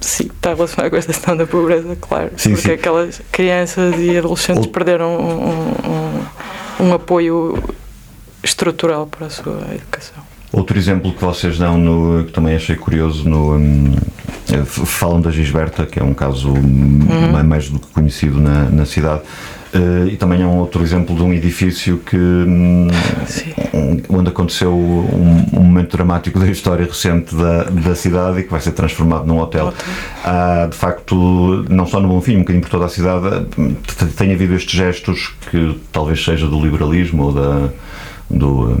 Sim, 0.00 0.30
está 0.34 0.54
relacionado 0.54 0.90
com 0.90 0.96
esta 0.96 1.12
questão 1.12 1.36
da 1.36 1.46
pobreza, 1.46 1.96
claro. 2.00 2.30
Sim, 2.38 2.50
porque 2.54 2.68
sim. 2.68 2.72
aquelas 2.74 3.20
crianças 3.30 3.94
e 3.98 4.16
adolescentes 4.16 4.66
perderam 4.68 5.18
um- 5.18 5.90
um- 5.90 6.86
um 6.86 6.94
apoio 6.94 7.62
estrutural 8.44 9.06
para 9.06 9.26
a 9.26 9.30
sua 9.30 9.60
educação. 9.74 10.22
Outro 10.52 10.78
exemplo 10.78 11.12
que 11.12 11.20
vocês 11.24 11.58
dão, 11.58 11.76
no, 11.76 12.24
que 12.24 12.32
também 12.32 12.54
achei 12.54 12.76
curioso, 12.76 13.28
no, 13.28 13.56
hum, 13.56 13.92
eh, 14.52 14.62
falam 14.64 15.20
da 15.20 15.30
Gisberta, 15.32 15.84
que 15.84 15.98
é 15.98 16.04
um 16.04 16.14
caso 16.14 16.50
hum, 16.50 17.00
Uhum. 17.10 17.42
mais 17.44 17.68
do 17.68 17.80
que 17.80 17.88
conhecido 17.88 18.40
na, 18.40 18.70
na 18.70 18.86
cidade, 18.86 19.22
eh, 19.72 20.10
e 20.12 20.16
também 20.16 20.42
é 20.42 20.46
um 20.46 20.58
outro 20.58 20.80
exemplo 20.80 21.16
de 21.16 21.22
um 21.22 21.32
edifício 21.32 21.98
que, 21.98 22.16
hum, 22.16 22.86
um- 23.74 24.16
onde 24.18 24.28
aconteceu 24.28 24.72
um, 24.72 25.44
um 25.58 25.60
momento 25.64 25.96
dramático 25.96 26.38
da 26.38 26.46
história 26.48 26.86
recente 26.86 27.34
da, 27.34 27.64
da 27.64 27.96
cidade 27.96 28.38
e 28.38 28.42
que 28.44 28.50
vai 28.52 28.60
ser 28.60 28.70
transformado 28.72 29.26
num 29.26 29.40
hotel. 29.40 29.68
Hotel. 29.68 29.84
Há, 30.24 30.66
de 30.70 30.76
facto, 30.76 31.64
não 31.68 31.84
só 31.84 31.98
no 31.98 32.06
Bonfim, 32.06 32.36
um 32.36 32.40
bocadinho 32.40 32.62
por 32.62 32.70
toda 32.70 32.84
a 32.84 32.88
cidade, 32.88 33.44
tem 34.16 34.32
havido 34.32 34.54
estes 34.54 34.72
gestos 34.72 35.34
que 35.50 35.76
talvez 35.90 36.24
seja 36.24 36.46
do 36.46 36.60
liberalismo 36.60 37.24
ou 37.24 37.32
da, 37.32 37.68
do, 38.30 38.76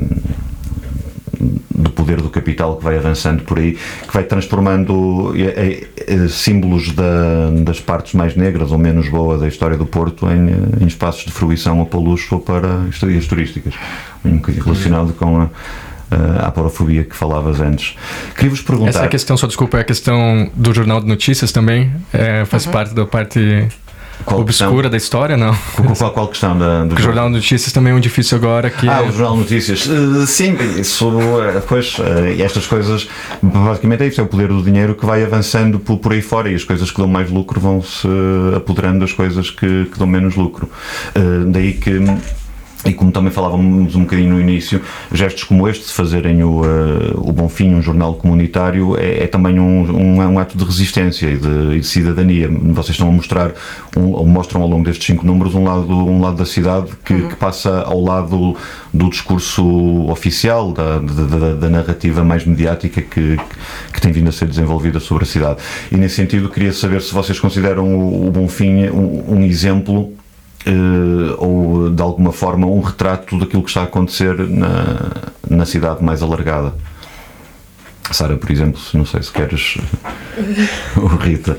do 1.74 1.90
poder 1.90 2.20
do 2.20 2.30
capital 2.30 2.76
que 2.76 2.84
vai 2.84 2.96
avançando 2.96 3.42
por 3.42 3.58
aí, 3.58 3.72
que 4.06 4.12
vai 4.12 4.22
transformando 4.24 5.32
símbolos 6.30 6.92
da- 6.92 7.50
das 7.62 7.80
partes 7.80 8.14
mais 8.14 8.36
negras 8.36 8.70
ou 8.72 8.78
menos 8.78 9.08
boa 9.08 9.36
da 9.38 9.48
história 9.48 9.76
do 9.76 9.86
Porto 9.86 10.26
em, 10.28 10.82
em 10.84 10.86
espaços 10.86 11.24
de 11.24 11.32
fruição 11.32 11.80
ou 11.80 11.86
para 11.86 11.98
luxo 12.00 12.34
ou 12.36 12.40
para 12.40 12.86
estadias 12.90 13.26
turísticas. 13.26 13.74
Um 14.24 14.36
bocadinho 14.36 14.64
relacionado 14.64 15.12
com 15.14 15.40
a, 15.42 15.48
a 16.10 16.46
aporofobia 16.46 17.04
que 17.04 17.14
falavas 17.16 17.60
antes. 17.60 17.96
Queria-vos 18.34 18.62
perguntar. 18.62 18.90
Essa 18.90 19.08
questão, 19.08 19.36
só 19.36 19.46
desculpa, 19.46 19.78
é 19.78 19.80
a 19.80 19.84
questão 19.84 20.50
do 20.54 20.72
Jornal 20.72 21.00
de 21.00 21.06
Notícias 21.06 21.52
também. 21.52 21.90
É, 22.12 22.44
faz 22.44 22.66
parte 22.66 22.94
da 22.94 23.04
parte 23.04 23.66
qual 24.24 24.40
obscura 24.40 24.88
da 24.88 24.96
história, 24.96 25.36
não? 25.36 25.52
Questão, 25.54 25.94
qual, 25.94 26.10
qual 26.12 26.28
questão 26.28 26.58
da, 26.58 26.84
do 26.84 26.94
o 26.94 27.00
Jornal 27.00 27.26
de 27.28 27.34
Notícias 27.34 27.72
também 27.72 27.92
é 27.92 27.96
um 27.96 28.00
difícil 28.00 28.36
agora 28.38 28.70
que 28.70 28.88
Ah, 28.88 29.02
é- 29.02 29.08
o 29.08 29.12
Jornal 29.12 29.34
de 29.34 29.38
Notícias. 29.40 29.88
Eh, 29.88 30.26
sim, 30.26 30.56
isso, 30.78 31.12
eh, 31.42 31.62
pois, 31.66 31.96
eh, 31.98 32.42
estas 32.42 32.66
coisas, 32.66 33.08
basicamente 33.42 34.02
é 34.02 34.06
isso, 34.08 34.20
é 34.20 34.24
o 34.24 34.26
poder 34.26 34.48
do 34.48 34.62
dinheiro 34.62 34.94
que 34.94 35.04
vai 35.04 35.22
avançando 35.24 35.78
por, 35.78 35.98
por 35.98 36.12
aí 36.12 36.22
fora 36.22 36.50
e 36.50 36.54
as 36.54 36.64
coisas 36.64 36.90
que 36.90 36.96
dão 36.98 37.08
mais 37.08 37.30
lucro 37.30 37.60
vão-se 37.60 38.08
apoderando 38.56 39.00
das 39.00 39.12
coisas 39.12 39.50
que, 39.50 39.86
que 39.92 39.98
dão 39.98 40.06
menos 40.06 40.34
lucro. 40.36 40.68
Daí 41.48 41.74
que. 41.74 41.98
E 42.86 42.92
como 42.92 43.10
também 43.10 43.30
falávamos 43.32 43.94
um 43.96 44.00
bocadinho 44.02 44.34
no 44.34 44.40
início, 44.40 44.80
gestos 45.10 45.44
como 45.44 45.66
este, 45.68 45.86
de 45.86 45.92
fazerem 45.92 46.44
o, 46.44 46.62
eh, 46.64 47.12
o 47.14 47.32
Bonfim, 47.32 47.74
um 47.74 47.80
jornal 47.80 48.14
comunitário, 48.14 48.94
é, 48.98 49.24
é 49.24 49.26
também 49.26 49.58
um, 49.58 49.90
um, 49.90 50.16
um 50.20 50.38
ato 50.38 50.58
de 50.58 50.64
resistência 50.64 51.26
e 51.28 51.38
de, 51.38 51.76
e 51.76 51.80
de 51.80 51.86
cidadania. 51.86 52.48
Vocês 52.50 52.90
estão 52.90 53.08
a 53.08 53.12
mostrar, 53.12 53.52
um, 53.96 54.10
ou 54.12 54.26
mostram 54.26 54.60
ao 54.60 54.68
longo 54.68 54.84
destes 54.84 55.06
cinco 55.06 55.24
números, 55.26 55.54
um 55.54 55.64
lado, 55.64 55.88
um 55.90 56.20
lado 56.20 56.36
da 56.36 56.44
cidade 56.44 56.88
que, 57.04 57.28
que 57.28 57.36
passa 57.36 57.80
ao 57.82 58.02
lado 58.02 58.54
do 58.92 59.08
discurso 59.08 59.64
oficial, 60.10 60.70
da, 60.72 60.98
da, 60.98 61.38
da- 61.38 61.54
da 61.54 61.70
narrativa 61.70 62.22
mais 62.22 62.44
mediática 62.44 63.00
que, 63.00 63.38
que 63.92 64.00
tem 64.00 64.12
vindo 64.12 64.28
a 64.28 64.32
ser 64.32 64.46
desenvolvida 64.46 65.00
sobre 65.00 65.24
a 65.24 65.26
cidade. 65.26 65.60
E 65.90 65.96
nesse 65.96 66.16
sentido, 66.16 66.50
queria 66.50 66.72
saber 66.72 67.00
se 67.00 67.14
vocês 67.14 67.40
consideram 67.40 67.86
o, 67.98 68.26
o 68.26 68.30
Bonfim 68.30 68.88
um, 68.90 69.36
um 69.38 69.42
exemplo 69.42 70.12
eh, 70.66 71.34
ou 71.38 71.90
de 71.90 72.02
alguma 72.02 72.32
forma 72.32 72.66
um 72.66 72.80
retrato 72.80 73.38
daquilo 73.38 73.62
que 73.62 73.68
está 73.68 73.82
a 73.82 73.84
acontecer 73.84 74.36
na, 74.48 75.10
na 75.48 75.66
cidade 75.66 76.02
mais 76.02 76.22
alargada. 76.22 76.74
Sara, 78.10 78.36
por 78.36 78.50
exemplo, 78.50 78.80
não 78.92 79.04
sei 79.04 79.22
se 79.22 79.32
queres. 79.32 79.78
ou 80.96 81.06
Rita. 81.06 81.58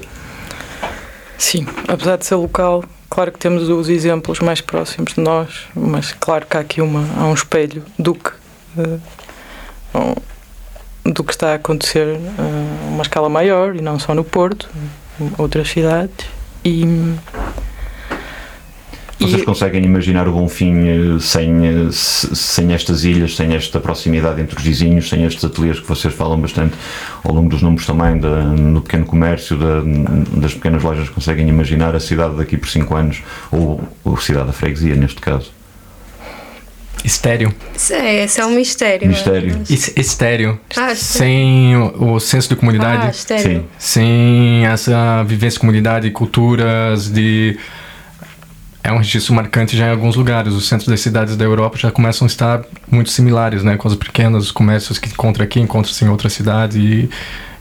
Sim, 1.37 1.67
apesar 1.87 2.17
de 2.17 2.25
ser 2.25 2.35
local, 2.35 2.83
claro 3.09 3.31
que 3.31 3.39
temos 3.39 3.67
os 3.69 3.89
exemplos 3.89 4.39
mais 4.39 4.61
próximos 4.61 5.13
de 5.13 5.21
nós, 5.21 5.67
mas 5.75 6.13
claro 6.13 6.45
que 6.45 6.57
há 6.57 6.61
aqui 6.61 6.81
uma, 6.81 7.05
há 7.17 7.25
um 7.25 7.33
espelho 7.33 7.83
do 7.99 8.15
que, 8.15 8.31
eh, 8.77 8.99
do 11.03 11.23
que 11.23 11.31
está 11.31 11.51
a 11.51 11.55
acontecer 11.55 12.07
eh, 12.07 12.19
a 12.39 12.89
uma 12.89 13.01
escala 13.01 13.27
maior 13.27 13.75
e 13.75 13.81
não 13.81 13.99
só 13.99 14.15
no 14.15 14.23
Porto, 14.23 14.69
outras 15.37 15.69
cidades. 15.69 16.25
E, 16.63 16.83
Vocês 19.19 19.41
e- 19.41 19.45
conseguem 19.45 19.83
imaginar 19.83 20.27
o 20.27 20.31
Bonfim 20.33 20.87
eh, 20.87 21.19
sem, 21.21 21.65
eh, 21.65 21.91
se- 21.91 22.35
sem 22.35 22.73
estas 22.73 23.05
ilhas, 23.05 23.35
sem 23.35 23.53
esta 23.55 23.79
proximidade 23.79 24.41
entre 24.41 24.57
os 24.57 24.63
vizinhos, 24.63 25.07
sem 25.07 25.23
estes 25.25 25.43
ateliês 25.45 25.79
que 25.79 25.87
vocês 25.87 26.13
falam 26.13 26.39
bastante 26.39 26.73
ao 27.23 27.33
longo 27.33 27.47
dos 27.49 27.61
números 27.61 27.85
também, 27.85 28.17
da, 28.19 28.43
no 28.43 28.81
pequeno 28.81 29.05
comércio, 29.05 29.57
da- 29.57 29.81
das 30.39 30.53
pequenas 30.53 30.83
lojas, 30.83 31.07
conseguem 31.09 31.47
imaginar 31.47 31.95
a 31.95 31.99
cidade 31.99 32.35
daqui 32.35 32.57
por 32.57 32.67
5 32.67 32.93
anos, 32.95 33.23
ou 33.51 33.81
a 34.05 34.17
cidade 34.17 34.47
da 34.47 34.53
freguesia 34.53 34.95
neste 34.95 35.21
caso? 35.21 35.51
estéreo. 37.03 37.53
Isso 37.75 37.93
é, 37.93 38.23
esse 38.23 38.41
é 38.41 38.45
um 38.45 38.55
mistério. 38.55 39.07
Mistério. 39.07 39.61
Es- 39.69 39.93
Estéreo. 39.95 40.59
Ah, 40.75 40.91
estéreo. 40.91 40.97
sem 40.97 41.77
o, 41.77 42.13
o 42.15 42.19
senso 42.19 42.47
de 42.49 42.55
Ah, 42.55 42.57
comunidade. 42.57 43.15
estéreo. 43.15 43.43
Sim. 43.43 43.65
sem 43.77 44.65
essa 44.65 45.21
vivência 45.23 45.57
de 45.57 45.59
comunidade, 45.59 46.09
culturas, 46.11 47.07
de. 47.11 47.57
É 48.85 48.91
um 48.91 48.97
registro 48.97 49.33
marcante 49.33 49.75
já 49.75 49.87
em 49.87 49.89
alguns 49.89 50.15
lugares. 50.15 50.53
Os 50.53 50.67
centros 50.67 50.87
das 50.87 51.01
cidades 51.01 51.35
da 51.35 51.43
Europa 51.43 51.75
já 51.75 51.89
começam 51.89 52.23
a 52.23 52.27
estar 52.27 52.63
muito 52.91 53.09
similares, 53.09 53.63
né? 53.63 53.77
Com 53.77 53.87
os 53.87 53.95
pequenos 53.95 54.51
comércios 54.51 54.99
que 54.99 55.09
encontra 55.09 55.43
aqui, 55.43 55.59
encontra-se 55.59 56.05
em 56.05 56.07
outras 56.07 56.33
cidades 56.33 56.77
e, 56.77 57.09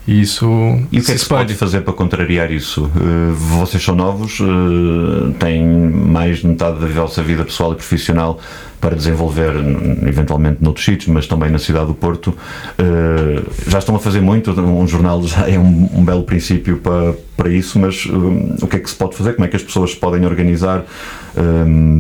e 0.07 0.21
isso 0.21 0.47
E 0.93 0.99
o 0.99 1.01
que 1.01 1.03
se 1.03 1.13
é 1.13 1.15
que 1.15 1.21
se 1.21 1.29
pode 1.29 1.55
fazer 1.55 1.81
para 1.81 1.95
contrariar 1.95 2.51
isso? 2.51 2.91
Eh, 2.95 3.33
vocês 3.33 3.83
são 3.83 3.95
novos, 3.95 4.39
eh, 4.41 5.33
têm 5.39 5.67
mais 5.67 6.39
de 6.39 6.47
metade 6.47 6.79
da 6.79 6.87
vossa 6.87 7.23
vida 7.23 7.43
pessoal 7.43 7.73
e 7.73 7.77
profissional 7.77 8.39
para 8.81 8.95
desenvolver, 8.95 9.55
eventualmente 10.07 10.63
noutros 10.63 10.85
sítios, 10.85 11.09
mas 11.09 11.27
também 11.27 11.51
na 11.51 11.59
cidade 11.59 11.87
do 11.87 11.95
Porto. 11.95 12.37
Eh, 12.77 13.43
já 13.67 13.79
estão 13.79 13.97
a 13.97 13.99
fazer 13.99 14.21
muito, 14.21 14.51
um 14.51 14.87
jornal 14.87 15.23
já 15.23 15.49
é 15.49 15.59
um, 15.59 15.89
um 15.95 16.05
belo 16.05 16.25
princípio 16.25 16.77
para, 16.77 17.15
para 17.35 17.49
isso, 17.49 17.79
mas 17.79 18.05
o 18.05 18.67
que 18.67 18.77
é 18.77 18.79
que 18.81 18.91
se 18.91 18.97
pode 18.97 19.17
fazer? 19.17 19.33
Como 19.33 19.47
é 19.47 19.49
que 19.49 19.57
as 19.57 19.63
pessoas 19.63 19.93
se 19.93 19.97
podem 19.97 20.27
organizar 20.27 20.85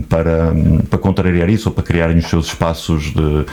para, 0.09 0.53
para 0.91 0.99
contrariar 0.99 1.49
isso 1.49 1.71
ou 1.71 1.75
para 1.75 1.83
criarem 1.83 2.19
os 2.19 2.27
seus 2.27 2.47
espaços 2.47 3.13
de 3.13 3.47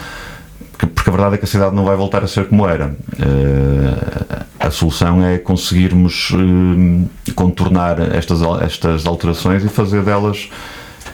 porque- 0.82 0.88
porque 0.88 1.10
a 1.10 1.14
verdade 1.14 1.36
é 1.36 1.38
que 1.38 1.46
a 1.46 1.48
cidade 1.48 1.76
não 1.76 1.86
vai 1.86 1.96
voltar 1.96 2.24
a 2.24 2.28
ser 2.28 2.48
como 2.48 2.68
era. 2.68 2.96
Eh, 3.20 4.44
a 4.60 4.72
solução 4.72 5.24
é 5.24 5.38
conseguirmos 5.38 6.32
eh, 6.34 7.32
contornar 7.36 8.00
estas, 8.16 8.42
estas 8.62 9.06
alterações 9.06 9.64
e 9.64 9.70
fazer 9.70 10.02
delas, 10.04 10.50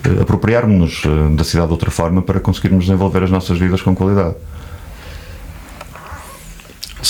eh, 0.06 0.21
apropriarmos-nos 0.21 1.36
da 1.36 1.43
cidade 1.43 1.67
de 1.67 1.73
outra 1.73 1.91
forma 1.91 2.21
para 2.21 2.39
conseguirmos 2.39 2.86
desenvolver 2.86 3.23
as 3.23 3.30
nossas 3.32 3.58
vidas 3.60 3.82
com 3.82 3.93
qualidade. 3.95 4.36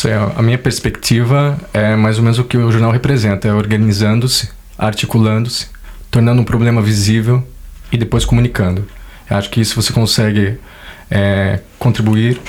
É, 0.06 0.14
a 0.40 0.42
minha 0.44 0.58
perspectiva 0.58 1.58
é 1.74 1.96
mais 1.96 2.18
ou 2.18 2.24
menos 2.24 2.38
o 2.38 2.44
que 2.44 2.56
o 2.58 2.72
jornal 2.72 2.92
representa, 2.92 3.48
é 3.48 3.54
organizando-se, 3.54 4.50
articulando-se, 4.78 5.68
tornando 6.12 6.42
um 6.42 6.46
problema 6.46 6.82
visível 6.82 7.44
e 7.92 7.98
depois 7.98 8.24
comunicando. 8.24 8.88
Eu 9.30 9.38
acho 9.38 9.50
que 9.50 9.60
isso 9.60 9.82
você 9.82 9.92
consegue 9.92 10.60
é, 11.10 11.60
contribuir 11.80 12.40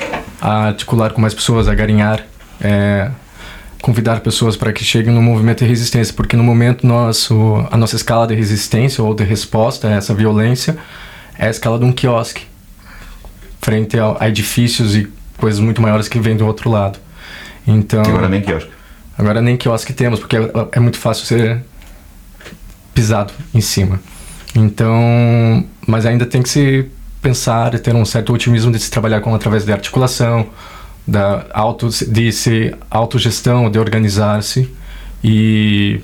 a 0.40 0.66
articular 0.66 1.10
com 1.10 1.20
mais 1.20 1.34
pessoas, 1.34 1.68
a 1.68 1.74
garinhar, 1.74 2.24
é, 2.60 3.10
convidar 3.82 4.20
pessoas 4.20 4.56
para 4.56 4.72
que 4.72 4.84
cheguem 4.84 5.12
no 5.14 5.22
movimento 5.22 5.64
de 5.64 5.66
resistência, 5.66 6.12
porque 6.14 6.36
no 6.36 6.44
momento 6.44 6.86
nosso, 6.86 7.66
a 7.70 7.76
nossa 7.76 7.96
escala 7.96 8.26
de 8.26 8.34
resistência 8.34 9.02
ou 9.02 9.14
de 9.14 9.24
resposta 9.24 9.88
a 9.88 9.92
essa 9.92 10.14
violência 10.14 10.76
é 11.38 11.46
a 11.46 11.50
escala 11.50 11.78
de 11.78 11.84
um 11.84 11.92
quiosque, 11.92 12.46
frente 13.60 13.98
a, 13.98 14.16
a 14.18 14.28
edifícios 14.28 14.96
e 14.96 15.08
coisas 15.36 15.60
muito 15.60 15.80
maiores 15.80 16.08
que 16.08 16.18
vêm 16.18 16.36
do 16.36 16.46
outro 16.46 16.70
lado. 16.70 16.98
Então, 17.66 18.02
E 18.04 18.08
agora 18.08 18.28
nem 18.28 18.42
quiosque. 18.42 18.70
Agora 19.16 19.40
nem 19.40 19.56
quiosque 19.56 19.92
temos, 19.92 20.20
porque 20.20 20.36
é, 20.36 20.50
é 20.72 20.80
muito 20.80 20.98
fácil 20.98 21.26
ser 21.26 21.62
pisado 22.94 23.32
em 23.54 23.60
cima. 23.60 24.00
Então, 24.54 25.64
mas 25.86 26.04
ainda 26.04 26.26
tem 26.26 26.42
que 26.42 26.48
se 26.48 26.90
pensar 27.20 27.74
e 27.74 27.78
ter 27.78 27.94
um 27.94 28.04
certo 28.04 28.32
otimismo 28.32 28.70
de 28.72 28.78
se 28.78 28.90
trabalhar 28.90 29.20
com 29.20 29.34
através 29.34 29.64
da 29.64 29.74
articulação, 29.74 30.46
da 31.06 31.46
auto, 31.52 31.88
de 31.88 32.32
se 32.32 32.74
autogestão, 32.90 33.70
de 33.70 33.78
organizar-se 33.78 34.68
e 35.22 36.00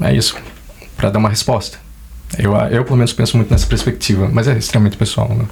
é 0.00 0.14
isso 0.14 0.36
para 0.96 1.10
dar 1.10 1.18
uma 1.18 1.28
resposta. 1.28 1.78
Eu, 2.38 2.54
eu 2.54 2.84
pelo 2.84 2.96
menos 2.96 3.12
penso 3.12 3.36
muito 3.36 3.50
nessa 3.50 3.66
perspectiva, 3.66 4.28
mas 4.32 4.46
é 4.46 4.56
extremamente 4.56 4.96
pessoal. 4.96 5.28
Né? 5.30 5.44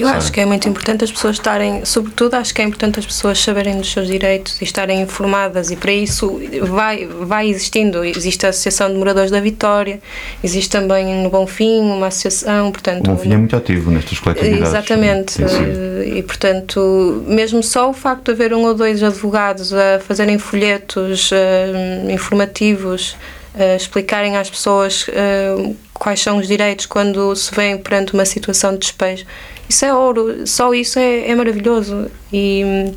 Eu 0.00 0.08
acho 0.08 0.32
que 0.32 0.40
é 0.40 0.46
muito 0.46 0.68
importante 0.68 1.04
as 1.04 1.12
pessoas 1.12 1.36
estarem, 1.36 1.84
sobretudo 1.84 2.34
acho 2.34 2.54
que 2.54 2.62
é 2.62 2.64
importante 2.64 2.98
as 2.98 3.06
pessoas 3.06 3.38
saberem 3.38 3.76
dos 3.78 3.92
seus 3.92 4.06
direitos 4.06 4.60
e 4.60 4.64
estarem 4.64 5.00
informadas 5.00 5.70
e 5.70 5.76
para 5.76 5.92
isso 5.92 6.40
vai, 6.62 7.06
vai 7.06 7.48
existindo, 7.48 8.04
existe 8.04 8.46
a 8.46 8.50
Associação 8.50 8.90
de 8.90 8.98
Moradores 8.98 9.30
da 9.30 9.40
Vitória, 9.40 10.00
existe 10.42 10.70
também 10.70 11.22
no 11.22 11.30
Bonfim 11.30 11.80
uma 11.80 12.06
associação, 12.06 12.70
portanto... 12.72 13.10
O 13.10 13.14
Bonfim 13.14 13.32
é 13.32 13.36
muito 13.36 13.56
ativo 13.56 13.90
nestas 13.90 14.18
coletividades. 14.18 14.68
Exatamente, 14.68 15.42
eh, 15.42 16.18
e 16.18 16.22
portanto, 16.22 17.24
mesmo 17.26 17.62
só 17.62 17.90
o 17.90 17.92
facto 17.92 18.26
de 18.26 18.32
haver 18.32 18.54
um 18.54 18.64
ou 18.64 18.74
dois 18.74 19.02
advogados 19.02 19.72
a 19.72 20.00
fazerem 20.00 20.38
folhetos 20.38 21.30
eh, 21.32 22.12
informativos, 22.12 23.16
a 23.54 23.76
explicarem 23.76 24.36
às 24.36 24.48
pessoas 24.48 25.06
eh, 25.08 25.72
quais 26.00 26.20
são 26.20 26.38
os 26.38 26.48
direitos 26.48 26.86
quando 26.86 27.36
se 27.36 27.54
vem 27.54 27.78
perante 27.78 28.14
uma 28.14 28.24
situação 28.24 28.72
de 28.72 28.78
despejo, 28.80 29.24
isso 29.68 29.84
é 29.84 29.94
ouro, 29.94 30.44
só 30.46 30.74
isso 30.74 30.98
é, 30.98 31.28
é 31.30 31.34
maravilhoso. 31.36 32.10
E, 32.32 32.62
hum, 32.64 32.94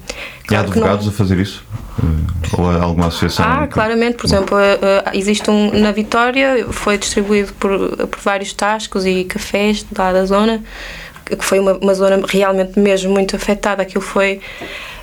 E 0.49 0.55
há 0.55 0.63
claro 0.63 0.71
que 0.71 0.79
não- 0.79 0.87
advogados 0.87 1.07
a 1.07 1.11
fazer 1.11 1.37
isso? 1.37 1.63
Eh, 2.01 2.55
Ou 2.57 2.69
há 2.69 2.81
alguma 2.81 3.07
associação? 3.07 3.45
ah, 3.47 3.67
que- 3.67 3.73
claramente, 3.73 4.15
por 4.17 4.25
exemplo, 4.25 4.57
eh, 4.57 4.79
eh, 4.81 5.11
existe 5.13 5.51
um 5.51 5.79
na 5.79 5.91
Vitória, 5.91 6.65
foi 6.71 6.97
distribuído 6.97 7.53
por, 7.59 8.07
por 8.07 8.19
vários 8.21 8.53
tascos 8.53 9.05
e 9.05 9.23
cafés 9.25 9.85
lá 9.95 10.11
da 10.13 10.25
zona, 10.25 10.63
que 11.25 11.43
foi 11.45 11.59
uma, 11.59 11.73
uma 11.73 11.93
zona 11.93 12.19
realmente 12.27 12.79
mesmo 12.79 13.11
muito 13.11 13.35
afetada. 13.35 13.83
Aquilo 13.83 14.01
foi, 14.03 14.39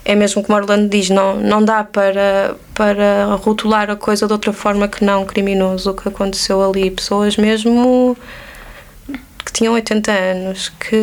é 0.05 0.15
mesmo 0.15 0.43
como 0.43 0.59
Orlando 0.59 0.89
diz, 0.89 1.11
não, 1.11 1.37
não 1.37 1.65
dá 1.65 1.85
para, 1.85 2.57
para 2.75 3.35
rotular 3.43 3.91
a 3.91 3.97
coisa 3.97 4.27
de 4.27 4.33
outra 4.33 4.53
forma 4.53 4.89
que 4.89 5.05
não 5.05 5.25
criminoso 5.25 5.91
o 5.91 5.95
que 5.95 6.09
aconteceu 6.09 6.63
ali. 6.63 6.91
Pessoas 6.91 7.37
mesmo 7.37 8.17
que 9.45 9.53
tinham 9.53 9.75
80 9.75 10.13
anos, 10.13 10.69
que 10.69 10.97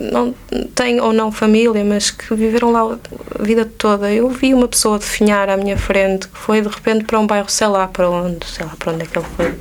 não 0.00 0.34
têm 0.74 1.00
ou 1.00 1.12
não 1.12 1.30
família, 1.30 1.84
mas 1.84 2.10
que 2.10 2.34
viveram 2.34 2.72
lá 2.72 2.98
a 3.38 3.42
vida 3.42 3.64
toda. 3.64 4.10
Eu 4.10 4.28
vi 4.28 4.54
uma 4.54 4.68
pessoa 4.68 4.98
definhar 4.98 5.48
à 5.48 5.56
minha 5.56 5.76
frente 5.76 6.28
que 6.28 6.38
foi 6.38 6.60
de 6.60 6.68
repente 6.68 7.04
para 7.04 7.18
um 7.18 7.26
bairro, 7.26 7.48
sei 7.48 7.66
lá 7.66 7.86
para 7.86 8.08
onde, 8.08 8.46
sei 8.46 8.64
lá 8.64 8.72
para 8.78 8.92
onde 8.92 9.02
é 9.02 9.06
que 9.06 9.18
ele 9.18 9.26
foi. 9.36 9.54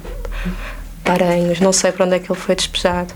Paranhos, 1.03 1.59
não 1.59 1.73
sei 1.73 1.91
para 1.91 2.05
onde 2.05 2.15
é 2.15 2.19
que 2.19 2.31
ele 2.31 2.39
foi 2.39 2.55
despejado. 2.55 3.13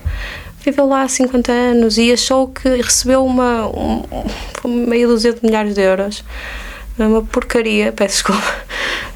Viveu 0.64 0.86
lá 0.86 1.02
há 1.02 1.08
50 1.08 1.50
anos 1.52 1.98
e 1.98 2.12
achou 2.12 2.48
que 2.48 2.68
recebeu 2.68 3.24
uma, 3.24 3.66
um, 3.68 4.02
meia 4.86 5.06
dúzia 5.06 5.32
de 5.32 5.40
milhares 5.42 5.74
de 5.74 5.80
euros. 5.80 6.24
Uma 6.98 7.22
porcaria, 7.22 7.92
peço 7.92 8.14
desculpa, 8.16 8.54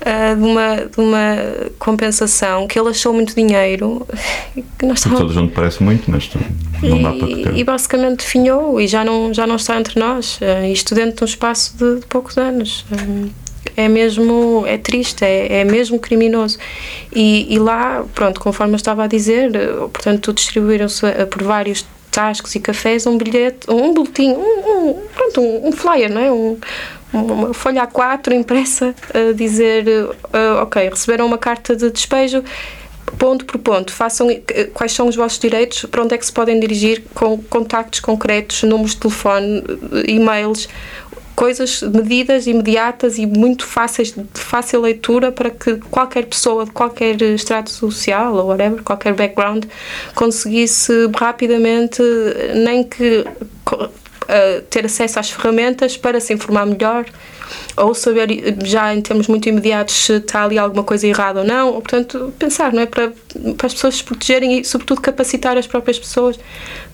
ah, 0.06 0.34
de, 0.38 0.42
uma, 0.42 0.76
de 0.76 1.00
uma 1.00 1.36
compensação 1.80 2.68
que 2.68 2.78
ele 2.78 2.90
achou 2.90 3.12
muito 3.12 3.34
dinheiro. 3.34 4.06
Que 4.78 4.86
nós 4.86 5.02
Por 5.02 5.16
todos 5.16 5.36
onde 5.36 5.52
parece 5.52 5.82
muito, 5.82 6.10
mas 6.10 6.30
não 6.82 7.02
dá 7.02 7.10
para 7.12 7.28
e, 7.30 7.42
ter. 7.42 7.56
e 7.56 7.64
basicamente 7.64 8.22
finhou 8.24 8.80
e 8.80 8.86
já 8.86 9.04
não, 9.04 9.32
já 9.32 9.46
não 9.46 9.56
está 9.56 9.78
entre 9.78 9.98
nós. 9.98 10.38
eh, 10.40 10.70
Isto 10.70 10.94
dentro 10.94 11.16
de 11.16 11.22
um 11.22 11.26
espaço 11.26 11.76
de, 11.76 12.00
de 12.00 12.06
poucos 12.06 12.36
anos. 12.36 12.84
É 13.76 13.88
mesmo, 13.88 14.64
é 14.66 14.76
triste, 14.76 15.24
é, 15.24 15.60
é 15.60 15.64
mesmo 15.64 15.98
criminoso. 15.98 16.58
E, 17.12 17.52
e 17.52 17.58
lá, 17.58 18.04
pronto, 18.14 18.40
conforme 18.40 18.74
eu 18.74 18.76
estava 18.76 19.04
a 19.04 19.06
dizer, 19.06 19.50
portanto, 19.92 20.32
distribuíram-se 20.32 21.06
eh, 21.06 21.24
por 21.24 21.42
vários 21.42 21.86
tascos 22.10 22.54
e 22.54 22.60
cafés 22.60 23.06
um 23.06 23.16
bilhete, 23.16 23.70
um 23.70 23.94
boletim, 23.94 24.32
um, 24.32 24.90
um, 24.90 25.02
pronto, 25.14 25.40
um, 25.40 25.68
um 25.68 25.72
flyer, 25.72 26.12
não 26.12 26.20
é? 26.20 26.30
Um, 26.30 26.58
uma 27.12 27.52
folha 27.52 27.86
A4 27.86 28.32
impressa 28.32 28.94
a 29.12 29.32
dizer, 29.32 29.86
eh, 29.86 30.52
ok, 30.62 30.88
receberam 30.88 31.26
uma 31.26 31.36
carta 31.36 31.76
de 31.76 31.90
despejo, 31.90 32.42
ponto 33.18 33.44
por 33.44 33.58
ponto, 33.58 33.92
façam 33.92 34.30
eh, 34.30 34.70
quais 34.72 34.92
são 34.92 35.08
os 35.08 35.16
vossos 35.16 35.38
direitos, 35.38 35.84
para 35.90 36.02
onde 36.02 36.14
é 36.14 36.18
que 36.18 36.24
se 36.24 36.32
podem 36.32 36.58
dirigir 36.58 37.02
com 37.14 37.38
contactos 37.42 38.00
concretos, 38.00 38.62
números 38.62 38.92
de 38.92 38.98
telefone, 38.98 39.62
e-mails, 40.06 40.68
coisas, 41.42 41.82
medidas 41.82 42.46
imediatas 42.46 43.18
e 43.18 43.26
muito 43.26 43.66
fáceis, 43.66 44.12
de 44.12 44.40
fácil 44.40 44.82
leitura 44.82 45.32
para 45.32 45.50
que 45.50 45.74
qualquer 45.90 46.26
pessoa 46.26 46.64
de 46.64 46.70
qualquer 46.70 47.20
estrato 47.20 47.68
social 47.68 48.36
ou 48.36 48.46
whatever, 48.46 48.80
qualquer 48.84 49.12
background, 49.12 49.64
conseguisse 50.14 50.92
rapidamente, 51.12 52.00
nem 52.54 52.84
que 52.84 53.24
ter 54.70 54.86
acesso 54.86 55.18
às 55.18 55.30
ferramentas 55.30 55.96
para 55.96 56.20
se 56.20 56.32
informar 56.32 56.66
melhor 56.66 57.04
ou 57.76 57.94
saber 57.94 58.56
já 58.64 58.94
em 58.94 59.00
termos 59.00 59.26
muito 59.28 59.48
imediatos 59.48 59.94
se 59.94 60.14
está 60.14 60.44
ali 60.44 60.58
alguma 60.58 60.82
coisa 60.82 61.06
errada 61.06 61.40
ou 61.40 61.46
não, 61.46 61.68
ou 61.68 61.80
portanto 61.80 62.32
pensar, 62.38 62.72
não 62.72 62.82
é? 62.82 62.86
Para, 62.86 63.12
para 63.56 63.66
as 63.66 63.74
pessoas 63.74 63.96
se 63.96 64.04
protegerem 64.04 64.60
e 64.60 64.64
sobretudo 64.64 65.00
capacitar 65.00 65.56
as 65.56 65.66
próprias 65.66 65.98
pessoas 65.98 66.38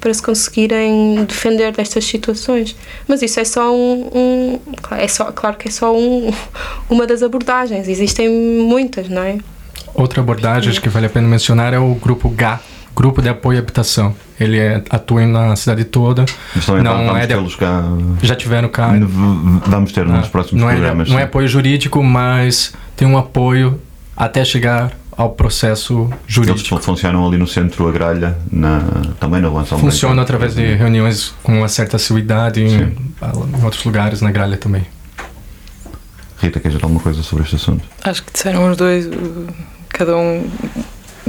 para 0.00 0.12
se 0.12 0.22
conseguirem 0.22 1.24
defender 1.24 1.72
destas 1.72 2.04
situações. 2.04 2.76
Mas 3.06 3.22
isso 3.22 3.40
é 3.40 3.44
só 3.44 3.74
um, 3.74 4.10
um 4.14 4.60
é 4.92 5.08
só, 5.08 5.32
claro 5.32 5.56
que 5.56 5.68
é 5.68 5.70
só 5.70 5.94
um, 5.96 6.32
uma 6.88 7.06
das 7.06 7.22
abordagens, 7.22 7.88
existem 7.88 8.28
muitas, 8.28 9.08
não 9.08 9.22
é? 9.22 9.38
Outra 9.94 10.20
abordagem 10.20 10.72
que 10.80 10.88
vale 10.88 11.06
a 11.06 11.10
pena 11.10 11.26
mencionar 11.26 11.74
é 11.74 11.78
o 11.78 11.94
grupo 11.94 12.28
GA, 12.28 12.60
Grupo 12.98 13.22
de 13.22 13.28
Apoio 13.28 13.58
à 13.60 13.62
Habitação. 13.62 14.12
Ele 14.40 14.58
é, 14.58 14.82
atua 14.90 15.24
na 15.24 15.54
cidade 15.54 15.84
toda. 15.84 16.24
Mas 16.56 16.66
também 16.66 16.82
não 16.82 17.06
vamos 17.06 17.22
é 17.22 17.26
de- 17.28 17.56
cá. 17.56 17.84
Já 18.20 18.34
tiveram 18.34 18.68
cá. 18.68 18.88
Vamos 19.66 19.92
ter 19.92 20.04
nos 20.04 20.26
Ah, 20.26 20.28
próximos 20.28 20.60
não 20.60 20.68
é, 20.68 20.72
programas. 20.74 21.08
não 21.08 21.16
é 21.16 21.22
apoio 21.22 21.46
jurídico, 21.46 22.02
mas 22.02 22.72
tem 22.96 23.06
um 23.06 23.16
apoio 23.16 23.80
até 24.16 24.44
chegar 24.44 24.90
ao 25.16 25.30
processo 25.30 26.08
Eles 26.10 26.18
jurídico. 26.26 26.80
funcionam 26.80 27.24
ali 27.24 27.38
no 27.38 27.46
centro 27.46 27.86
Agralha, 27.88 28.36
na, 28.50 28.80
também 29.20 29.40
na 29.40 29.48
São 29.64 29.78
Funciona 29.78 30.14
Bento. 30.16 30.22
através 30.22 30.54
de 30.56 30.74
reuniões 30.74 31.32
com 31.44 31.58
uma 31.58 31.68
certa 31.68 31.94
assiduidade 31.96 32.60
em, 32.60 32.80
em 32.80 33.64
outros 33.64 33.84
lugares, 33.84 34.20
na 34.22 34.32
gralha 34.32 34.56
também. 34.56 34.84
Rita, 36.40 36.58
queres 36.58 36.74
dizer 36.76 36.84
alguma 36.84 37.00
coisa 37.00 37.22
sobre 37.22 37.44
este 37.44 37.54
assunto? 37.54 37.84
Acho 38.02 38.24
que 38.24 38.32
disseram 38.32 38.68
os 38.70 38.76
dois, 38.76 39.08
cada 39.88 40.16
um 40.16 40.48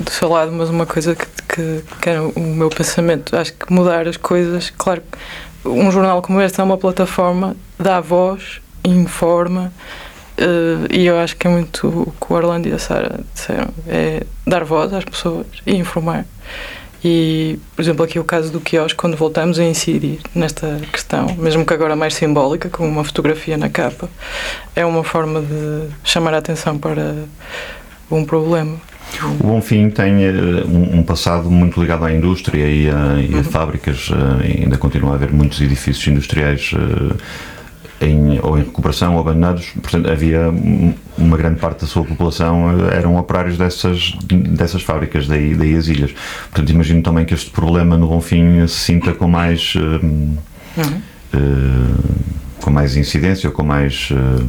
do 0.01 0.11
seu 0.11 0.29
lado, 0.29 0.51
mas 0.51 0.69
uma 0.69 0.85
coisa 0.85 1.15
que, 1.15 1.25
que, 1.47 1.83
que 2.01 2.09
era 2.09 2.23
o 2.23 2.39
meu 2.39 2.69
pensamento. 2.69 3.35
Acho 3.35 3.53
que 3.53 3.71
mudar 3.71 4.07
as 4.07 4.17
coisas, 4.17 4.71
claro, 4.77 5.03
um 5.65 5.91
jornal 5.91 6.21
como 6.21 6.41
este 6.41 6.59
é 6.59 6.63
uma 6.63 6.77
plataforma, 6.77 7.55
dá 7.77 7.99
voz, 7.99 8.61
informa, 8.83 9.71
uh, 10.37 10.87
e 10.93 11.05
eu 11.05 11.19
acho 11.19 11.35
que 11.35 11.47
é 11.47 11.49
muito 11.49 11.87
o 11.87 12.11
que 12.11 12.33
o 12.33 12.35
Orlando 12.35 12.67
e 12.67 12.71
a 12.71 12.79
Sara 12.79 13.19
disseram: 13.33 13.69
é 13.87 14.23
dar 14.45 14.63
voz 14.63 14.93
às 14.93 15.03
pessoas 15.03 15.47
e 15.65 15.75
informar. 15.75 16.25
E, 17.03 17.57
por 17.75 17.81
exemplo, 17.81 18.03
aqui 18.03 18.19
o 18.19 18.25
caso 18.25 18.51
do 18.51 18.59
quiosque, 18.59 18.97
quando 18.97 19.15
voltamos 19.15 19.57
a 19.57 19.63
incidir 19.63 20.19
nesta 20.35 20.81
questão, 20.91 21.33
mesmo 21.37 21.65
que 21.65 21.73
agora 21.73 21.95
mais 21.95 22.13
simbólica, 22.13 22.69
com 22.69 22.85
uma 22.85 23.05
fotografia 23.05 23.57
na 23.57 23.69
capa, 23.69 24.09
é 24.75 24.85
uma 24.85 25.03
forma 25.03 25.41
de 25.41 25.87
chamar 26.03 26.33
a 26.33 26.39
atenção 26.39 26.77
para 26.77 27.15
um 28.11 28.25
problema. 28.25 28.81
O 29.39 29.43
Bonfim 29.47 29.89
tem 29.89 30.23
eh, 30.23 30.31
um, 30.65 31.03
passado 31.03 31.49
muito 31.51 31.79
ligado 31.81 32.05
à 32.05 32.13
indústria 32.13 32.65
e 32.69 32.89
a, 32.89 33.19
e 33.19 33.37
a 33.39 33.43
fábricas. 33.43 34.09
eh, 34.11 34.61
ainda 34.63 34.77
continua 34.77 35.11
a 35.11 35.15
haver 35.15 35.31
muitos 35.31 35.59
edifícios 35.61 36.07
industriais 36.07 36.71
eh, 36.73 38.05
em, 38.07 38.39
ou 38.41 38.57
em 38.57 38.61
recuperação 38.63 39.15
ou 39.15 39.19
abandonados. 39.19 39.65
Portanto, 39.81 40.09
havia 40.09 40.49
um- 40.49 40.93
uma 41.17 41.35
grande 41.35 41.59
parte 41.59 41.81
da 41.81 41.87
sua 41.87 42.05
população 42.05 42.69
eram 42.91 43.17
operários 43.17 43.57
dessas, 43.57 44.13
dessas 44.23 44.83
fábricas, 44.83 45.27
daí, 45.27 45.53
daí 45.53 45.75
as 45.75 45.87
ilhas. 45.87 46.11
Portanto, 46.49 46.69
imagino 46.71 47.01
também 47.01 47.25
que 47.25 47.33
este 47.33 47.49
problema 47.49 47.97
no 47.97 48.07
Bonfim 48.07 48.65
se 48.67 48.75
sinta 48.75 49.11
com 49.13 49.27
mais. 49.27 49.73
eh, 49.75 50.89
eh, 51.33 51.39
com 52.61 52.71
mais 52.71 52.95
incidência 52.95 53.49
ou 53.49 53.55
com 53.55 53.63
mais. 53.63 54.09
eh, 54.11 54.43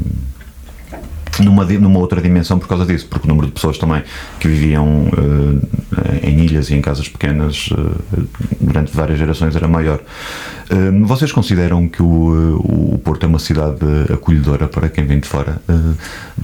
numa, 1.39 1.65
numa 1.65 1.99
outra 1.99 2.21
dimensão 2.21 2.59
por 2.59 2.69
causa 2.69 2.85
disso, 2.85 3.07
porque 3.09 3.27
o 3.27 3.29
número 3.29 3.47
de 3.47 3.53
pessoas 3.53 3.79
também 3.79 4.03
que 4.39 4.49
viviam 4.49 5.09
eh, 5.17 5.81
em 6.23 6.45
ilhas 6.45 6.71
e 6.71 6.75
em 6.75 6.81
casas 6.81 7.09
pequenas 7.09 7.71
eh, 7.73 8.21
durante 8.61 8.95
várias 8.95 9.19
gerações 9.19 9.55
era 9.57 9.69
maior. 9.69 10.01
Eh, 10.71 10.91
vocês 11.03 11.33
consideram 11.33 11.89
que 11.89 12.03
o, 12.03 12.33
eh, 12.33 12.95
o 12.95 12.99
Porto 12.99 13.25
é 13.25 13.27
uma 13.27 13.39
cidade 13.39 13.85
acolhedora 14.13 14.69
para 14.69 14.89
quem 14.89 15.05
vem 15.05 15.19
de 15.19 15.29
fora? 15.29 15.61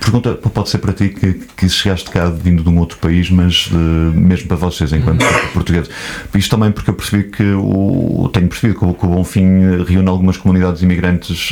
Pergunta 0.00 0.34
pode 0.34 0.68
ser 0.68 0.78
para 0.78 0.92
ti 0.92 1.08
que, 1.10 1.34
que 1.56 1.68
chegaste 1.68 2.10
cá 2.10 2.28
vindo 2.28 2.62
de 2.62 2.68
um 2.68 2.78
outro 2.78 2.98
país, 2.98 3.30
mas 3.30 3.70
mesmo 3.70 4.48
para 4.48 4.56
vocês 4.56 4.92
enquanto 4.92 5.24
portugueses. 5.54 5.90
Isto 6.34 6.50
também 6.50 6.70
porque 6.70 6.90
eu 6.90 6.94
percebi 6.94 7.24
que 7.24 7.52
o, 7.54 8.28
tenho 8.32 8.48
percebido 8.48 8.78
que 8.78 8.84
o, 8.84 8.94
que 8.94 9.06
o 9.06 9.08
Bonfim 9.08 9.84
reúne 9.86 10.08
algumas 10.08 10.36
comunidades 10.36 10.82
imigrantes 10.82 11.50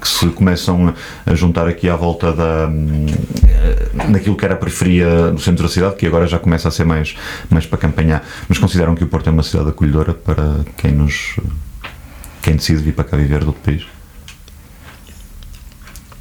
que 0.00 0.08
se 0.08 0.26
começam 0.28 0.94
a 1.24 1.34
juntar 1.34 1.68
aqui 1.68 1.88
à 1.88 1.96
volta 1.96 2.32
da 2.32 2.65
hum, 2.68 3.06
eh, 3.46 3.88
naquilo 4.08 4.36
que 4.36 4.44
era 4.44 4.54
a 4.54 4.56
periferia 4.56 5.30
do 5.30 5.40
centro 5.40 5.62
da 5.64 5.68
cidade, 5.68 5.96
que 5.96 6.06
agora 6.06 6.26
já 6.26 6.38
começa 6.38 6.68
a 6.68 6.70
ser 6.70 6.84
mais, 6.84 7.14
mais 7.50 7.66
para 7.66 7.78
campanhar. 7.78 8.24
Mas 8.48 8.58
consideram 8.58 8.94
que 8.94 9.04
o 9.04 9.06
Porto 9.06 9.28
é 9.28 9.32
uma 9.32 9.42
cidade 9.42 9.68
acolhedora 9.70 10.14
para 10.14 10.60
quem 10.76 10.92
nos 10.92 11.36
quem 12.42 12.54
decide 12.56 12.82
vir 12.82 12.92
para 12.92 13.04
cá 13.04 13.16
viver 13.16 13.40
do 13.40 13.48
outro 13.48 13.62
país? 13.62 13.82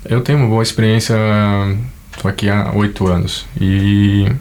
Eu 0.06 0.22
tenho 0.22 0.40
uma 0.40 0.48
boa 0.48 0.64
experiência, 0.64 1.16
estou 2.16 2.30
aqui 2.30 2.50
há 2.50 2.72
oito 2.74 3.08
anos 3.08 3.46
e 3.60 4.32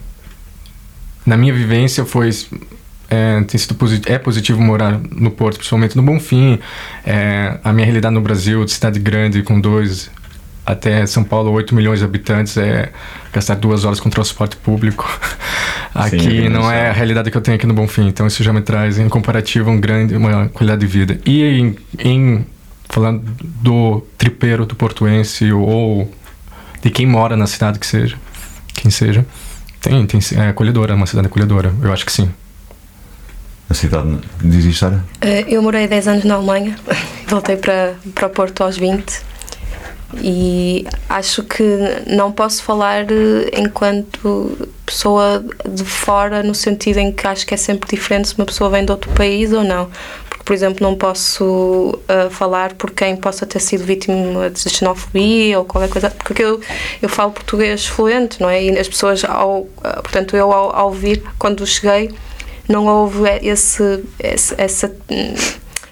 na 1.24 1.36
minha 1.36 1.52
vivência 1.54 2.04
foi 2.04 2.30
é, 3.08 3.42
tem 3.42 3.58
sido 3.58 3.74
posi- 3.74 4.02
é 4.06 4.18
positivo 4.18 4.60
morar 4.60 4.98
no 4.98 5.30
Porto, 5.30 5.56
principalmente 5.56 5.96
no 5.96 6.02
Bonfim. 6.02 6.58
É, 7.04 7.58
a 7.62 7.72
minha 7.72 7.84
realidade 7.84 8.14
no 8.14 8.20
Brasil, 8.20 8.64
de 8.64 8.72
cidade 8.72 8.98
grande, 8.98 9.42
com 9.42 9.60
dois 9.60 10.10
até 10.64 11.04
São 11.06 11.22
Paulo, 11.22 11.50
8 11.52 11.74
milhões 11.74 11.98
de 11.98 12.04
habitantes, 12.04 12.56
é 12.56 12.90
gastar 13.32 13.56
duas 13.56 13.84
horas 13.84 14.00
com 14.00 14.08
transporte 14.08 14.56
público. 14.56 15.06
Aqui 15.94 16.46
é 16.46 16.48
não 16.48 16.70
é 16.70 16.88
a 16.88 16.92
realidade 16.92 17.30
que 17.30 17.36
eu 17.36 17.40
tenho 17.40 17.56
aqui 17.56 17.68
no 17.68 17.74
Bonfim, 17.74 18.08
então 18.08 18.26
isso 18.26 18.42
já 18.42 18.52
me 18.52 18.60
traz, 18.60 18.98
em 18.98 19.08
comparativo, 19.08 19.70
um 19.70 19.80
grande, 19.80 20.16
uma 20.16 20.48
qualidade 20.48 20.80
de 20.80 20.86
vida. 20.88 21.20
E 21.24 21.44
em, 21.44 21.76
em 21.96 22.46
falando 22.88 23.22
do 23.62 24.04
tripeiro, 24.18 24.66
do 24.66 24.74
portuense 24.74 25.52
ou 25.52 26.12
de 26.82 26.90
quem 26.90 27.06
mora 27.06 27.36
na 27.36 27.46
cidade 27.46 27.78
que 27.78 27.86
seja, 27.86 28.16
quem 28.74 28.90
seja, 28.90 29.24
tem, 29.80 30.04
tem 30.04 30.20
é 30.36 30.48
acolhedora, 30.48 30.94
é 30.94 30.96
uma 30.96 31.06
cidade 31.06 31.28
acolhedora, 31.28 31.72
eu 31.80 31.92
acho 31.92 32.04
que 32.04 32.10
sim. 32.10 32.28
A 33.70 33.74
cidade 33.74 34.18
diz 34.42 34.76
Sara? 34.76 35.04
Eh, 35.20 35.44
Eu 35.46 35.62
morei 35.62 35.86
10 35.86 36.08
anos 36.08 36.24
na 36.24 36.34
Alemanha, 36.34 36.76
voltei 37.28 37.56
para, 37.56 37.94
para 38.16 38.26
o 38.26 38.30
Porto 38.30 38.64
aos 38.64 38.76
20 38.76 39.33
e 40.22 40.86
acho 41.08 41.42
que 41.44 41.62
não 42.06 42.30
posso 42.32 42.62
falar 42.62 43.04
eh, 43.10 43.50
enquanto 43.58 44.68
pessoa 44.86 45.44
de 45.68 45.84
fora, 45.84 46.42
no 46.42 46.54
sentido 46.54 46.98
em 46.98 47.10
que 47.12 47.26
acho 47.26 47.46
que 47.46 47.54
é 47.54 47.56
sempre 47.56 47.88
diferente 47.96 48.28
se 48.28 48.34
uma 48.36 48.44
pessoa 48.46 48.68
vem 48.70 48.84
de 48.84 48.90
outro 48.92 49.10
país 49.12 49.52
ou 49.52 49.64
não. 49.64 49.90
Porque, 50.28 50.44
por 50.44 50.52
exemplo, 50.52 50.86
não 50.86 50.94
posso 50.96 51.98
eh, 52.08 52.28
falar 52.30 52.74
por 52.74 52.90
quem 52.90 53.16
possa 53.16 53.46
ter 53.46 53.60
sido 53.60 53.84
vítima 53.84 54.50
de 54.50 54.60
xenofobia 54.70 55.58
ou 55.58 55.64
qualquer 55.64 55.88
coisa, 55.90 56.10
porque 56.10 56.42
eu, 56.42 56.60
eu 57.00 57.08
falo 57.08 57.32
português 57.32 57.86
fluente, 57.86 58.40
não 58.40 58.48
é? 58.50 58.62
E 58.62 58.78
as 58.78 58.88
pessoas, 58.88 59.24
ao, 59.24 59.66
eh, 59.82 59.92
portanto, 60.02 60.36
eu 60.36 60.52
ao, 60.52 60.74
ao 60.76 60.90
vir, 60.92 61.22
quando 61.38 61.66
cheguei, 61.66 62.10
não 62.68 62.86
houve 62.86 63.22
esse, 63.42 64.02
esse- 64.18 64.54
essa, 64.58 64.94
hum, 65.10 65.34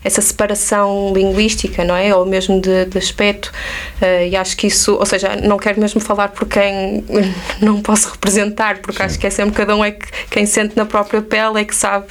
essa 0.05 0.21
separação 0.21 1.13
linguística, 1.15 1.85
não 1.85 1.97
é? 1.97 2.15
Ou 2.15 2.27
mesmo 2.27 2.61
de, 2.61 2.87
de 2.87 2.99
aspecto. 2.99 3.53
Eh, 4.01 4.29
e 4.29 4.37
acho 4.37 4.57
que 4.57 4.67
isso, 4.67 4.95
ou 4.95 5.07
seja, 5.07 5.37
não 5.37 5.57
quero 5.59 5.81
mesmo 5.81 6.01
falar 6.01 6.29
por 6.29 6.49
quem 6.49 7.05
não 7.61 7.81
posso 7.81 8.11
representar, 8.11 8.79
porque 8.79 9.03
acho 9.03 9.19
que 9.19 9.27
é 9.27 9.31
sempre 9.31 9.55
cada 9.55 9.77
um 9.77 9.85
é 9.85 9.93
que 9.93 10.07
quem 10.31 10.47
sente 10.47 10.77
na 10.77 10.85
própria 10.85 11.23
pele 11.23 11.61
é 11.61 11.65
que 11.65 11.75
sabe 11.75 12.07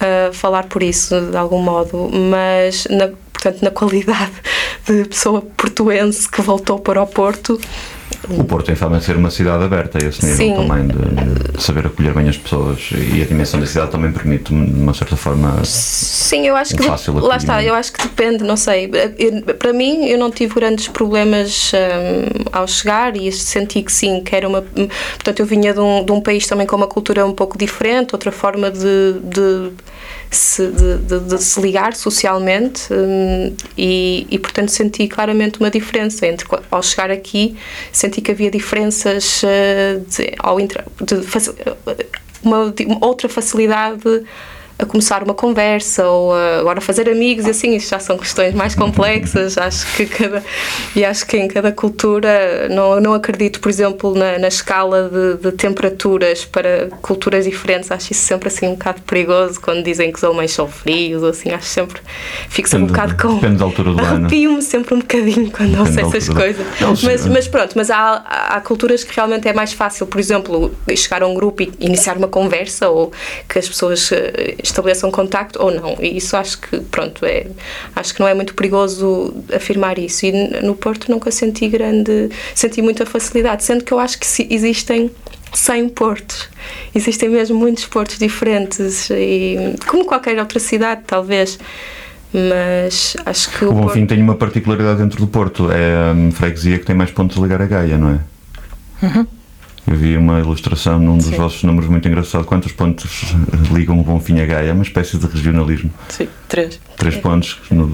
eh, 0.00 0.30
falar 0.32 0.64
por 0.64 0.82
isso, 0.82 1.20
de 1.20 1.36
algum 1.36 1.62
modo. 1.62 2.10
Mas, 2.12 2.86
na, 2.90 3.08
portanto, 3.32 3.62
na 3.62 3.70
qualidade 3.70 4.32
de 4.86 5.04
pessoa 5.04 5.40
portuense 5.56 6.28
que 6.28 6.42
voltou 6.42 6.78
para 6.78 7.02
o 7.02 7.06
Porto, 7.06 7.60
O 8.30 8.44
Porto 8.44 8.66
tem 8.66 8.74
fama 8.76 8.98
de 8.98 9.04
ser 9.04 9.16
uma 9.16 9.30
cidade 9.30 9.64
aberta 9.64 9.98
a 10.02 10.06
esse 10.08 10.24
nível 10.24 10.36
Sim. 10.36 10.54
também, 10.68 10.86
de, 10.86 11.52
de 11.56 11.62
saber 11.62 11.86
acolher 11.86 12.14
bem 12.14 12.28
as 12.28 12.36
pessoas 12.36 12.90
e 12.92 13.20
a 13.20 13.24
dimensão 13.24 13.58
da 13.58 13.66
cidade 13.66 13.90
também 13.90 14.12
permite, 14.12 14.44
de 14.54 14.54
uma 14.54 14.94
certa 14.94 15.16
forma, 15.16 15.60
Sim, 15.64 16.46
eu 16.46 16.54
acho 16.56 16.74
Um 16.74 16.78
que 16.78 16.84
fácil 16.84 17.14
lá 17.18 17.36
está, 17.36 17.62
eu 17.62 17.74
acho 17.74 17.92
que 17.92 18.02
depende, 18.02 18.44
não 18.44 18.56
sei. 18.56 18.88
Para 19.58 19.72
mim, 19.72 20.06
eu 20.06 20.18
não 20.18 20.30
tive 20.30 20.54
grandes 20.54 20.88
problemas 20.88 21.72
hum, 21.74 22.44
ao 22.52 22.66
chegar 22.66 23.16
e 23.16 23.30
senti 23.32 23.82
que 23.82 23.92
sim, 23.92 24.20
que 24.20 24.34
era 24.36 24.48
uma. 24.48 24.62
Portanto, 24.62 25.40
eu 25.40 25.46
vinha 25.46 25.72
de 25.74 25.80
um, 25.80 26.04
de 26.04 26.12
um 26.12 26.20
país 26.20 26.46
também 26.46 26.66
com 26.66 26.76
uma 26.76 26.86
cultura 26.86 27.26
um 27.26 27.32
pouco 27.32 27.58
diferente, 27.58 28.14
outra 28.14 28.30
forma 28.32 28.70
de. 28.70 29.14
de 29.24 29.70
se, 30.30 30.66
de, 30.68 30.96
de- 30.98 31.20
de 31.28 31.42
se 31.42 31.60
ligar 31.60 31.94
socialmente 31.94 32.84
hum, 32.90 33.54
e, 33.76 34.26
e, 34.30 34.38
portanto, 34.38 34.70
senti 34.70 35.06
claramente 35.06 35.60
uma 35.60 35.70
diferença 35.70 36.26
entre 36.26 36.46
ao 36.70 36.82
chegar 36.82 37.10
aqui, 37.10 37.54
senti 38.12 38.20
que 38.20 38.30
havia 38.30 38.50
diferenças 38.50 39.42
eh, 39.42 40.00
de, 40.06 40.34
ao 40.38 40.60
de 41.00 41.16
de- 42.70 42.84
uma 42.86 43.04
outra 43.06 43.28
facilidade 43.28 44.02
a 44.78 44.86
começar 44.86 45.22
uma 45.22 45.34
conversa 45.34 46.06
ou 46.06 46.32
a, 46.32 46.60
agora 46.60 46.80
fazer 46.80 47.08
amigos 47.08 47.46
e 47.46 47.50
assim, 47.50 47.74
isto 47.74 47.90
já 47.90 47.98
são 47.98 48.16
questões 48.16 48.54
mais 48.54 48.74
complexas, 48.74 49.58
acho 49.58 49.86
que 49.96 50.06
cada 50.06 50.42
e 50.94 51.04
acho 51.04 51.26
que 51.26 51.36
em 51.36 51.48
cada 51.48 51.72
cultura 51.72 52.68
não, 52.70 53.00
não 53.00 53.14
acredito, 53.14 53.60
por 53.60 53.68
exemplo, 53.68 54.14
na, 54.14 54.38
na 54.38 54.48
escala 54.48 55.10
de, 55.10 55.42
de 55.42 55.52
temperaturas 55.56 56.44
para 56.44 56.88
culturas 57.00 57.44
diferentes, 57.44 57.90
acho 57.90 58.12
isso 58.12 58.22
sempre 58.22 58.48
assim 58.48 58.68
um 58.68 58.72
bocado 58.72 59.02
perigoso 59.02 59.60
quando 59.60 59.82
dizem 59.82 60.12
que 60.12 60.18
os 60.18 60.22
homens 60.22 60.52
são 60.52 60.68
frios 60.68 61.22
ou 61.22 61.30
assim, 61.30 61.50
acho 61.50 61.66
sempre 61.66 62.00
fico 62.48 62.68
sempre 62.68 62.84
um 62.84 62.88
bocado 62.88 63.16
com 63.16 63.34
depende 63.34 63.56
da 63.56 63.64
altura 63.64 63.92
do 63.92 64.00
ano. 64.00 64.26
arrepio-me 64.26 64.62
sempre 64.62 64.94
um 64.94 64.98
bocadinho 64.98 65.50
quando 65.50 65.78
ouço 65.80 65.98
essas 65.98 66.28
coisas. 66.28 66.66
Não, 66.80 66.94
mas, 67.02 67.26
mas 67.26 67.48
pronto, 67.48 67.72
mas 67.76 67.90
há, 67.90 68.22
há 68.24 68.52
há 68.52 68.60
culturas 68.60 69.02
que 69.02 69.14
realmente 69.14 69.48
é 69.48 69.52
mais 69.52 69.72
fácil, 69.72 70.06
por 70.06 70.20
exemplo, 70.20 70.70
chegar 70.94 71.22
a 71.22 71.26
um 71.26 71.34
grupo 71.34 71.62
e 71.62 71.72
iniciar 71.80 72.16
uma 72.16 72.28
conversa 72.28 72.88
ou 72.88 73.10
que 73.48 73.58
as 73.58 73.68
pessoas 73.68 74.12
eh, 74.12 74.56
estabeleçam 74.62 75.10
contacto 75.10 75.62
ou 75.62 75.70
não. 75.70 75.96
E 76.00 76.16
isso 76.16 76.36
acho 76.36 76.58
que, 76.60 76.80
pronto, 76.80 77.24
é, 77.24 77.46
acho 77.96 78.14
que 78.14 78.20
não 78.20 78.28
é 78.28 78.34
muito 78.34 78.54
perigoso 78.54 79.34
afirmar 79.54 79.98
isso. 79.98 80.24
E 80.26 80.32
no 80.62 80.74
Porto 80.74 81.10
nunca 81.10 81.30
senti 81.30 81.68
grande, 81.68 82.30
senti 82.54 82.80
muita 82.82 83.04
facilidade, 83.06 83.64
sendo 83.64 83.84
que 83.84 83.92
eu 83.92 83.98
acho 83.98 84.18
que 84.18 84.26
se- 84.26 84.46
existem 84.50 85.10
100 85.52 85.88
portos. 85.90 86.48
Existem 86.94 87.28
mesmo 87.28 87.58
muitos 87.58 87.84
portos 87.86 88.18
diferentes, 88.18 89.10
e, 89.10 89.74
como 89.86 90.04
qualquer 90.04 90.38
outra 90.38 90.58
cidade, 90.58 91.02
talvez. 91.06 91.58
Mas 92.32 93.14
acho 93.26 93.50
que 93.50 93.64
o, 93.64 93.68
O 93.68 93.72
Porto- 93.74 93.86
Bonfim 93.88 94.06
tem 94.06 94.22
uma 94.22 94.34
particularidade 94.34 94.98
dentro 95.02 95.18
do 95.18 95.26
Porto. 95.26 95.70
É 95.70 96.10
a 96.10 96.12
hum, 96.14 96.30
freguesia 96.30 96.78
que 96.78 96.86
tem 96.86 96.96
mais 96.96 97.10
pontos 97.10 97.36
a 97.36 97.40
ligar 97.42 97.60
a 97.60 97.66
Gaia, 97.66 97.98
não 97.98 98.10
é? 98.10 98.18
Eu 99.02 99.26
vi 99.86 100.16
uma 100.16 100.38
ilustração 100.38 100.98
num 100.98 101.16
dos 101.16 101.26
Sim. 101.26 101.36
vossos 101.36 101.62
números 101.64 101.90
muito 101.90 102.06
engraçado. 102.06 102.44
Quantos 102.44 102.72
pontos 102.72 103.34
ligam 103.72 103.98
o 103.98 104.04
Bonfim 104.04 104.40
a 104.40 104.46
Gaia? 104.46 104.68
É 104.68 104.72
uma 104.72 104.82
espécie 104.82 105.18
de 105.18 105.26
regionalismo. 105.26 105.90
Sim, 106.08 106.28
três. 106.48 106.80
Três 106.96 107.16
pontos. 107.16 107.58
No, 107.70 107.90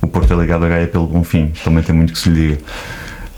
o 0.00 0.06
Porto 0.06 0.32
é 0.32 0.36
ligado 0.36 0.64
a 0.64 0.68
Gaia 0.68 0.86
pelo 0.86 1.06
Bonfim. 1.06 1.52
Também 1.64 1.82
tem 1.82 1.94
muito 1.94 2.12
que 2.12 2.18
se 2.18 2.28
lhe 2.28 2.48
diga. 2.50 2.62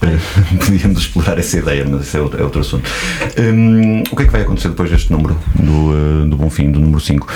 Eh, 0.05 0.19
Podíamos 0.65 1.01
explorar 1.01 1.39
essa 1.39 1.59
ideia, 1.59 1.85
mas 1.89 2.03
esse 2.03 2.17
é 2.17 2.21
outro, 2.21 2.41
é 2.41 2.45
outro 2.45 2.61
assunto. 2.61 2.89
Hum, 3.39 4.03
o 4.11 4.17
que 4.17 4.23
é 4.23 4.27
que 4.27 4.33
vai 4.33 4.43
acontecer 4.43 4.69
depois 4.69 4.91
deste 4.91 5.11
número, 5.11 5.37
do, 5.55 6.25
eh, 6.25 6.29
do 6.29 6.37
Bonfim, 6.37 6.71
do 6.71 6.81
número 6.81 7.01
5? 7.01 7.27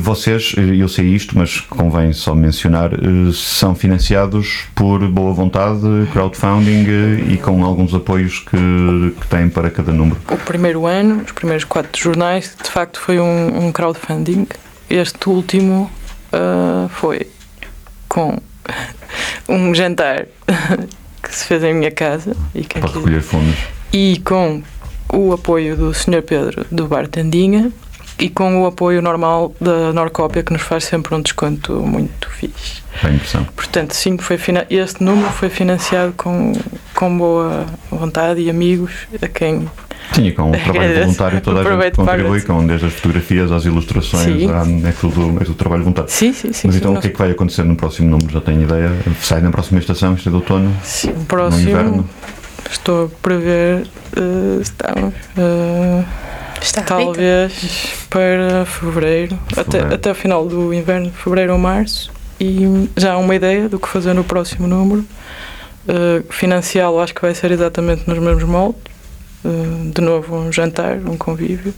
vocês, 0.00 0.54
eh, 0.56 0.76
eu 0.76 0.88
sei 0.88 1.06
isto, 1.06 1.36
mas 1.36 1.60
convém 1.60 2.12
só 2.12 2.34
mencionar, 2.34 2.92
eh, 2.92 2.96
são 3.32 3.74
financiados 3.74 4.64
por 4.74 5.06
boa 5.08 5.32
vontade, 5.32 5.80
crowdfunding 6.12 6.86
eh, 6.88 7.32
e 7.32 7.38
com 7.38 7.64
alguns 7.64 7.94
apoios 7.94 8.40
que, 8.40 9.14
que 9.20 9.26
têm 9.28 9.48
para 9.48 9.70
cada 9.70 9.92
número. 9.92 10.20
O 10.30 10.36
primeiro 10.36 10.86
ano, 10.86 11.22
os 11.24 11.32
primeiros 11.32 11.64
quatro 11.64 12.00
jornais, 12.00 12.56
de 12.62 12.70
facto 12.70 13.00
foi 13.00 13.18
um, 13.18 13.66
um 13.66 13.72
crowdfunding. 13.72 14.46
Este 14.88 15.28
último 15.28 15.90
ah, 16.32 16.88
foi 16.90 17.26
com 18.08 18.38
um 19.48 19.74
jantar 19.74 20.26
que 21.22 21.34
se 21.34 21.44
fez 21.44 21.62
em 21.64 21.74
minha 21.74 21.90
casa 21.90 22.36
e, 22.54 22.62
Para 22.64 22.86
recolher 22.86 23.20
fundos. 23.22 23.56
e 23.92 24.20
com 24.24 24.62
o 25.12 25.32
apoio 25.32 25.76
do 25.76 25.92
Sr. 25.92 26.22
Pedro 26.22 26.66
do 26.70 26.86
Bar 26.86 27.06
Tandinha 27.08 27.70
e 28.18 28.28
com 28.28 28.62
o 28.62 28.66
apoio 28.66 29.00
normal 29.00 29.54
da 29.60 29.92
Norcópia 29.92 30.42
que 30.42 30.52
nos 30.52 30.62
faz 30.62 30.84
sempre 30.84 31.14
um 31.14 31.22
desconto 31.22 31.74
muito 31.80 32.28
fixe. 32.30 32.82
Bem 33.02 33.14
impressão. 33.14 33.44
Portanto, 33.56 33.94
sim, 33.94 34.18
foi 34.18 34.38
este 34.68 35.02
número 35.02 35.30
foi 35.32 35.48
financiado 35.48 36.12
com, 36.16 36.52
com 36.94 37.16
boa 37.16 37.66
vontade 37.90 38.40
e 38.40 38.50
amigos 38.50 38.92
a 39.22 39.26
quem 39.28 39.68
Sim, 40.14 40.26
e 40.26 40.32
com 40.32 40.50
o 40.50 40.52
trabalho 40.58 41.00
voluntário 41.00 41.40
toda 41.40 41.60
a 41.60 41.82
gente 41.82 41.96
contribui, 41.96 42.40
com 42.42 42.66
desde 42.66 42.86
as 42.86 42.92
fotografias 42.94 43.52
às 43.52 43.64
ilustrações, 43.64 44.48
à- 44.50 44.88
é, 44.88 44.92
tudo, 44.92 45.36
é 45.40 45.44
tudo 45.44 45.54
trabalho 45.54 45.82
voluntário. 45.82 46.10
Sim, 46.10 46.32
sim, 46.32 46.52
sim. 46.52 46.66
Mas 46.68 46.74
sim, 46.76 46.80
então 46.80 46.94
o 46.94 47.00
que 47.00 47.06
é 47.08 47.10
que 47.10 47.18
vai 47.18 47.30
acontecer 47.30 47.64
no 47.64 47.76
próximo 47.76 48.10
número? 48.10 48.30
Já 48.32 48.40
tenho 48.40 48.62
ideia? 48.62 48.90
Sai 49.20 49.40
na 49.40 49.50
próxima 49.50 49.78
estação, 49.78 50.14
isto 50.14 50.28
é 50.28 50.30
de 50.30 50.36
outono? 50.36 50.74
sim, 50.82 51.10
o 51.10 51.18
No 51.18 51.24
próximo. 51.24 51.68
inverno? 51.70 52.08
estou 52.70 53.06
a 53.06 53.08
prever, 53.22 53.86
uh, 54.16 54.60
estamos, 54.60 55.14
uh, 55.36 56.04
Está 56.62 56.82
talvez 56.82 57.52
para 58.10 58.64
fevereiro, 58.66 59.36
Fevereiro. 59.48 59.86
Até, 59.88 59.94
até 59.94 60.10
o 60.10 60.14
final 60.14 60.46
do 60.46 60.72
inverno, 60.74 61.10
fevereiro 61.10 61.52
ou 61.54 61.58
março, 61.58 62.12
e 62.38 62.88
já 62.96 63.14
há 63.14 63.18
uma 63.18 63.34
ideia 63.34 63.68
do 63.68 63.78
que 63.80 63.88
fazer 63.88 64.12
no 64.14 64.22
próximo 64.22 64.66
número. 64.68 65.04
Uh, 65.88 66.22
financiá-lo 66.30 67.00
acho 67.00 67.14
que 67.14 67.22
vai 67.22 67.34
ser 67.34 67.50
exatamente 67.50 68.02
nos 68.06 68.18
mesmos 68.18 68.44
moldes. 68.44 68.80
Uh, 69.44 69.90
de 69.94 70.00
novo, 70.02 70.36
um 70.36 70.52
jantar, 70.52 70.98
um 70.98 71.16
convívio. 71.16 71.72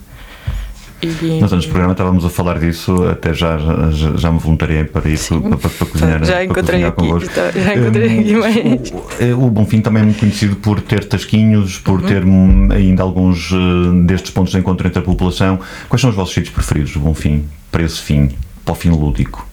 E, 1.04 1.40
Nós 1.40 1.52
antes 1.52 1.66
do 1.66 1.70
programa 1.70 1.92
estávamos 1.94 2.24
a 2.24 2.30
falar 2.30 2.60
disso, 2.60 3.04
até 3.08 3.34
já, 3.34 3.58
já, 3.90 4.16
já 4.16 4.30
me 4.30 4.38
voluntariei 4.38 4.84
para 4.84 5.08
isso, 5.10 5.40
para, 5.40 5.56
para, 5.56 5.70
para 5.70 5.86
cozinhar, 5.88 6.24
já 6.24 6.32
para 6.34 6.44
encontrei 6.44 6.64
cozinhar 6.64 6.88
aqui, 6.90 7.00
convosco. 7.08 7.34
tá, 7.34 7.50
já 7.50 7.74
encontrei 7.74 8.08
Hum, 8.08 8.20
aqui 8.20 8.34
mais. 8.36 8.90
o- 9.36 9.44
O 9.46 9.50
Bonfim 9.50 9.80
também 9.80 10.02
é 10.02 10.04
muito 10.06 10.20
conhecido 10.20 10.54
por 10.56 10.80
ter 10.80 11.04
tasquinhos, 11.04 11.78
por 11.78 12.00
Uhum. 12.00 12.06
ter 12.06 12.24
hum, 12.24 12.68
ainda 12.70 13.02
alguns 13.02 13.50
eh, 13.52 14.06
destes 14.06 14.30
pontos 14.30 14.52
de 14.52 14.58
encontro 14.58 14.86
entre 14.86 15.00
a 15.00 15.02
população. 15.02 15.58
Quais 15.88 16.00
são 16.00 16.10
os 16.10 16.14
vossos 16.14 16.34
sítios 16.34 16.54
preferidos 16.54 16.92
do 16.92 17.00
Bonfim, 17.00 17.46
para 17.72 17.82
esse 17.82 17.98
fim, 18.00 18.30
para 18.64 18.72
o 18.72 18.74
fim 18.76 18.90
lúdico? 18.90 19.44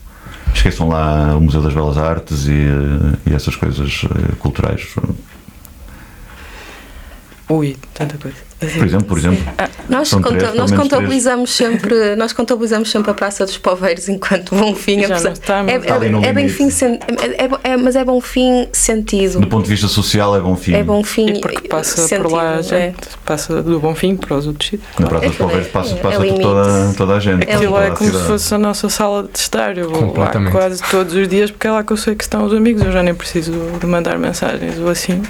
Esqueçam 0.54 0.88
lá 0.88 1.36
o 1.36 1.40
Museu 1.40 1.62
das 1.62 1.74
Belas 1.74 1.96
Artes 1.98 2.46
e, 2.46 2.52
eh, 2.52 3.30
e 3.30 3.34
essas 3.34 3.56
coisas 3.56 4.02
eh, 4.04 4.34
culturais. 4.38 4.86
Ui, 7.50 7.76
tanta 7.92 8.16
coisa. 8.16 8.36
Por 8.60 8.86
exemplo, 8.86 9.06
por 9.06 9.16
exemplo, 9.18 9.42
Nós, 9.88 10.08
São 10.08 10.20
conta- 10.20 10.36
três, 10.36 10.54
nós 10.54 10.70
contabilizamos 10.70 11.50
sempre 11.50 12.14
nós 12.14 12.32
contabilizamos 12.34 12.90
sempre 12.90 13.10
a 13.10 13.14
Praça 13.14 13.46
dos 13.46 13.56
Poveiros 13.56 14.06
enquanto 14.06 14.54
bom 14.54 14.74
fim 14.74 15.00
Já 15.00 15.14
apesar- 15.16 15.32
é, 15.66 16.26
é, 16.26 16.28
é 16.28 16.32
bem 16.34 16.46
fim 16.46 16.68
sen- 16.68 17.00
é, 17.08 17.44
é- 17.46 17.72
é- 17.72 17.76
mas 17.78 17.96
é 17.96 18.04
bom 18.04 18.20
fim 18.20 18.68
sentido 18.70 19.40
do 19.40 19.46
ponto 19.46 19.64
de 19.64 19.70
vista 19.70 19.88
social 19.88 20.36
é 20.36 20.40
Bonfim. 20.40 20.74
é 20.74 20.82
bom 20.84 21.02
fim 21.02 21.30
E 21.30 21.40
porque 21.40 21.68
passa 21.68 22.02
sentido, 22.06 22.28
por 22.28 22.32
lá 22.36 22.56
a 22.56 22.58
é. 22.58 22.62
gente, 22.62 22.96
passa 23.24 23.62
do 23.62 23.80
bom 23.80 23.94
fim 23.94 24.14
para 24.14 24.36
os 24.36 24.46
outros 24.46 24.68
sítios. 24.68 24.88
Na 24.98 25.06
Praça 25.08 25.26
dos 25.26 25.34
É, 25.34 25.38
Poveiros 25.38 25.68
passa, 25.68 25.94
é 25.94 25.96
passa 25.96 26.18
por 26.20 26.38
toda, 26.38 26.94
toda 26.98 27.14
a 27.14 27.18
gente. 27.20 27.48
É 27.48 27.54
Aquilo 27.54 27.78
é 27.80 27.90
como 27.92 28.12
se 28.12 28.24
fosse 28.26 28.54
a 28.54 28.58
nossa 28.58 28.88
sala 28.90 29.22
de 29.22 29.38
estar. 29.38 29.76
Eu 29.78 29.88
vou 29.88 30.14
lá 30.18 30.30
quase 30.52 30.82
todos 30.90 31.14
os 31.14 31.26
dias 31.26 31.50
porque 31.50 31.66
é 31.66 31.70
lá 31.70 31.82
que 31.82 31.92
eu 31.94 31.96
sei 31.96 32.14
que 32.14 32.24
estão 32.24 32.44
os 32.44 32.52
amigos. 32.52 32.82
Eu 32.84 32.92
já 32.92 33.02
nem 33.02 33.14
preciso 33.14 33.52
de 33.80 33.86
mandar 33.86 34.18
mensagens 34.18 34.78
ou 34.78 34.88
assim. 34.90 35.22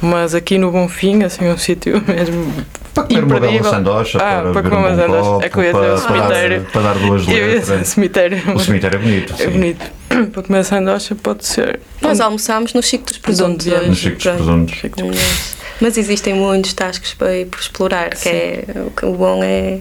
Mas 0.00 0.34
aqui 0.34 0.58
no 0.58 0.70
Bonfim, 0.70 1.22
assim, 1.24 1.48
um 1.48 1.56
sítio 1.58 2.02
mesmo. 2.06 2.52
Para 2.94 3.04
comer 3.04 3.18
uma 3.24 3.26
bela 3.34 3.46
imperdível. 3.46 3.70
sandocha, 3.70 4.18
Ah, 4.20 4.42
para, 4.52 4.62
comer 4.62 4.74
um 4.76 4.78
uma 4.78 4.96
sandocha. 4.96 5.46
É 5.46 5.48
que 5.48 5.58
eu 5.58 5.62
ia 5.64 5.72
dizer 5.72 5.84
para, 5.84 5.94
o 5.94 6.00
para 6.02 6.16
dar, 6.16 6.26
cemitério. 6.28 6.66
para 6.72 6.82
dar 6.82 6.94
duas 6.98 7.26
letras. 7.26 7.88
cemitério. 7.88 8.42
O 8.54 8.58
cemitério 8.60 8.96
é 8.96 9.02
bonito, 9.02 9.32
É 9.34 9.36
sim. 9.36 9.50
bonito. 9.50 9.98
Para 10.32 10.42
comer 10.42 10.64
sandocha 10.64 11.14
pode 11.14 11.46
ser. 11.46 11.80
nós 12.00 12.20
almoçámos 12.20 12.72
no 12.74 12.82
Chico 12.82 13.04
dos 13.06 13.18
Presuntos 13.18 13.66
Chicos 13.96 14.22
Pronto. 14.24 14.72
Presuntos. 14.80 15.54
Mas, 15.80 15.96
existem 15.96 16.34
muitos 16.34 16.72
tascos 16.72 17.14
para 17.14 17.36
ir 17.36 17.46
por 17.46 17.60
explorar 17.60 18.10
que 18.10 18.28
é, 18.28 18.64
o 19.02 19.12
bom 19.12 19.40
é, 19.44 19.78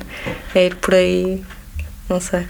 é 0.54 0.66
ir 0.68 0.76
por 0.76 0.94
aí 0.94 1.42
não 2.08 2.20
sei 2.20 2.46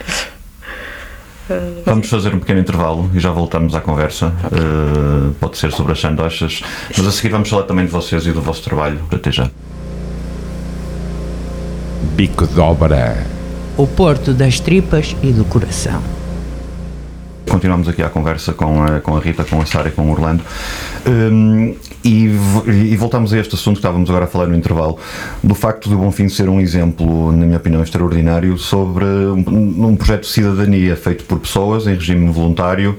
Vamos 1.85 2.09
fazer 2.09 2.33
um 2.33 2.39
pequeno 2.39 2.59
intervalo 2.59 3.09
e 3.13 3.19
já 3.19 3.31
voltamos 3.31 3.73
à 3.75 3.81
conversa. 3.81 4.27
Uh, 4.27 5.33
pode 5.39 5.57
ser 5.57 5.71
sobre 5.71 5.93
as 5.93 5.99
sandochas, 5.99 6.61
mas 6.97 7.07
a 7.07 7.11
seguir 7.11 7.29
vamos 7.29 7.49
falar 7.49 7.63
também 7.63 7.85
de 7.85 7.91
vocês 7.91 8.25
e 8.25 8.31
do 8.31 8.41
vosso 8.41 8.63
trabalho. 8.63 8.99
Até 9.11 9.31
já. 9.31 9.49
Bico 12.15 12.47
de 12.47 12.59
Obra. 12.59 13.25
O 13.77 13.85
porto 13.87 14.33
das 14.33 14.59
tripas 14.59 15.15
e 15.21 15.31
do 15.31 15.45
coração. 15.45 16.01
Continuamos 17.49 17.87
aqui 17.87 18.03
à 18.03 18.09
conversa 18.09 18.51
com 18.53 18.83
a, 18.83 18.99
com 18.99 19.15
a 19.15 19.19
Rita, 19.19 19.45
com 19.45 19.61
a 19.61 19.65
Sara 19.65 19.87
e 19.87 19.91
com 19.91 20.03
o 20.03 20.11
Orlando. 20.11 20.43
Hum, 21.07 21.73
e, 22.03 22.25
e 22.65 22.97
voltamos 22.97 23.33
a 23.33 23.39
este 23.39 23.55
assunto 23.55 23.75
que 23.75 23.79
estávamos 23.79 24.09
agora 24.09 24.25
a 24.25 24.27
falar 24.27 24.47
no 24.47 24.55
intervalo, 24.55 24.97
do 25.41 25.55
facto 25.55 25.89
do 25.89 25.97
Bonfim 25.97 26.27
ser 26.27 26.49
um 26.49 26.59
exemplo, 26.59 27.31
na 27.31 27.45
minha 27.45 27.57
opinião, 27.57 27.81
extraordinário 27.81 28.57
sobre 28.57 29.05
um, 29.05 29.87
um 29.87 29.95
projeto 29.95 30.21
de 30.21 30.27
cidadania 30.27 30.97
feito 30.97 31.23
por 31.23 31.39
pessoas 31.39 31.87
em 31.87 31.93
regime 31.95 32.29
voluntário 32.29 32.97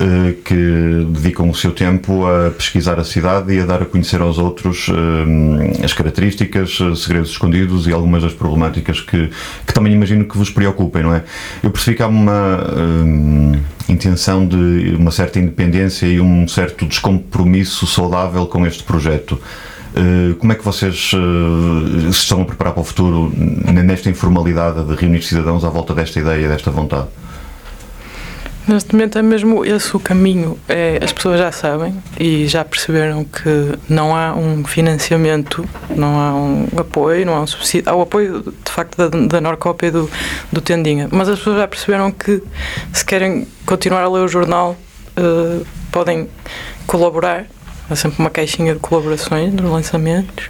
eh, 0.00 0.34
que 0.44 1.06
dedicam 1.10 1.50
o 1.50 1.54
seu 1.54 1.72
tempo 1.72 2.24
a 2.24 2.50
pesquisar 2.50 3.00
a 3.00 3.04
cidade 3.04 3.52
e 3.52 3.60
a 3.60 3.64
dar 3.64 3.82
a 3.82 3.84
conhecer 3.84 4.20
aos 4.20 4.38
outros 4.38 4.88
hum, 4.88 5.58
as 5.82 5.92
características, 5.92 6.78
eh, 6.80 6.94
segredos 6.94 7.30
escondidos 7.30 7.88
e 7.88 7.92
algumas 7.92 8.22
das 8.22 8.32
problemáticas 8.32 9.00
que, 9.00 9.30
que 9.66 9.72
também 9.74 9.92
imagino 9.92 10.24
que 10.24 10.38
vos 10.38 10.50
preocupem, 10.50 11.02
não 11.02 11.12
é? 11.12 11.24
Eu 11.64 11.72
percebi 11.72 11.96
que 11.96 12.02
há 12.04 12.06
uma 12.06 12.64
hum, 12.76 13.52
intenção 13.88 14.46
de 14.46 14.94
uma 14.96 15.10
certa 15.10 15.40
independência 15.40 16.06
e 16.06 16.20
um 16.20 16.46
certo 16.46 16.86
descompromisso 16.86 17.47
saudável 17.86 18.46
com 18.46 18.66
este 18.66 18.82
projeto. 18.82 19.40
Eh, 19.94 20.34
Como 20.38 20.52
é 20.52 20.54
que 20.54 20.64
vocês 20.64 21.12
eh, 21.14 22.12
se 22.12 22.18
estão 22.18 22.42
a 22.42 22.44
preparar 22.44 22.72
para 22.74 22.82
o 22.82 22.84
futuro 22.84 23.32
nesta 23.36 24.08
informalidade 24.08 24.84
de 24.84 24.94
reunir 24.94 25.22
cidadãos 25.22 25.64
à 25.64 25.68
volta 25.68 25.94
desta 25.94 26.18
ideia, 26.20 26.48
desta 26.48 26.70
vontade? 26.70 27.08
Neste 28.68 28.94
momento 28.94 29.18
é 29.18 29.22
mesmo 29.22 29.64
esse 29.64 29.96
o 29.96 29.98
caminho. 29.98 30.58
É, 30.68 31.00
as 31.02 31.10
pessoas 31.10 31.38
já 31.38 31.50
sabem 31.50 31.94
e 32.20 32.46
já 32.46 32.62
perceberam 32.62 33.24
que 33.24 33.72
não 33.88 34.14
há 34.14 34.34
um 34.34 34.62
financiamento, 34.62 35.66
não 35.96 36.20
há 36.20 36.34
um 36.34 36.68
apoio, 36.76 37.24
não 37.24 37.34
há 37.34 37.40
um 37.40 37.46
subsídio. 37.46 37.90
Há 37.90 37.94
o 37.96 38.02
apoio, 38.02 38.42
de 38.42 38.70
facto, 38.70 38.94
da, 38.98 39.08
da 39.08 39.40
Norcópia 39.40 39.86
e 39.86 39.90
do, 39.90 40.10
do 40.52 40.60
Tendinha. 40.60 41.08
Mas 41.10 41.30
as 41.30 41.38
pessoas 41.38 41.56
já 41.56 41.66
perceberam 41.66 42.12
que, 42.12 42.42
se 42.92 43.02
querem 43.06 43.48
continuar 43.64 44.02
a 44.02 44.08
ler 44.10 44.20
o 44.20 44.28
jornal, 44.28 44.76
eh, 45.16 45.64
podem 45.90 46.28
colaborar. 46.86 47.46
Há 47.90 47.96
sempre 47.96 48.18
uma 48.20 48.30
caixinha 48.30 48.74
de 48.74 48.80
colaborações 48.80 49.52
nos 49.52 49.70
lançamentos. 49.70 50.48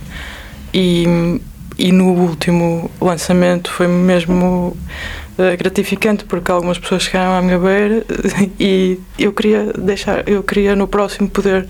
E, 0.75 1.41
e 1.79 1.93
no 1.93 2.07
último 2.13 2.91
lançamento 3.01 3.71
foi 3.71 3.87
mesmo 3.87 4.77
eh, 5.39 5.57
gratificante 5.57 6.25
porque 6.25 6.51
algumas 6.51 6.79
pessoas 6.79 7.05
chegaram 7.05 7.33
à 7.37 7.41
minha 7.41 7.59
beira 7.59 8.05
e 8.59 8.99
eu 9.19 9.33
queria 9.33 9.73
deixar, 9.79 10.29
eu 10.29 10.43
queria 10.43 10.75
no 10.75 10.89
próximo 10.89 11.29
poder 11.29 11.67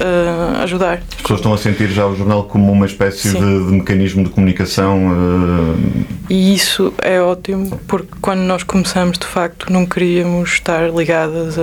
eh, 0.00 0.62
ajudar. 0.62 1.02
As 1.10 1.20
pessoas 1.22 1.40
estão 1.40 1.52
a 1.52 1.58
sentir 1.58 1.88
já 1.90 2.06
o 2.06 2.16
jornal 2.16 2.44
como 2.44 2.72
uma 2.72 2.86
espécie 2.86 3.28
de, 3.28 3.38
de 3.38 3.72
mecanismo 3.72 4.24
de 4.24 4.30
comunicação. 4.30 4.98
eh, 5.12 6.04
E 6.30 6.54
isso 6.54 6.92
é 7.02 7.20
ótimo 7.20 7.78
porque 7.86 8.14
quando 8.22 8.40
nós 8.40 8.62
começamos, 8.62 9.18
de 9.18 9.26
facto, 9.26 9.70
não 9.70 9.84
queríamos 9.84 10.50
estar 10.52 10.88
ligadas 10.90 11.58
a, 11.58 11.62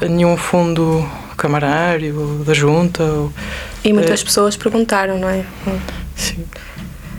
a 0.00 0.06
nenhum 0.06 0.36
fundo 0.36 1.08
camarário, 1.36 2.42
da 2.44 2.52
junta. 2.54 3.02
Ou, 3.02 3.32
e 3.84 3.92
muitas 3.92 4.20
É. 4.20 4.24
pessoas 4.24 4.56
perguntaram 4.56 5.18
não 5.18 5.28
é 5.28 5.44
sim. 6.16 6.44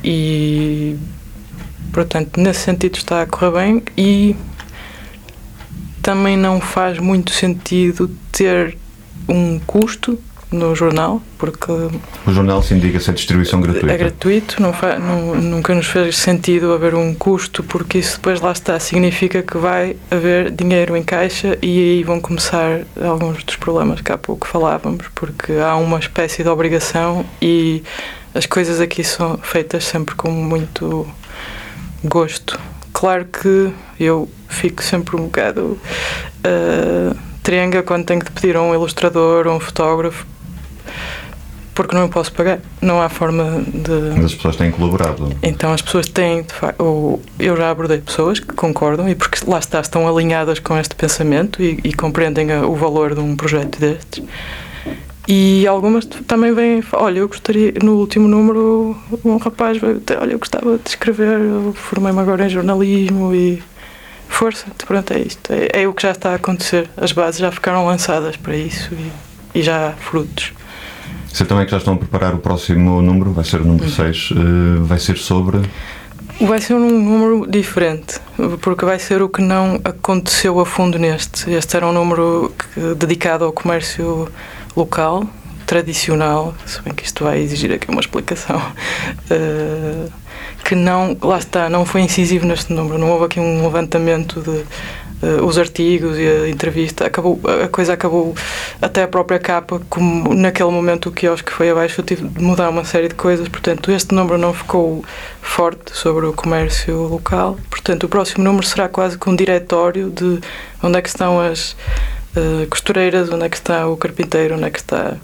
E, 0.04 0.96
portanto, 1.94 2.40
nesse 2.40 2.62
sentido 2.62 2.98
está 2.98 3.22
a 3.22 3.26
correr 3.26 3.52
bem 3.52 3.84
e 3.98 4.36
também 6.02 6.36
não 6.38 6.60
faz 6.60 6.98
muito 7.00 7.32
sentido 7.32 8.10
ter 8.32 8.78
um 9.30 9.60
custo 9.60 10.20
no 10.52 10.76
jornal, 10.76 11.22
porque 11.38 11.72
o 11.72 12.32
jornal 12.32 12.62
se 12.62 12.74
indica 12.74 13.00
ser 13.00 13.14
distribuição 13.14 13.62
gratuita. 13.62 13.92
É 13.92 13.98
gratuito, 13.98 14.62
não 14.62 14.74
não- 15.00 15.36
nunca 15.36 15.74
nos 15.74 15.88
fez 15.88 16.18
sentido 16.18 16.74
haver 16.74 16.94
um 16.94 17.14
custo, 17.14 17.64
porque 17.64 18.00
isso 18.00 18.18
depois 18.18 18.42
lá 18.42 18.52
está, 18.52 18.78
significa 18.80 19.42
que 19.42 19.58
vai 19.58 19.96
haver 20.10 20.52
dinheiro 20.52 20.96
em 20.98 21.04
caixa 21.04 21.58
e 21.62 21.80
aí 21.80 22.04
vão 22.04 22.20
começar 22.20 22.82
alguns 23.02 23.44
dos 23.44 23.56
problemas 23.56 24.02
que 24.02 24.12
há 24.12 24.18
pouco 24.18 24.46
falávamos, 24.46 25.06
porque 25.16 25.54
há 25.54 25.76
uma 25.78 26.00
espécie 26.00 26.44
de 26.44 26.50
obrigação 26.50 27.26
e 27.42 27.82
as 28.36 28.46
coisas 28.46 28.82
aqui 28.82 29.04
são 29.04 29.38
feitas 29.38 29.86
sempre 29.86 30.16
com 30.16 30.30
muito 30.32 31.08
gosto. 32.04 32.60
Claro 32.94 33.26
que 33.26 33.72
eu 34.00 34.30
fico 34.50 34.84
sempre 34.84 35.16
um 35.16 35.24
bocado 35.24 35.80
uh, 36.46 37.16
trenga 37.42 37.82
quando 37.82 38.06
tenho 38.06 38.24
de 38.24 38.32
pedir 38.32 38.56
a 38.56 38.62
um 38.62 38.74
ilustrador 38.74 39.48
ou 39.48 39.56
um 39.56 39.60
fotógrafo 39.60 40.26
porque 41.74 41.96
não 41.96 42.10
posso 42.10 42.32
pagar. 42.34 42.60
Não 42.82 43.02
há 43.02 43.10
forma 43.10 43.64
de. 43.68 43.92
Mas 44.16 44.26
as 44.26 44.36
pessoas 44.36 44.56
têm 44.56 44.72
colaborado. 44.72 45.36
Então 45.42 45.74
as 45.74 45.82
pessoas 45.82 46.08
têm, 46.08 46.44
de 46.44 46.54
facto, 46.54 46.82
ou 46.82 47.22
eu 47.40 47.56
já 47.56 47.70
abordei 47.70 48.00
pessoas 48.00 48.40
que 48.40 48.54
concordam 48.54 49.08
e 49.08 49.16
porque 49.16 49.40
lá 49.48 49.60
está, 49.60 49.80
estão 49.80 50.08
alinhadas 50.08 50.60
com 50.60 50.78
este 50.78 50.96
pensamento 50.96 51.62
e, 51.62 51.80
e 51.84 51.94
compreendem 51.94 52.52
o 52.64 52.76
valor 52.76 53.14
de 53.14 53.22
um 53.22 53.36
projeto 53.36 53.80
destes. 53.80 54.24
E 55.28 55.66
algumas 55.68 56.06
também 56.06 56.54
vêm, 56.54 56.84
olha, 56.94 57.20
eu 57.20 57.28
gostaria, 57.28 57.74
no 57.82 57.98
último 57.98 58.28
número, 58.28 58.98
um 59.24 59.38
rapaz 59.38 59.78
veio 59.78 60.00
dizer, 60.00 60.20
olha, 60.20 60.34
eu 60.34 60.40
gostava 60.40 60.78
de 60.78 60.90
escrever, 60.90 61.40
eu 61.40 61.74
formei-me 61.74 62.20
agora 62.20 62.46
em 62.46 62.50
jornalismo 62.50 63.34
e 63.34 63.62
força, 64.28 64.66
pronto, 64.86 65.14
é 65.14 65.20
isto. 65.20 65.54
É, 65.54 65.84
é 65.84 65.88
o 65.88 65.94
que 65.94 66.02
já 66.02 66.12
está 66.12 66.32
a 66.32 66.36
acontecer. 66.36 66.90
As 66.98 67.12
bases 67.12 67.40
já 67.40 67.52
ficaram 67.52 67.86
lançadas 67.86 68.36
para 68.36 68.58
isso 68.58 68.90
e, 68.94 69.60
e 69.60 69.62
já 69.62 69.90
há 69.90 69.92
frutos. 69.92 70.54
Sei 71.34 71.46
também 71.46 71.66
que 71.66 71.72
já 71.72 71.78
estão 71.78 71.94
a 71.94 71.98
preparar 71.98 72.34
o 72.34 72.40
próximo 72.40 73.02
número, 73.02 73.32
vai 73.32 73.44
ser 73.46 73.62
o 73.62 73.66
número 73.66 73.90
6, 73.90 74.30
vai 74.82 75.00
ser 75.00 75.18
sobre. 75.18 75.60
Vai 76.42 76.60
ser 76.60 76.74
um 76.74 76.80
número 76.80 77.50
diferente, 77.50 78.20
porque 78.62 78.84
vai 78.84 78.98
ser 79.00 79.22
o 79.22 79.30
que 79.30 79.42
não 79.42 79.80
aconteceu 79.84 80.60
a 80.60 80.66
fundo 80.66 80.98
neste. 80.98 81.50
Este 81.52 81.78
era 81.78 81.88
um 81.88 81.94
número 81.94 82.52
que- 82.58 82.96
dedicado 82.96 83.46
ao 83.46 83.52
comércio 83.54 84.28
local, 84.76 85.24
tradicional, 85.68 86.54
se 86.66 86.82
bem 86.82 86.94
que 86.94 87.06
isto 87.06 87.24
vai 87.24 87.40
exigir 87.40 87.72
aqui 87.72 87.90
uma 87.90 88.02
explicação, 88.02 88.58
uh, 88.58 90.12
que 90.66 90.76
não, 90.76 91.16
lá 91.22 91.38
está, 91.38 91.70
não 91.70 91.86
foi 91.86 92.02
incisivo 92.02 92.46
neste 92.46 92.74
número, 92.74 92.98
não 92.98 93.10
houve 93.12 93.26
aqui 93.26 93.40
um 93.40 93.64
levantamento 93.64 94.42
de 94.42 94.64
uh, 95.22 95.46
os 95.46 95.58
artigos 95.58 96.18
e 96.18 96.28
a 96.28 96.50
entrevista, 96.50 97.06
acabou, 97.06 97.40
a 97.64 97.68
coisa 97.68 97.94
acabou 97.94 98.36
até 98.82 99.04
a 99.04 99.08
própria 99.08 99.40
capa, 99.40 99.82
como 99.90 100.34
naquele 100.34 100.70
momento 100.72 101.10
o 101.10 101.12
quiosque 101.12 101.52
foi 101.52 101.70
abaixo, 101.70 102.02
eu 102.02 102.06
tive 102.06 102.28
de 102.28 102.42
mudar 102.44 102.70
uma 102.70 102.84
série 102.84 103.08
de 103.08 103.16
coisas, 103.16 103.48
portanto 103.48 103.92
este 103.92 104.14
número 104.14 104.38
não 104.38 104.54
ficou 104.54 105.04
forte 105.42 105.96
sobre 105.96 106.26
o 106.26 106.34
comércio 106.34 106.96
local, 107.08 107.58
portanto 107.70 108.04
o 108.04 108.10
próximo 108.10 108.44
número 108.44 108.66
será 108.66 108.88
quase 108.88 109.18
que 109.18 109.30
um 109.30 109.36
diretório 109.36 110.10
de 110.10 110.40
onde 110.84 110.98
é 110.98 111.02
que 111.02 111.10
estão 111.10 111.40
as 111.40 111.76
uh, 112.36 112.68
costureiras, 112.70 113.30
onde 113.30 113.46
é 113.46 113.50
que 113.50 113.58
está 113.58 113.88
o 113.88 113.98
carpinteiro, 113.98 114.56
onde 114.56 114.66
é 114.66 114.70
que 114.70 114.80
está 114.80 115.16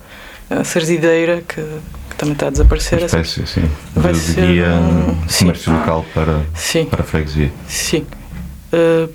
a 0.50 0.64
serzideira, 0.64 1.41
que, 1.48 1.62
também 2.18 2.34
está 2.34 2.48
a 2.48 2.50
desaparecer. 2.50 2.98
Uma 3.00 3.06
espécie, 3.06 3.45
sim. 3.45 3.70
Vai 3.95 4.12
de 4.12 4.20
ser 4.20 4.41
guia 4.41 4.70
um- 4.74 5.16
comércio 5.39 5.72
local 5.72 6.06
para, 6.14 6.41
Sim. 6.56 6.86
para 6.86 7.02
a 7.02 7.06
freguesia. 7.06 7.52
Sim. 7.68 8.06
Uh, 8.74 9.08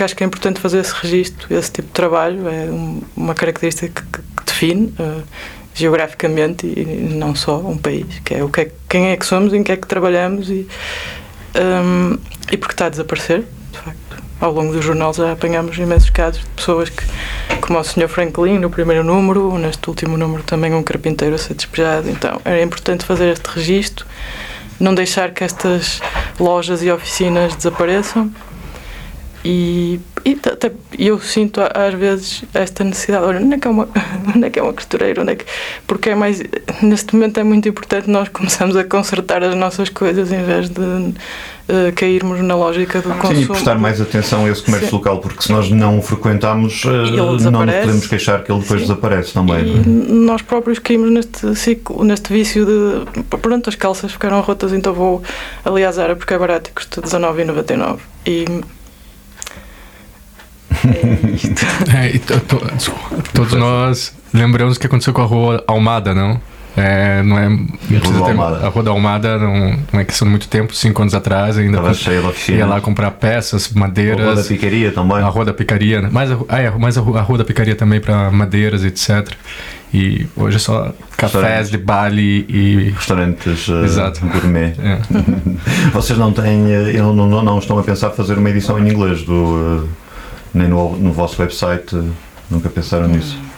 porque 0.00 0.04
acho 0.04 0.16
que 0.16 0.24
é 0.24 0.26
importante 0.26 0.58
fazer 0.60 0.78
esse 0.78 0.94
registro, 0.94 1.54
esse 1.54 1.70
tipo 1.70 1.88
de 1.88 1.92
trabalho, 1.92 2.48
é 2.48 2.70
um- 2.70 3.02
uma 3.14 3.34
característica 3.34 4.02
que, 4.10 4.18
que 4.22 4.44
define 4.46 4.94
uh, 4.98 5.22
geograficamente 5.74 6.66
e 6.66 6.84
não 7.14 7.34
só 7.34 7.58
um 7.58 7.76
país, 7.76 8.06
que 8.24 8.34
é, 8.34 8.42
o 8.42 8.48
que 8.48 8.62
é 8.62 8.72
quem 8.88 9.08
é 9.10 9.16
que 9.18 9.26
somos, 9.26 9.52
em 9.52 9.62
que 9.62 9.70
é 9.70 9.76
que 9.76 9.86
trabalhamos 9.86 10.48
e, 10.48 10.66
um, 11.54 12.16
e 12.50 12.56
porque 12.56 12.72
está 12.72 12.86
a 12.86 12.88
desaparecer, 12.88 13.44
de 13.72 13.78
facto. 13.78 14.22
Ao 14.40 14.50
longo 14.50 14.72
do 14.72 14.80
jornal 14.80 15.12
já 15.12 15.32
apanhamos 15.32 15.76
imensos 15.76 16.08
casos 16.08 16.40
de 16.40 16.46
pessoas 16.56 16.88
que, 16.88 17.04
como 17.60 17.78
o 17.78 17.84
Sr. 17.84 18.08
Franklin 18.08 18.58
no 18.58 18.70
primeiro 18.70 19.04
número, 19.04 19.58
neste 19.58 19.86
último 19.86 20.16
número 20.16 20.42
também 20.44 20.72
um 20.72 20.82
carpinteiro 20.82 21.34
a 21.34 21.38
ser 21.38 21.52
despejado. 21.52 22.08
Então 22.08 22.40
era 22.42 22.62
importante 22.62 23.04
fazer 23.04 23.32
este 23.34 23.46
registro, 23.48 24.06
não 24.80 24.94
deixar 24.94 25.30
que 25.32 25.44
estas 25.44 26.00
lojas 26.38 26.82
e 26.82 26.90
oficinas 26.90 27.54
desapareçam 27.54 28.32
e, 29.44 30.00
e 30.24 30.38
até 30.44 30.70
eu 30.98 31.18
sinto 31.18 31.60
às 31.60 31.94
vezes 31.94 32.44
esta 32.52 32.84
necessidade 32.84 33.24
olha, 33.24 33.40
onde 33.40 33.54
é 33.54 33.58
que 33.58 33.66
é 33.66 33.70
uma, 33.70 33.88
onde 34.34 34.46
é 34.46 34.50
que 34.50 34.58
é 34.58 34.62
uma 34.62 34.72
costureira 34.72 35.22
onde 35.22 35.32
é 35.32 35.36
que, 35.36 35.44
porque 35.86 36.10
é 36.10 36.14
mais 36.14 36.42
neste 36.82 37.14
momento 37.14 37.40
é 37.40 37.42
muito 37.42 37.68
importante 37.68 38.08
nós 38.10 38.28
começarmos 38.28 38.76
a 38.76 38.84
consertar 38.84 39.42
as 39.42 39.54
nossas 39.54 39.88
coisas 39.88 40.30
em 40.30 40.42
vez 40.42 40.68
de 40.68 41.14
eh, 41.70 41.92
cairmos 41.92 42.42
na 42.42 42.56
lógica 42.56 43.00
do 43.00 43.10
consumo 43.10 43.36
Sim, 43.36 43.42
e 43.44 43.46
prestar 43.46 43.78
mais 43.78 44.00
atenção 44.00 44.44
a 44.44 44.50
esse 44.50 44.60
comércio 44.60 44.88
Sim. 44.88 44.96
local, 44.96 45.18
porque 45.18 45.40
se 45.40 45.52
nós 45.52 45.70
não 45.70 46.00
o 46.00 46.02
frequentamos, 46.02 46.82
ele 46.84 47.16
não 47.48 47.64
podemos 47.64 48.08
queixar 48.08 48.42
que 48.42 48.50
ele 48.50 48.60
depois 48.60 48.80
Sim. 48.80 48.88
desaparece 48.88 49.32
também. 49.32 49.66
E 49.66 49.88
não 49.88 50.26
é? 50.26 50.32
nós 50.32 50.42
próprios 50.42 50.80
caímos 50.80 51.12
neste 51.12 51.54
ciclo, 51.54 52.02
neste 52.02 52.32
vício 52.32 52.66
de 52.66 53.22
pronto, 53.36 53.68
as 53.68 53.76
calças 53.76 54.10
ficaram 54.10 54.40
rotas, 54.40 54.72
então 54.72 54.92
vou 54.92 55.22
ali 55.64 55.84
à 55.84 55.92
Zara 55.92 56.16
porque 56.16 56.34
é 56.34 56.38
barato 56.38 56.70
e 56.70 56.72
custa 56.72 57.00
R$19,99 57.00 57.98
e 58.26 58.44
é. 60.86 62.06
É, 62.06 62.16
e 62.16 62.18
to- 62.18 62.40
to- 62.40 62.66
todos 63.34 63.52
nós 63.54 64.12
lembramos 64.32 64.76
o 64.76 64.80
que 64.80 64.86
aconteceu 64.86 65.12
com 65.12 65.22
a 65.22 65.26
rua 65.26 65.64
Almada, 65.66 66.14
não? 66.14 66.40
É, 66.76 67.20
não 67.22 67.36
é. 67.36 67.48
da 67.48 68.00
ter- 68.00 68.30
Almada. 68.30 68.66
A 68.66 68.68
rua 68.68 68.82
da 68.84 68.90
Almada 68.92 69.38
não, 69.38 69.76
não 69.92 70.00
é 70.00 70.04
questão 70.04 70.26
de 70.26 70.30
muito 70.30 70.48
tempo, 70.48 70.74
cinco 70.74 71.02
anos 71.02 71.14
atrás 71.14 71.58
ainda. 71.58 71.78
Estava 71.78 71.94
cheia 71.94 72.20
de 72.20 72.26
oficinas. 72.28 72.58
ia 72.60 72.66
lá 72.66 72.80
comprar 72.80 73.10
peças, 73.10 73.66
A 73.66 73.68
Rua 73.68 73.74
da 73.74 73.88
madeiras. 73.88 74.46
Picaria 74.46 74.92
também. 74.92 75.16
A 75.18 75.28
Rua 75.28 75.44
da 75.44 75.52
Picaria, 75.52 76.00
né? 76.00 76.08
mais 76.12 76.30
a, 76.30 76.36
ah, 76.48 76.60
é, 76.60 76.70
mais 76.70 76.96
a, 76.96 77.00
a 77.00 77.22
Rua 77.22 77.38
da 77.38 77.44
Picaria 77.44 77.74
também 77.74 78.00
para 78.00 78.30
madeiras, 78.30 78.84
etc. 78.84 79.28
E 79.92 80.28
hoje 80.36 80.56
é 80.56 80.60
só 80.60 80.94
cafés 81.16 81.68
de 81.68 81.76
Bali 81.76 82.46
e. 82.48 82.92
Restaurantes 82.96 83.68
eh, 83.68 83.84
Exato. 83.84 84.20
gourmet. 84.26 84.72
é. 84.78 84.98
Vocês 85.92 86.16
não 86.16 86.32
têm, 86.32 86.72
eh, 86.72 86.92
não, 86.98 87.12
não, 87.12 87.42
não 87.42 87.58
estão 87.58 87.76
a 87.80 87.82
pensar 87.82 88.10
fazer 88.10 88.38
uma 88.38 88.48
edição 88.48 88.78
em 88.78 88.88
inglês 88.88 89.22
do, 89.24 89.82
eh, 89.84 89.88
nem 90.54 90.68
no, 90.68 90.96
no 90.96 91.12
vosso 91.12 91.40
website, 91.40 91.94
nunca 92.50 92.68
pensaram 92.68 93.08
nisso? 93.08 93.38
Não. 93.38 93.50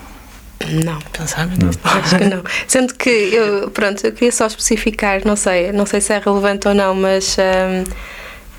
Não. 1.59 1.68
nisso. 1.68 1.78
Acho 1.84 2.18
que 2.18 2.24
não. 2.24 2.43
Sendo 2.66 2.95
que 2.95 3.11
eu, 3.11 3.70
pronto, 3.70 4.05
eu 4.07 4.12
queria 4.12 4.32
só 4.32 4.47
especificar, 4.47 5.22
não 5.24 5.36
sei, 5.36 5.72
não 5.72 5.86
sei 5.86 6.01
se 6.01 6.12
é 6.12 6.18
relevante 6.18 6.68
ou 6.68 6.74
não, 6.74 6.95
mas 6.95 7.36
hum, 7.38 7.43
hum, 7.43 7.84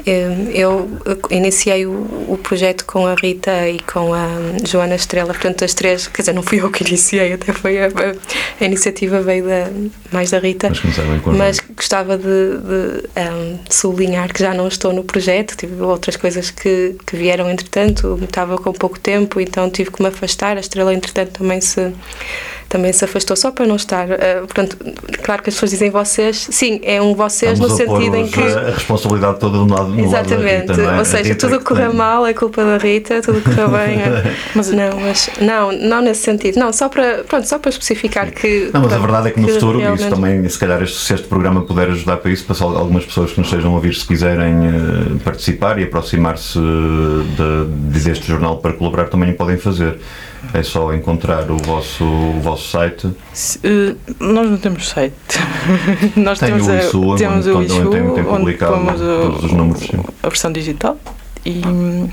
eu 0.06 0.89
iniciei 1.30 1.86
o, 1.86 1.91
o 2.28 2.39
projeto 2.41 2.86
com 2.86 3.08
a 3.08 3.16
Rita 3.16 3.70
e 3.70 3.80
com 3.80 4.14
a 4.14 4.28
Joana 4.66 4.95
Estrela, 4.95 5.34
portanto 5.34 5.64
as 5.64 5.74
três, 5.74 6.08
quer 6.08 6.24
dizer, 6.24 6.34
não 6.34 6.43
fui 6.43 6.60
eu 6.62 6.70
que 6.70 6.84
iniciei, 6.84 7.34
até 7.34 7.54
foi 7.54 7.80
a, 7.80 7.89
a 8.60 8.66
iniciativa 8.66 9.22
veio 9.22 9.45
da, 9.45 9.70
mais 10.12 10.32
da 10.32 10.39
Rita. 10.39 10.70
Mas. 11.26 11.54
Mas 11.54 11.60
gostava 11.76 12.18
de, 12.18 12.24
de, 12.24 13.08
um, 13.20 13.60
sublinhar 13.70 14.34
que 14.34 14.39
já 14.39 14.54
não 14.54 14.68
estou 14.68 14.91
no 14.91 15.04
projeto, 15.04 15.56
tive 15.56 15.82
outras 15.82 16.16
coisas 16.16 16.49
que, 16.49 16.95
que 17.06 17.16
vieram 17.16 17.49
entretanto, 17.49 18.20
estava 18.24 18.58
com 18.58 18.74
pouco 18.74 18.99
tempo, 18.99 19.39
então 19.39 19.70
tive 19.70 19.91
que 19.91 20.01
me 20.01 20.08
afastar. 20.08 20.58
A 20.58 20.60
estrela, 20.60 20.93
entretanto, 20.93 21.39
também 21.39 21.62
se, 21.62 21.93
também 22.74 22.92
se 22.92 23.06
afastou, 23.06 23.38
só 23.38 23.52
para 23.52 23.66
não 23.68 23.76
estar. 23.76 24.08
Uh, 24.10 24.48
portanto, 24.48 24.76
claro 25.22 25.42
que 25.44 25.50
as 25.50 25.56
pessoas 25.56 25.70
dizem 25.72 25.92
vocês, 25.92 26.48
sim, 26.50 26.80
é 26.84 27.00
um 27.02 27.14
vocês 27.14 27.54
Estamos 27.60 27.80
no 27.80 27.94
a 27.94 27.96
sentido 27.98 28.16
em 28.18 28.28
que. 28.28 28.42
A 28.42 28.72
responsabilidade 28.72 29.40
toda 29.40 29.58
do 29.60 29.68
lado, 29.72 29.90
no 29.90 30.10
lado 30.10 30.12
da 30.12 30.20
Exatamente, 30.36 30.62
Rita, 30.72 30.78
não 30.78 30.90
é? 30.90 30.96
ou 30.96 31.02
A 31.02 31.06
seja, 31.06 31.24
Rita 31.30 31.48
tudo 31.48 31.60
que 31.60 31.66
correr 31.66 31.88
tem- 31.90 31.96
mal 31.96 32.26
é 32.26 32.34
culpa 32.34 32.64
da 32.66 32.78
Rita, 32.78 33.22
tudo 33.22 33.42
correr 33.42 33.68
bem. 33.88 34.00
é- 34.02 34.34
Mas 34.56 34.70
não, 34.72 35.00
mas 35.00 35.30
não, 35.40 35.72
não 35.72 36.02
nesse 36.02 36.22
sentido. 36.24 36.60
Não, 36.60 36.74
só 36.74 36.90
para, 36.90 37.24
pronto, 37.28 37.48
só 37.48 37.60
para 37.60 37.70
especificar 37.70 38.32
que. 38.32 38.70
Não, 38.74 38.82
mas 38.82 38.92
a 38.92 38.96
pronto, 38.96 39.02
verdade 39.02 39.28
é 39.28 39.32
que 39.32 39.40
no 39.40 39.48
futuro, 39.50 39.80
realmente- 39.80 40.02
isso 40.02 40.10
também, 40.16 40.50
se 40.50 40.58
calhar, 40.60 40.82
este, 40.82 40.98
se 41.00 41.14
este 41.14 41.28
programa 41.28 41.62
puder 41.62 41.90
ajudar 41.90 42.18
para 42.18 42.32
isso, 42.32 42.44
para 42.46 42.66
algumas 42.66 43.06
pessoas 43.06 43.32
que 43.32 43.40
nos 43.40 43.48
estejam 43.48 43.72
a 43.72 43.76
ouvir, 43.76 43.94
se 43.94 44.06
quiserem 44.06 44.54
eh, 44.66 45.24
participar 45.24 45.78
e 45.80 45.84
aproximar-se 45.84 46.58
de, 46.58 47.66
de- 47.92 48.00
deste 48.04 48.28
jornal 48.28 48.58
para 48.58 48.74
colaborar, 48.74 49.06
também 49.10 49.32
o 49.32 49.36
podem 49.36 49.58
fazer. 49.58 49.98
É 50.54 50.62
só 50.62 50.93
encontrar 50.93 51.49
o 51.49 51.58
vosso, 51.58 52.04
o 52.04 52.39
vosso 52.41 52.70
site. 52.70 53.10
Se- 53.34 53.60
eh, 53.64 53.95
nós 54.20 54.47
não 54.49 54.58
temos 54.58 54.88
site. 54.89 55.16
nós 56.16 56.38
Tem 56.39 56.49
temos 56.49 56.68
o 56.68 56.72
a, 56.72 56.78
Issue, 56.78 57.16
temos 57.18 57.47
onde- 57.47 57.49
o 57.49 57.58
onde 57.58 57.66
Issue, 57.66 57.89
tem- 57.89 58.01
tem 58.14 58.24
onde 58.26 58.38
publicado 58.38 58.74
pomos 58.74 59.01
o- 59.01 59.22
todos 59.22 59.43
os 59.45 59.51
números, 59.51 59.82
sim. 59.82 59.99
a 60.22 60.28
versão 60.30 60.51
digital 60.51 60.97
e 61.43 61.62
hum, 61.66 62.08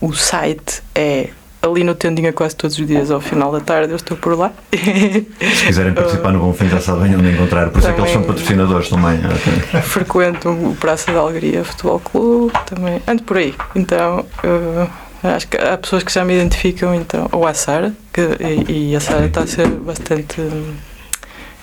o 0.00 0.12
site 0.12 0.82
é 0.94 1.30
ali 1.62 1.82
no 1.82 1.94
Tendinha 1.94 2.30
quase 2.34 2.54
todos 2.54 2.78
os 2.78 2.86
dias 2.86 3.10
ao 3.10 3.22
final 3.22 3.50
da 3.50 3.58
tarde 3.60 3.90
eu 3.92 3.96
estou 3.96 4.14
por 4.18 4.36
lá 4.38 4.52
Se 4.70 5.64
quiserem 5.66 5.94
participar 5.94 6.30
no 6.32 6.40
Bonfim, 6.44 6.68
já 6.68 6.78
sabem 6.78 7.16
onde 7.16 7.30
encontrar. 7.30 7.70
Por 7.70 7.78
isso 7.78 7.88
é 7.88 7.92
que 7.94 8.00
eles 8.00 8.10
são 8.12 8.20
Também- 8.20 8.36
patrocinadores 8.36 8.88
também. 8.90 9.18
ok. 9.24 9.80
frequento 9.80 10.50
o 10.50 10.76
Praça 10.78 11.10
da 11.10 11.20
Alegria 11.20 11.64
Futebol 11.64 11.98
Clube 12.00 12.52
também 12.66 13.00
ando 13.08 13.22
por 13.22 13.38
aí 13.38 13.54
então 13.74 14.26
eh, 14.42 14.86
acho 15.30 15.48
que 15.48 15.56
há 15.56 15.76
pessoas 15.76 16.02
que 16.02 16.12
já 16.12 16.24
me 16.24 16.34
identificam 16.34 16.94
então 16.94 17.28
ou 17.32 17.46
a 17.46 17.54
Sara 17.54 17.94
que, 18.12 18.20
e, 18.68 18.90
e 18.90 18.96
a 18.96 19.00
Sara 19.00 19.26
está 19.26 19.42
a 19.42 19.46
ser 19.46 19.68
bastante 19.68 20.36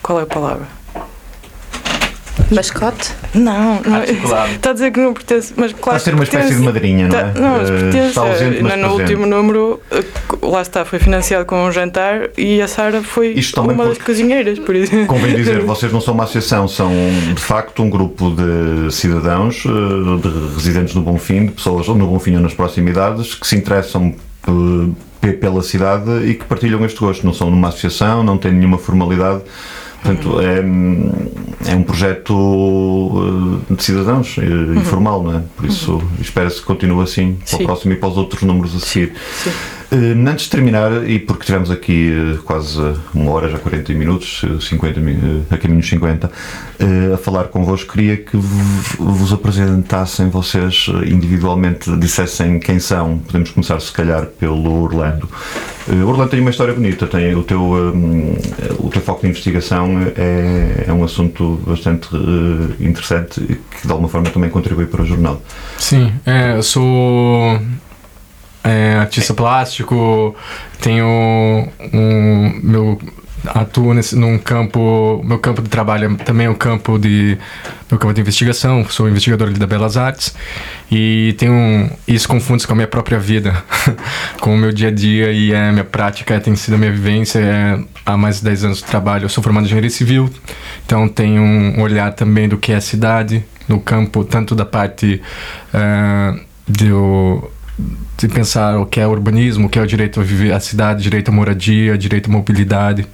qual 0.02 0.20
é 0.20 0.24
a 0.24 0.26
palavra? 0.26 0.68
Mascote? 2.50 3.12
Não, 3.34 3.82
não 3.82 4.04
está 4.04 4.70
a 4.72 4.74
dizer 4.74 4.92
que 4.92 5.00
não 5.00 5.14
pertence, 5.14 5.54
mas 5.56 5.72
claro 5.74 5.92
Vai 5.92 6.00
ser 6.00 6.14
uma 6.14 6.24
espécie 6.24 6.56
de 6.56 6.62
madrinha, 6.62 7.08
não 7.08 7.18
é? 7.18 7.24
Tá- 7.24 7.40
não, 7.40 7.58
mas 7.58 7.70
Eh, 7.70 7.74
pertence. 7.78 8.08
Está 8.08 8.22
ausente, 8.22 8.64
mas 8.64 8.72
no, 8.74 8.78
no 8.78 8.96
presente. 8.96 9.02
último 9.02 9.26
número, 9.26 9.80
eh, 9.92 10.04
lá 10.42 10.62
está, 10.62 10.84
foi 10.86 11.00
financiado 11.00 11.46
com 11.46 11.64
um 11.66 11.72
jantar 11.72 12.30
e 12.38 12.62
a 12.62 12.68
Sara 12.68 13.02
foi 13.02 13.30
Isto 13.34 13.56
também 13.62 13.76
uma 13.76 13.86
das 13.86 13.98
cozinheiras, 13.98 14.60
por 14.60 14.76
isso. 14.76 14.92
Convém 15.08 15.36
dizer, 15.36 15.62
vocês 15.62 15.92
não 15.94 16.02
são 16.02 16.14
uma 16.14 16.24
associação, 16.24 16.68
são 16.68 16.92
de 17.34 17.42
facto 17.42 17.82
um 17.84 17.90
grupo 17.90 18.32
de 18.36 18.94
cidadãos, 18.94 19.64
eh, 19.66 19.70
de 20.28 20.54
residentes 20.56 20.94
no 20.96 21.02
Bonfim, 21.02 21.46
de 21.46 21.52
pessoas 21.54 21.88
no 21.88 22.08
Bonfim 22.08 22.36
ou 22.36 22.42
nas 22.42 22.54
proximidades, 22.54 23.36
que 23.36 23.48
se 23.48 23.56
interessam 23.56 24.14
eh, 24.48 24.52
pe- 25.22 25.34
pela 25.34 25.62
cidade 25.62 26.10
e 26.26 26.34
que 26.34 26.44
partilham 26.46 26.84
este 26.86 27.00
gosto. 27.00 27.26
Não 27.26 27.34
são 27.34 27.50
numa 27.50 27.70
associação, 27.70 28.24
não 28.24 28.38
têm 28.38 28.52
nenhuma 28.52 28.78
formalidade. 28.78 29.42
Portanto, 30.04 30.40
é, 30.42 31.72
é 31.72 31.76
um 31.76 31.84
projeto 31.84 32.34
eh, 33.70 33.74
de 33.76 33.84
cidadãos, 33.84 34.36
eh, 34.40 34.44
informal, 34.76 35.22
não 35.24 35.38
é? 35.38 35.44
Por 35.56 35.66
isso, 35.66 36.02
espera-se 36.20 36.60
que 36.60 36.66
continue 36.66 37.04
assim 37.04 37.34
para 37.46 37.56
o 37.56 37.58
Sim. 37.60 37.66
próximo 37.66 37.94
e 37.94 37.96
para 37.98 38.10
os 38.10 38.18
outros 38.18 38.42
números 38.42 38.76
a 38.76 38.80
seguir. 38.80 39.14
Sim. 39.44 39.52
Eh, 39.52 39.81
antes 39.94 40.46
de 40.46 40.52
terminar, 40.52 41.08
e 41.10 41.20
porque 41.20 41.46
tivemos 41.46 41.70
aqui 41.70 42.12
eh, 42.12 42.38
quase 42.46 42.80
uma 43.14 43.32
hora, 43.32 43.50
já 43.50 43.58
40 43.60 43.94
minutos, 43.94 44.42
eh, 44.46 44.60
50, 44.62 45.00
mi- 45.02 45.12
eh, 45.50 45.54
a 45.54 45.58
caminho 45.58 45.82
dos 45.82 45.90
50, 45.90 46.32
eh, 46.80 47.14
a 47.14 47.18
falar 47.18 47.46
convosco, 47.50 47.92
queria 47.92 48.16
que 48.16 48.38
vos 48.98 49.34
apresentassem 49.34 50.30
vocês 50.30 50.88
eh, 50.90 51.10
individualmente, 51.10 51.94
dissessem 51.98 52.58
quem 52.60 52.80
são. 52.80 53.18
Podemos 53.20 53.52
começar, 53.52 53.80
se 53.82 53.92
calhar, 53.92 54.26
pelo 54.40 54.82
Orlando. 54.82 55.28
Eh, 55.90 56.04
Orlando 56.06 56.30
tem 56.30 56.40
uma 56.40 56.52
história 56.52 56.74
bonita, 56.74 57.06
tem 57.08 57.36
o 57.36 57.44
teu, 57.44 57.60
eh, 57.76 58.74
o 58.80 58.90
teu 58.90 59.02
foco 59.02 59.22
de 59.24 59.28
investigação 59.28 59.90
é, 60.16 60.86
é 60.88 60.94
um 60.94 61.04
assunto 61.04 61.62
bastante 61.68 62.08
eh, 62.16 62.86
interessante 62.88 63.42
que 63.42 63.86
de 63.88 63.92
alguma 63.92 64.08
forma 64.08 64.30
também 64.30 64.50
contribui 64.50 64.86
para 64.86 65.02
o 65.02 65.06
jornal. 65.06 65.42
Sim, 65.78 66.14
é, 66.26 66.62
sou 66.62 67.60
é, 68.64 68.96
artista 68.96 69.34
plástico, 69.34 70.36
tenho 70.80 71.68
um 71.94 72.60
meu 72.64 73.00
atuo 73.46 73.94
nesse, 73.94 74.16
num 74.16 74.38
campo, 74.38 75.22
meu 75.24 75.40
campo 75.40 75.62
de 75.62 75.70
trabalho 75.70 76.14
é 76.14 76.24
também 76.24 76.46
é 76.46 76.50
o 76.50 76.56
campo 76.56 76.98
de 77.00 77.38
meu 77.90 78.00
campo 78.00 78.14
de 78.14 78.22
investigação, 78.22 78.86
sou 78.88 79.10
investigador 79.10 79.48
ali 79.48 79.58
da 79.58 79.66
Belas 79.66 79.98
Artes 79.98 80.36
e 80.92 81.36
tenho 81.38 81.90
isso 82.08 82.28
confunde 82.28 82.66
com 82.66 82.74
a 82.74 82.76
minha 82.76 82.88
própria 82.88 83.20
vida, 83.20 83.64
com 84.40 84.54
o 84.54 84.58
meu 84.58 84.72
dia 84.72 84.90
a 84.90 84.92
dia 84.92 85.32
e 85.32 85.54
a 85.54 85.72
minha 85.72 85.84
prática 85.84 86.40
tem 86.40 86.56
sido 86.56 86.76
a 86.76 86.78
minha 86.78 86.92
vivência, 86.92 87.40
é, 87.40 87.80
há 88.06 88.16
mais 88.16 88.38
de 88.38 88.44
10 88.44 88.66
anos 88.66 88.78
de 88.78 88.86
trabalho, 88.86 89.26
eu 89.26 89.30
sou 89.30 89.44
formado 89.44 89.64
em 89.64 89.66
engenharia 89.66 89.90
civil, 89.90 90.30
então 90.86 91.08
tenho 91.08 91.42
um 91.42 91.82
olhar 91.82 92.14
também 92.14 92.48
do 92.48 92.58
que 92.58 92.72
é 92.72 92.76
a 92.76 92.82
cidade, 92.82 93.44
no 93.68 93.80
campo 93.80 94.24
tanto 94.24 94.54
da 94.54 94.66
parte 94.66 95.22
uh, 95.74 96.40
do 96.68 97.50
de 98.18 98.28
pensar 98.28 98.78
o 98.78 98.86
que 98.86 99.00
é 99.00 99.08
urbanismo, 99.08 99.68
o 99.68 99.70
que 99.70 99.80
é 99.80 99.82
o 99.82 99.88
direito 99.88 100.20
a 100.20 100.24
viver 100.24 100.54
a 100.54 100.60
cidade, 100.60 101.02
direito 101.02 101.30
à 101.30 101.32
moradia, 101.32 101.98
direito 101.98 102.30
à 102.30 102.32
mobilidade, 102.32 103.08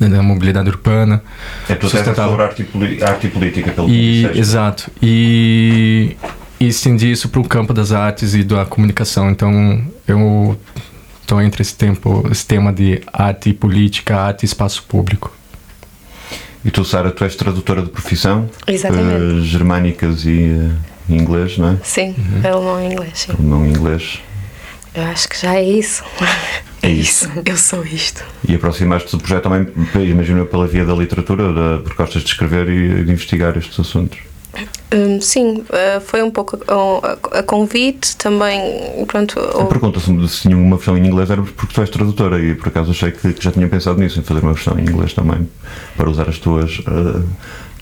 né, 0.00 0.08
da 0.08 0.22
mobilidade 0.22 0.68
urbana. 0.68 1.22
É 1.68 1.74
tu 1.74 1.88
sobre 1.88 2.10
arte, 2.10 2.66
arte 3.02 3.26
e 3.26 3.30
política, 3.30 3.70
pelo 3.70 3.88
e, 3.88 4.26
Exato. 4.36 4.90
E, 5.00 6.16
e 6.58 6.66
estendi 6.66 7.10
isso 7.10 7.28
para 7.28 7.40
o 7.40 7.44
campo 7.48 7.72
das 7.72 7.92
artes 7.92 8.34
e 8.34 8.42
da 8.42 8.64
comunicação. 8.64 9.30
Então, 9.30 9.82
eu 10.06 10.58
estou 11.20 11.40
entre 11.40 11.62
esse 11.62 11.74
tempo, 11.74 12.26
esse 12.30 12.46
tema 12.46 12.72
de 12.72 13.00
arte 13.12 13.50
e 13.50 13.54
política, 13.54 14.16
arte 14.16 14.42
e 14.42 14.46
espaço 14.46 14.82
público. 14.84 15.32
E 16.64 16.70
tu, 16.70 16.84
Sara, 16.84 17.10
tu 17.10 17.22
és 17.22 17.36
tradutora 17.36 17.82
de 17.82 17.88
profissão? 17.88 18.50
Exatamente. 18.66 19.22
Uh, 19.22 19.42
germânicas 19.42 20.24
e 20.24 20.50
uh, 20.50 20.74
inglês, 21.14 21.58
não 21.58 21.70
é? 21.70 21.76
Sim, 21.82 22.14
uhum. 22.18 22.52
alemão 22.52 22.82
e 22.82 22.86
inglês, 22.92 23.12
sim. 23.14 23.32
Alemão 23.32 23.66
e 23.66 23.70
inglês. 23.70 24.20
Eu 24.94 25.04
acho 25.04 25.28
que 25.28 25.40
já 25.40 25.54
é 25.54 25.62
isso. 25.62 26.02
É 26.82 26.90
isso. 26.90 27.30
Eu 27.44 27.56
sou 27.56 27.84
isto. 27.84 28.24
E 28.48 28.54
aproximaste-te 28.54 29.16
do 29.16 29.22
projeto 29.22 29.44
também, 29.44 29.66
imagino, 30.08 30.46
pela 30.46 30.66
via 30.66 30.84
da 30.84 30.94
literatura, 30.94 31.52
da, 31.52 31.82
porque 31.82 31.96
gostas 31.96 32.22
de 32.22 32.28
escrever 32.28 32.68
e 32.68 33.04
de 33.04 33.12
investigar 33.12 33.56
estes 33.58 33.78
assuntos. 33.78 34.18
Um, 34.92 35.20
sim, 35.20 35.58
uh, 35.68 36.00
foi 36.00 36.22
um 36.22 36.30
pouco 36.30 36.58
a, 36.66 37.38
a, 37.38 37.42
convite 37.42 38.16
também. 38.16 39.04
Pronto, 39.06 39.38
a 39.38 39.66
pergunta 39.66 40.00
se, 40.00 40.28
se 40.28 40.42
tinha 40.42 40.56
uma 40.56 40.76
versão 40.76 40.96
em 40.96 41.06
inglês 41.06 41.30
era 41.30 41.42
porque 41.42 41.74
tu 41.74 41.80
és 41.80 41.90
tradutora 41.90 42.40
e 42.40 42.54
por 42.54 42.68
acaso 42.68 42.90
achei 42.90 43.12
que, 43.12 43.34
que 43.34 43.44
já 43.44 43.52
tinha 43.52 43.68
pensado 43.68 44.00
nisso, 44.00 44.18
em 44.18 44.22
fazer 44.22 44.40
uma 44.40 44.54
versão 44.54 44.78
em 44.78 44.82
inglês 44.82 45.12
também, 45.12 45.48
para 45.96 46.08
usar 46.08 46.28
as 46.28 46.38
tuas 46.38 46.78
uh, 46.80 47.22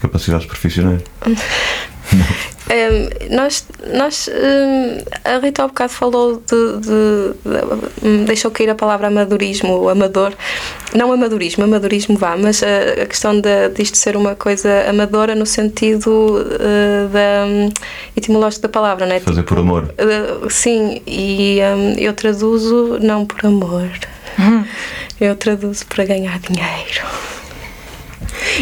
capacidades 0.00 0.46
profissionais. 0.46 1.02
Um, 2.68 3.36
nós, 3.36 3.64
nós 3.94 4.28
um, 4.28 4.98
a 5.24 5.38
Rita 5.38 5.62
há 5.62 5.68
bocado 5.68 5.92
falou 5.92 6.42
de, 6.44 6.80
de, 6.80 6.88
de, 7.44 8.06
hum, 8.06 8.24
deixou 8.24 8.50
cair 8.50 8.68
a 8.68 8.74
palavra 8.74 9.06
amadorismo, 9.06 9.88
amador, 9.88 10.32
não 10.92 11.12
amadorismo, 11.12 11.62
amadorismo 11.62 12.18
vá, 12.18 12.36
mas 12.36 12.64
a, 12.64 13.02
a 13.02 13.06
questão 13.06 13.40
de, 13.40 13.68
disto 13.68 13.96
ser 13.96 14.16
uma 14.16 14.34
coisa 14.34 14.88
amadora 14.90 15.36
no 15.36 15.46
sentido 15.46 16.10
uh, 16.10 17.08
da 17.08 17.46
um, 17.46 17.70
etimológico 18.16 18.62
da 18.62 18.68
palavra, 18.68 19.06
né? 19.06 19.20
Fazer 19.20 19.42
tipo, 19.42 19.54
por 19.54 19.58
amor. 19.60 19.84
Uh, 19.84 20.50
sim, 20.50 21.00
e 21.06 21.60
hum, 21.60 21.94
eu 21.98 22.12
traduzo 22.14 22.98
não 23.00 23.24
por 23.24 23.46
amor, 23.46 23.88
hum. 24.40 24.64
eu 25.20 25.36
traduzo 25.36 25.86
para 25.86 26.04
ganhar 26.04 26.40
dinheiro. 26.40 27.06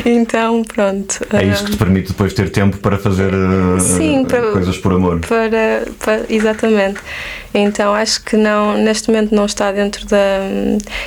Então, 0.04 0.62
pronto. 0.62 1.20
É 1.32 1.44
isso 1.44 1.64
que 1.64 1.72
te 1.72 1.76
permite 1.76 2.08
depois 2.08 2.32
ter 2.32 2.50
tempo 2.50 2.76
para 2.78 2.98
fazer 2.98 3.32
uh, 3.32 3.80
sim, 3.80 4.24
para, 4.24 4.52
coisas 4.52 4.78
por 4.78 4.92
amor. 4.92 5.20
Para, 5.20 5.86
para, 5.98 6.24
exatamente. 6.28 7.00
Então, 7.56 7.94
acho 7.94 8.20
que 8.24 8.36
não, 8.36 8.76
neste 8.76 9.08
momento 9.08 9.32
não 9.32 9.46
está 9.46 9.70
dentro 9.70 10.04
da. 10.06 10.40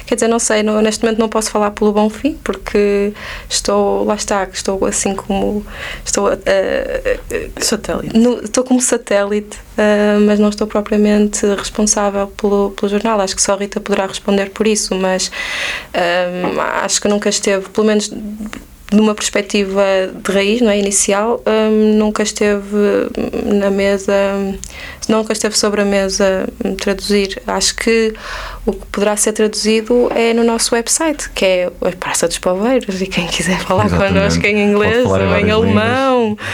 Quer 0.05 0.15
dizer, 0.15 0.29
não 0.29 0.39
sei, 0.39 0.63
não, 0.63 0.81
neste 0.81 1.03
momento 1.03 1.19
não 1.19 1.27
posso 1.27 1.51
falar 1.51 1.71
pelo 1.71 1.91
bom 1.91 2.09
fim, 2.09 2.39
porque 2.41 3.13
estou, 3.49 4.05
lá 4.05 4.15
está, 4.15 4.47
estou 4.51 4.85
assim 4.85 5.13
como. 5.13 5.65
Estou. 6.05 6.29
Uh, 6.29 6.31
uh, 6.31 7.51
satélite. 7.63 8.17
No, 8.17 8.39
estou 8.39 8.63
como 8.63 8.79
satélite, 8.79 9.57
uh, 9.57 10.21
mas 10.25 10.39
não 10.39 10.47
estou 10.47 10.65
propriamente 10.65 11.45
responsável 11.45 12.27
pelo, 12.27 12.71
pelo 12.71 12.89
jornal. 12.89 13.19
Acho 13.19 13.35
que 13.35 13.41
só 13.41 13.53
a 13.53 13.57
Rita 13.57 13.81
poderá 13.81 14.05
responder 14.05 14.51
por 14.51 14.65
isso, 14.65 14.95
mas 14.95 15.29
acho 16.81 17.01
que 17.01 17.07
nunca 17.09 17.27
esteve, 17.27 17.67
pelo 17.69 17.87
menos 17.87 18.09
numa 18.91 19.13
perspectiva 19.13 19.83
de 20.13 20.31
raiz, 20.31 20.61
não 20.61 20.69
é, 20.69 20.79
inicial, 20.79 21.41
um, 21.45 21.97
nunca 21.97 22.23
esteve 22.23 23.09
na 23.45 23.69
mesa, 23.69 24.13
nunca 25.09 25.33
esteve 25.33 25.57
sobre 25.57 25.81
a 25.81 25.85
mesa 25.85 26.47
hum, 26.63 26.73
traduzir. 26.75 27.41
Acho 27.45 27.75
que 27.75 28.13
o 28.65 28.71
que 28.71 28.85
poderá 28.87 29.17
ser 29.17 29.33
traduzido 29.33 30.09
é 30.15 30.33
no 30.33 30.43
nosso 30.43 30.73
website, 30.73 31.29
que 31.31 31.45
é 31.45 31.71
a 31.81 31.91
Praça 31.91 32.27
dos 32.27 32.37
Poveiros, 32.37 33.01
e 33.01 33.07
quem 33.07 33.27
quiser 33.27 33.59
falar 33.59 33.87
Exatamente. 33.87 34.13
connosco 34.13 34.45
em 34.45 34.71
inglês 34.71 35.05
ou 35.05 35.17
em 35.17 35.51
alemão, 35.51 36.29
línguas. 36.29 36.47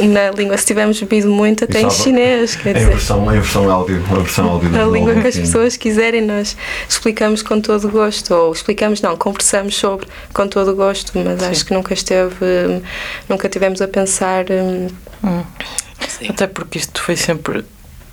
Na 0.00 0.30
língua, 0.30 0.56
se 0.56 0.66
tivermos 0.66 1.00
bebido 1.00 1.28
muito, 1.28 1.64
até 1.64 1.80
em 1.80 1.90
chinês. 1.90 2.56
Quer 2.56 2.70
é 2.70 2.72
dizer, 2.74 2.86
a 2.86 2.90
versão, 2.90 3.30
é 3.30 3.36
a 3.36 3.40
versão 3.40 3.70
áudio, 3.70 4.02
a 4.10 4.14
versão 4.14 4.48
áudio 4.48 4.80
A 4.80 4.84
língua 4.86 5.14
que 5.14 5.28
as 5.28 5.38
pessoas 5.38 5.76
quiserem, 5.76 6.22
nós 6.22 6.56
explicamos 6.88 7.42
com 7.42 7.60
todo 7.60 7.88
o 7.88 7.90
gosto, 7.90 8.34
ou 8.34 8.52
explicamos, 8.52 9.00
não, 9.00 9.16
conversamos 9.16 9.76
sobre 9.76 10.06
com 10.32 10.46
todo 10.48 10.72
o 10.72 10.74
gosto, 10.74 11.12
mas 11.18 11.40
Sim. 11.40 11.46
acho 11.46 11.66
que 11.66 11.74
nunca 11.74 11.94
esteve, 11.94 12.82
nunca 13.28 13.48
tivemos 13.48 13.80
a 13.82 13.88
pensar. 13.88 14.46
Hum. 14.50 14.88
hum. 15.22 15.42
Até 16.28 16.46
porque 16.46 16.78
isto 16.78 17.00
foi 17.02 17.16
sempre. 17.16 17.64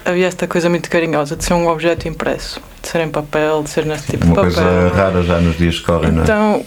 Havia 0.06 0.28
esta 0.28 0.48
coisa 0.48 0.70
muito 0.70 0.90
carinhosa 0.90 1.36
de 1.36 1.44
ser 1.44 1.54
um 1.54 1.68
objeto 1.68 2.08
impresso, 2.08 2.62
de 2.82 2.88
ser 2.88 3.02
em 3.02 3.10
papel, 3.10 3.62
de 3.64 3.70
ser 3.70 3.86
nesse 3.86 4.08
tipo 4.08 4.26
Uma 4.26 4.48
de 4.48 4.56
papel. 4.56 4.72
Uma 4.72 4.82
coisa 4.82 4.96
rara 4.96 5.24
já 5.24 5.40
nos 5.40 5.58
dias 5.58 5.80
que 5.80 5.86
correm, 5.86 6.12
não 6.12 6.22
é? 6.22 6.24
Então, 6.24 6.66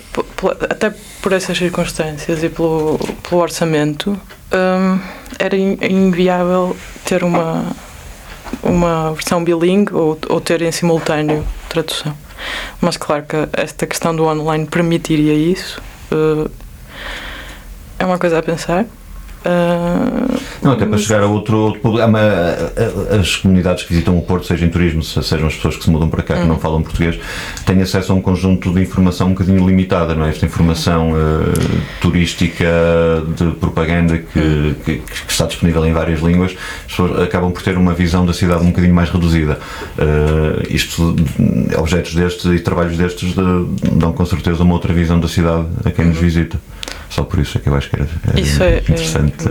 até 0.68 0.92
por 1.22 1.32
essas 1.32 1.56
circunstâncias 1.56 2.42
e 2.42 2.48
pelo, 2.48 2.98
pelo 3.28 3.40
orçamento, 3.40 4.20
hum, 4.52 5.00
era 5.38 5.56
inviável 5.56 6.76
ter 7.04 7.24
uma, 7.24 7.72
uma 8.62 9.12
versão 9.12 9.42
bilingue 9.42 9.94
ou, 9.94 10.18
ou 10.28 10.40
ter 10.40 10.62
em 10.62 10.72
simultâneo 10.72 11.44
tradução. 11.68 12.16
Mas 12.80 12.96
claro 12.96 13.24
que 13.24 13.36
esta 13.52 13.86
questão 13.86 14.14
do 14.14 14.24
online 14.24 14.66
permitiria 14.66 15.34
isso. 15.34 15.80
Uh, 16.10 16.50
é 17.98 18.04
uma 18.04 18.18
coisa 18.18 18.38
a 18.38 18.42
pensar. 18.42 18.86
Uh, 19.44 20.40
não, 20.62 20.72
até 20.72 20.86
para 20.86 20.96
chegar 20.96 21.22
a 21.22 21.26
outro, 21.26 21.56
outro 21.56 21.80
problema, 21.80 22.20
as 23.18 23.36
comunidades 23.36 23.82
que 23.82 23.92
visitam 23.92 24.16
o 24.16 24.22
Porto, 24.22 24.46
seja 24.46 24.64
em 24.64 24.68
turismo, 24.68 25.02
sejam 25.02 25.48
as 25.48 25.56
pessoas 25.56 25.76
que 25.76 25.84
se 25.84 25.90
mudam 25.90 26.08
para 26.08 26.22
cá, 26.22 26.34
que 26.34 26.44
não 26.46 26.54
hum. 26.54 26.60
falam 26.60 26.82
português, 26.82 27.18
têm 27.66 27.82
acesso 27.82 28.12
a 28.12 28.14
um 28.14 28.20
conjunto 28.20 28.72
de 28.72 28.80
informação 28.80 29.28
um 29.28 29.30
bocadinho 29.30 29.66
limitada, 29.66 30.14
não 30.14 30.24
é? 30.24 30.30
Esta 30.30 30.46
informação 30.46 31.10
uh, 31.10 31.14
turística 32.00 32.64
de 33.36 33.50
propaganda 33.52 34.18
que, 34.18 34.38
hum. 34.38 34.74
que, 34.84 34.98
que, 34.98 35.32
está 35.32 35.46
disponível 35.46 35.84
em 35.84 35.92
várias 35.92 36.20
línguas, 36.20 36.52
as 36.52 36.86
pessoas 36.86 37.20
acabam 37.20 37.50
por 37.50 37.62
ter 37.62 37.76
uma 37.76 37.92
visão 37.92 38.24
da 38.24 38.32
cidade 38.32 38.62
um 38.62 38.68
bocadinho 38.68 38.94
mais 38.94 39.10
reduzida. 39.10 39.58
Uh, 39.98 40.62
isto, 40.72 41.16
objetos 41.76 42.14
destes 42.14 42.44
e 42.44 42.60
trabalhos 42.60 42.96
destes 42.96 43.34
dão 43.34 44.12
com 44.12 44.24
certeza 44.24 44.62
uma 44.62 44.74
outra 44.74 44.92
visão 44.92 45.18
da 45.18 45.26
cidade 45.26 45.66
a 45.84 45.90
quem 45.90 46.04
nos 46.04 46.18
uhum. 46.18 46.22
visita. 46.22 46.71
Só 47.12 47.24
por 47.24 47.38
isso 47.40 47.58
é 47.58 47.60
que 47.60 47.68
eu 47.68 47.74
acho 47.74 47.90
que 47.90 47.96
era, 47.96 48.08
era 48.26 48.40
isso 48.40 48.62
é, 48.62 48.78
interessante. 48.78 49.44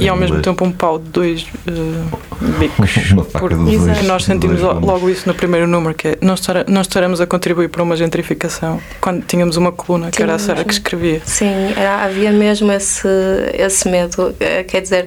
É 0.00 0.04
e 0.04 0.08
ao 0.08 0.16
mesmo 0.16 0.40
tempo 0.40 0.64
um 0.64 0.70
pau 0.70 1.00
de 1.00 1.08
dois 1.08 1.42
uh, 1.42 2.18
bicos. 2.60 3.10
uma 3.10 3.24
faca 3.24 3.40
por, 3.40 3.58
de 3.58 3.76
dois, 3.76 4.02
nós 4.04 4.24
sentimos 4.24 4.60
logo 4.60 5.10
isso 5.10 5.26
no 5.26 5.34
primeiro 5.34 5.66
número, 5.66 5.94
que 5.94 6.08
é 6.08 6.18
nós, 6.20 6.40
nós 6.68 6.86
estaremos 6.86 7.20
a 7.20 7.26
contribuir 7.26 7.68
para 7.68 7.82
uma 7.82 7.96
gentrificação 7.96 8.80
quando 9.00 9.24
tínhamos 9.24 9.56
uma 9.56 9.72
coluna 9.72 10.12
que 10.12 10.22
era 10.22 10.36
a 10.36 10.38
Sara 10.38 10.64
que 10.64 10.72
escrevia. 10.72 11.20
Sim, 11.24 11.72
era, 11.76 12.04
havia 12.04 12.30
mesmo 12.30 12.70
esse, 12.70 13.08
esse 13.54 13.88
medo. 13.88 14.34
Eh, 14.38 14.62
quer 14.62 14.82
dizer, 14.82 15.06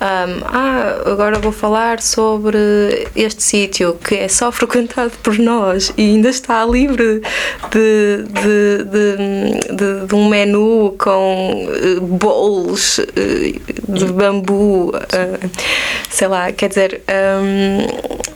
um, 0.00 0.44
ah, 0.44 1.02
agora 1.06 1.40
vou 1.40 1.52
falar 1.52 2.00
sobre 2.00 3.08
este 3.16 3.42
sítio 3.42 3.94
que 3.94 4.14
é 4.14 4.28
só 4.28 4.50
frequentado 4.52 5.12
por 5.22 5.36
nós 5.38 5.92
e 5.96 6.02
ainda 6.02 6.28
está 6.28 6.64
livre 6.64 7.20
de, 7.70 8.24
de, 8.28 8.84
de, 8.84 9.76
de, 9.76 10.06
de 10.06 10.14
um 10.14 10.28
menu 10.28 10.94
com 11.02 11.66
uh, 11.66 12.00
bowls 12.00 12.98
uh, 12.98 13.92
de 13.92 14.04
bambu, 14.12 14.90
uh, 14.90 15.50
sei 16.08 16.28
lá, 16.28 16.52
quer 16.52 16.68
dizer. 16.68 17.02
Um, 17.10 18.32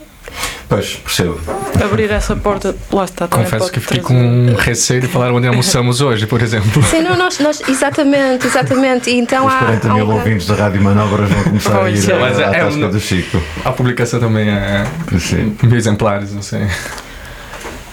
Pois, 0.69 0.95
percebo. 0.97 1.39
Abrir 1.81 2.11
essa 2.11 2.35
porta, 2.35 2.75
lá 2.91 3.05
está. 3.05 3.25
Confesso 3.25 3.71
que 3.71 3.79
fiquei 3.79 4.01
com 4.01 4.13
um 4.13 4.53
receio 4.53 4.99
de 4.99 5.07
falar 5.07 5.31
onde 5.31 5.47
almoçamos 5.47 6.01
hoje, 6.01 6.27
por 6.27 6.41
exemplo. 6.41 6.83
Sim, 6.83 7.03
não, 7.03 7.15
nós, 7.15 7.39
nós 7.39 7.61
exatamente, 7.69 8.45
exatamente. 8.45 9.09
Então 9.09 9.45
Os 9.45 9.53
40 9.53 9.89
há, 9.89 9.93
mil 9.93 10.03
há 10.03 10.09
um... 10.09 10.17
ouvintes 10.17 10.45
da 10.45 10.55
Rádio 10.55 10.81
Manobras 10.81 11.29
vão 11.29 11.43
começar 11.45 11.83
a 11.83 11.89
ir 11.89 12.11
à, 12.11 12.17
à 12.17 12.53
é, 12.53 12.65
tasca 12.65 12.83
é, 12.83 12.89
do 12.89 12.99
Chico. 12.99 13.41
A 13.63 13.71
publicação 13.71 14.19
também 14.19 14.49
é 14.49 14.85
Sim. 15.17 15.55
mil 15.63 15.77
exemplares, 15.77 16.33
não 16.33 16.41
sei. 16.41 16.67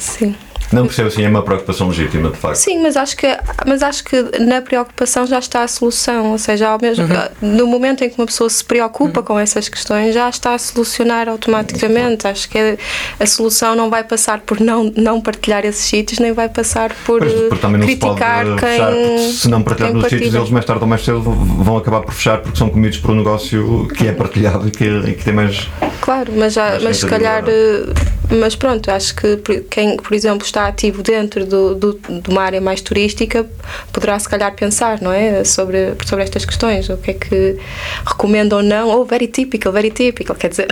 Sim. 0.01 0.35
Não 0.75 0.87
percebo 0.87 1.09
assim, 1.09 1.25
é 1.25 1.29
uma 1.29 1.43
preocupação 1.43 1.89
legítima, 1.89 2.31
de 2.31 2.37
facto. 2.37 2.57
Sim, 2.57 2.83
mas 2.83 2.97
acho 2.97 3.17
que 3.17 3.27
mas 3.67 3.83
acho 3.83 4.05
que 4.05 4.23
na 4.41 4.61
preocupação 4.61 5.27
já 5.27 5.39
está 5.39 5.63
a 5.63 5.69
solução, 5.69 6.33
ou 6.33 6.39
seja, 6.39 6.69
ao 6.69 6.79
mesmo 6.81 7.07
no 7.41 7.67
momento 7.67 8.05
em 8.05 8.11
que 8.11 8.19
uma 8.19 8.27
pessoa 8.27 8.51
se 8.51 8.65
preocupa 8.65 9.23
com 9.23 9.39
essas 9.39 9.69
questões, 9.69 10.15
já 10.15 10.29
está 10.29 10.55
a 10.55 10.59
solucionar 10.59 11.29
automaticamente. 11.29 12.27
Acho 12.27 12.49
que 12.49 12.59
a, 12.59 12.77
a 13.21 13.27
solução 13.27 13.75
não 13.75 13.89
vai 13.91 14.05
passar 14.05 14.41
por 14.41 14.61
não 14.61 14.93
não 14.97 15.21
partilhar 15.21 15.65
esses 15.65 15.85
sítios, 15.85 16.19
nem 16.19 16.33
vai 16.33 16.49
passar 16.49 16.93
por 17.07 17.21
Pois, 17.21 17.61
também 17.61 17.81
não 17.81 17.89
se 17.89 17.97
pode 17.97 18.21
criticar 18.21 18.47
eh, 18.47 18.57
quem 18.57 18.69
fechar, 18.69 18.93
porque 18.93 19.33
se 19.33 19.49
não 19.49 19.63
partilhar 19.63 19.93
quem 19.93 20.01
nos 20.01 20.11
sítios, 20.11 20.35
eles 20.35 20.51
mais 20.51 20.65
tarde 20.65 20.83
ou 20.83 20.89
mais 20.89 21.05
cedo 21.05 21.21
vão 21.21 21.77
acabar 21.77 22.01
por 22.01 22.13
fechar 22.13 22.39
porque 22.41 22.59
são 22.59 22.69
comidos 22.69 22.99
por 22.99 23.11
um 23.13 23.17
negócio 23.17 23.89
que 23.97 24.07
é 24.07 24.13
partilhado 24.13 24.67
e 24.69 24.71
que, 24.71 24.85
e 24.85 25.15
que 25.15 25.25
tem 25.25 25.35
mais. 25.35 25.69
Claro, 26.01 26.33
mas, 26.37 26.53
já, 26.53 26.71
Mais 26.71 26.83
mas 26.83 26.97
se 26.99 27.07
calhar. 27.07 27.45
rentabilidade. 27.45 28.15
Mas 28.31 28.57
pronto, 28.57 28.91
acho 28.91 29.15
que 29.15 29.37
quem, 29.71 29.97
por 29.97 30.15
exemplo, 30.15 30.45
está 30.45 30.67
ativo 30.67 31.03
dentro 31.03 31.45
do, 31.45 31.75
do, 31.75 31.93
de 31.95 32.31
uma 32.31 32.43
área 32.43 32.61
mais 32.61 32.81
turística 32.81 33.47
poderá 33.93 34.19
se 34.19 34.29
calhar 34.29 34.53
pensar, 34.55 35.01
não 35.01 35.13
é? 35.13 35.45
Sobre, 35.45 35.95
sobre 36.05 36.25
estas 36.25 36.45
questões. 36.45 36.89
O 36.89 36.97
que 36.97 37.11
é 37.11 37.15
que 37.15 37.57
recomenda 38.05 38.57
ou 38.57 38.63
não. 38.63 38.89
Ou 38.89 39.05
very 39.05 39.29
typical, 39.29 39.73
very 39.73 39.91
typical, 39.91 40.35
quer 40.35 40.49
dizer. 40.49 40.69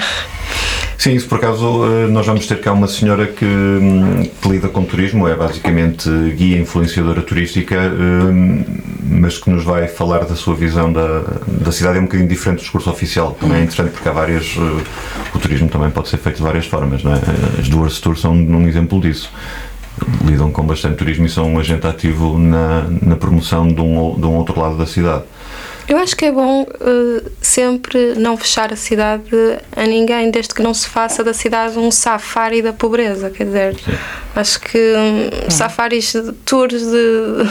Sim, 0.98 1.14
isso 1.14 1.26
por 1.28 1.38
acaso 1.38 1.84
eh, 1.84 2.06
nós 2.08 2.24
vamos 2.26 2.46
ter 2.46 2.60
cá 2.60 2.72
uma 2.72 2.86
senhora 2.86 3.26
que, 3.26 3.44
hum, 3.44 4.22
que 4.40 4.48
lida 4.48 4.68
com 4.68 4.84
turismo, 4.84 5.26
é 5.26 5.34
basicamente 5.34 6.08
guia 6.36 6.58
influenciadora 6.58 7.22
turística, 7.22 7.76
hum, 7.76 8.64
mas 9.02 9.36
que 9.36 9.50
nos 9.50 9.64
vai 9.64 9.88
falar 9.88 10.24
da 10.24 10.36
sua 10.36 10.54
visão 10.54 10.92
da, 10.92 11.22
da 11.46 11.72
cidade. 11.72 11.98
É 11.98 12.00
um 12.00 12.04
bocadinho 12.04 12.28
diferente 12.28 12.58
do 12.58 12.62
discurso 12.62 12.88
oficial. 12.88 13.36
Também 13.40 13.58
é 13.58 13.62
interessante 13.62 13.90
porque 13.90 14.08
há 14.08 14.12
várias. 14.12 14.54
eh, 14.56 14.82
O 15.34 15.38
turismo 15.38 15.68
também 15.68 15.90
pode 15.90 16.08
ser 16.08 16.18
feito 16.18 16.36
de 16.36 16.42
várias 16.42 16.66
formas, 16.66 17.02
não 17.02 17.14
é? 17.14 17.18
As 17.58 17.68
duas 17.68 18.00
tours 18.00 18.20
são 18.20 18.32
um 18.32 18.68
exemplo 18.68 19.00
disso. 19.00 19.30
Lidam 20.24 20.50
com 20.50 20.64
bastante 20.64 20.96
turismo 20.96 21.26
e 21.26 21.28
são 21.28 21.52
um 21.52 21.58
agente 21.58 21.86
ativo 21.86 22.38
na, 22.38 22.86
na 23.02 23.16
promoção 23.16 23.68
de 23.68 23.80
um, 23.80 24.18
de 24.18 24.26
um 24.26 24.36
outro 24.36 24.58
lado 24.58 24.76
da 24.76 24.86
cidade. 24.86 25.24
Eu 25.88 25.98
acho 25.98 26.16
que 26.16 26.26
é 26.26 26.32
bom 26.32 26.64
eh, 26.80 27.22
sempre 27.40 28.14
não 28.14 28.36
fechar 28.36 28.72
a 28.72 28.76
cidade 28.76 29.30
a 29.76 29.84
ninguém, 29.84 30.30
desde 30.30 30.54
que 30.54 30.62
não 30.62 30.72
se 30.72 30.86
faça 30.86 31.24
da 31.24 31.34
cidade 31.34 31.78
um 31.78 31.90
safari 31.90 32.62
da 32.62 32.72
pobreza. 32.72 33.30
Quer 33.30 33.44
dizer, 33.44 33.76
acho 34.34 34.60
que 34.60 34.78
hum, 34.78 35.50
safaris, 35.50 36.14
tours 36.44 36.80
de. 36.80 37.50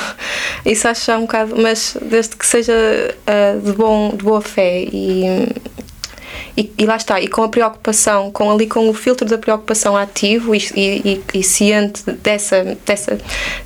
Isso 0.65 0.87
acho 0.87 1.05
já 1.05 1.17
um 1.17 1.21
bocado. 1.21 1.55
Mas 1.61 1.97
desde 2.01 2.35
que 2.35 2.45
seja 2.45 2.73
eh, 3.27 3.57
de, 3.63 3.73
bom, 3.73 4.09
de 4.15 4.23
boa 4.23 4.41
fé 4.41 4.83
e. 4.83 5.49
E, 6.57 6.71
e 6.77 6.85
lá 6.85 6.95
está, 6.97 7.19
e 7.21 7.27
com 7.27 7.43
a 7.43 7.49
preocupação, 7.49 8.31
com 8.31 8.51
ali 8.51 8.67
com 8.67 8.89
o 8.89 8.93
filtro 8.93 9.27
da 9.27 9.37
preocupação 9.37 9.95
ativo 9.95 10.53
e, 10.55 10.59
e, 10.75 10.81
e- 11.33 11.39
e 11.39 11.43
ciente 11.43 12.03
dessa, 12.23 12.77
dessa, 12.85 13.17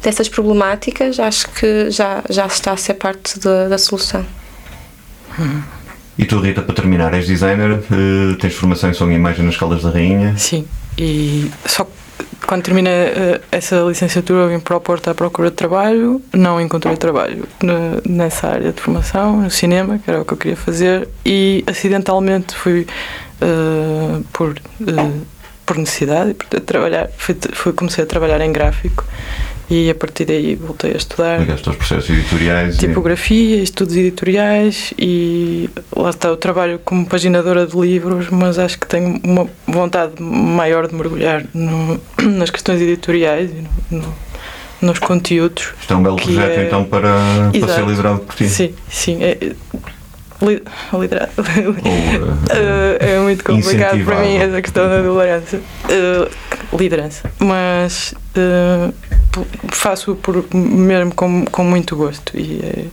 dessas 0.01 0.29
problemáticas, 0.29 1.19
acho 1.19 1.49
que 1.51 1.89
já, 1.91 2.21
já 2.29 2.45
está 2.45 2.71
a 2.71 2.77
ser 2.77 2.95
parte 2.95 3.39
da- 3.39 3.67
da 3.67 3.77
solução. 3.77 4.25
E 6.17 6.23
tu, 6.25 6.39
Rita, 6.39 6.61
para 6.61 6.73
terminar, 6.73 7.13
és 7.13 7.27
designer, 7.27 7.71
eh, 7.91 8.35
tens 8.39 8.53
formação 8.53 8.89
em 8.89 8.93
som 8.93 9.09
e 9.11 9.15
imagem 9.15 9.45
nas 9.45 9.57
Caldas 9.57 9.83
da 9.83 9.89
Rainha. 9.89 10.33
Sim, 10.37 10.65
e 10.97 11.51
só 11.65 11.83
que 11.83 11.91
quando 12.47 12.63
terminei 12.63 12.91
eh, 12.93 13.41
essa 13.51 13.77
licenciatura 13.81 14.43
eu 14.43 14.49
vim 14.49 14.59
para 14.59 14.75
o 14.77 14.79
Porto 14.81 15.09
à 15.09 15.15
procura 15.15 15.49
de 15.49 15.55
trabalho, 15.55 16.21
não 16.33 16.59
encontrei 16.61 16.95
trabalho 16.97 17.47
ne- 17.61 18.01
nessa 18.07 18.47
área 18.47 18.71
de 18.71 18.81
formação, 18.81 19.41
no 19.41 19.49
cinema, 19.51 19.97
que 19.99 20.09
era 20.09 20.21
o 20.21 20.25
que 20.25 20.33
eu 20.33 20.37
queria 20.37 20.57
fazer, 20.57 21.07
e 21.25 21.63
acidentalmente 21.67 22.55
fui 22.55 22.85
eh, 23.41 24.19
por, 24.31 24.55
eh, 24.81 25.19
por 25.65 25.77
necessidade, 25.77 26.33
por 26.35 26.59
trabalhar, 26.61 27.09
fui, 27.17 27.35
fui- 27.53 27.73
comecei 27.73 28.03
a 28.03 28.07
trabalhar 28.07 28.39
em 28.41 28.51
gráfico 28.51 29.03
e 29.69 29.89
a 29.89 29.95
partir 29.95 30.25
daí 30.25 30.55
voltei 30.55 30.91
a 30.93 30.97
estudar 30.97 31.39
Ligaste 31.39 31.67
aos 31.69 31.77
processos 31.77 32.09
editoriais. 32.09 32.75
e- 32.75 32.79
tipografia, 32.79 33.57
estudos 33.63 33.95
editoriais 33.95 34.93
e 34.97 35.69
lá 35.95 36.09
está 36.11 36.31
o 36.31 36.37
trabalho 36.37 36.79
como 36.85 37.05
paginadora 37.05 37.65
de 37.65 37.75
livros, 37.79 38.29
mas 38.29 38.59
acho 38.59 38.79
que 38.79 38.85
tenho 38.87 39.19
uma 39.23 39.47
vontade 39.67 40.21
maior 40.21 40.87
de 40.87 40.93
mergulhar 40.95 41.45
no- 41.53 41.99
nas 42.21 42.49
questões 42.49 42.79
editoriais 42.81 43.49
e 43.51 43.63
no- 43.95 44.01
no- 44.01 44.15
nos 44.81 44.99
conteúdos. 44.99 45.73
Isto 45.81 45.93
é 45.93 45.97
um 45.97 46.03
belo 46.03 46.17
projeto, 46.17 46.59
é- 46.59 46.65
então, 46.67 46.83
para, 46.83 47.09
para 47.59 47.73
ser 47.73 47.85
liderado 47.87 48.19
por 48.19 48.35
ti. 48.35 48.47
Sim, 48.47 48.73
sim. 48.89 49.23
É- 49.23 49.53
li-. 50.47 50.63
Ou, 50.93 51.03
Eh, 51.03 52.97
é 53.15 53.19
muito 53.19 53.43
complicado 53.43 54.03
para 54.05 54.19
mim 54.21 54.35
essa 54.37 54.61
questão 54.61 54.87
da 54.87 54.99
liderança. 54.99 55.59
Eh, 55.89 56.29
liderança. 56.77 57.31
Mas 57.39 58.13
p- 58.33 58.93
faço 59.71 60.15
por, 60.15 60.45
mesmo 60.53 61.13
com, 61.13 61.45
com 61.45 61.63
muito 61.63 61.95
gosto 61.95 62.37
e 62.37 62.89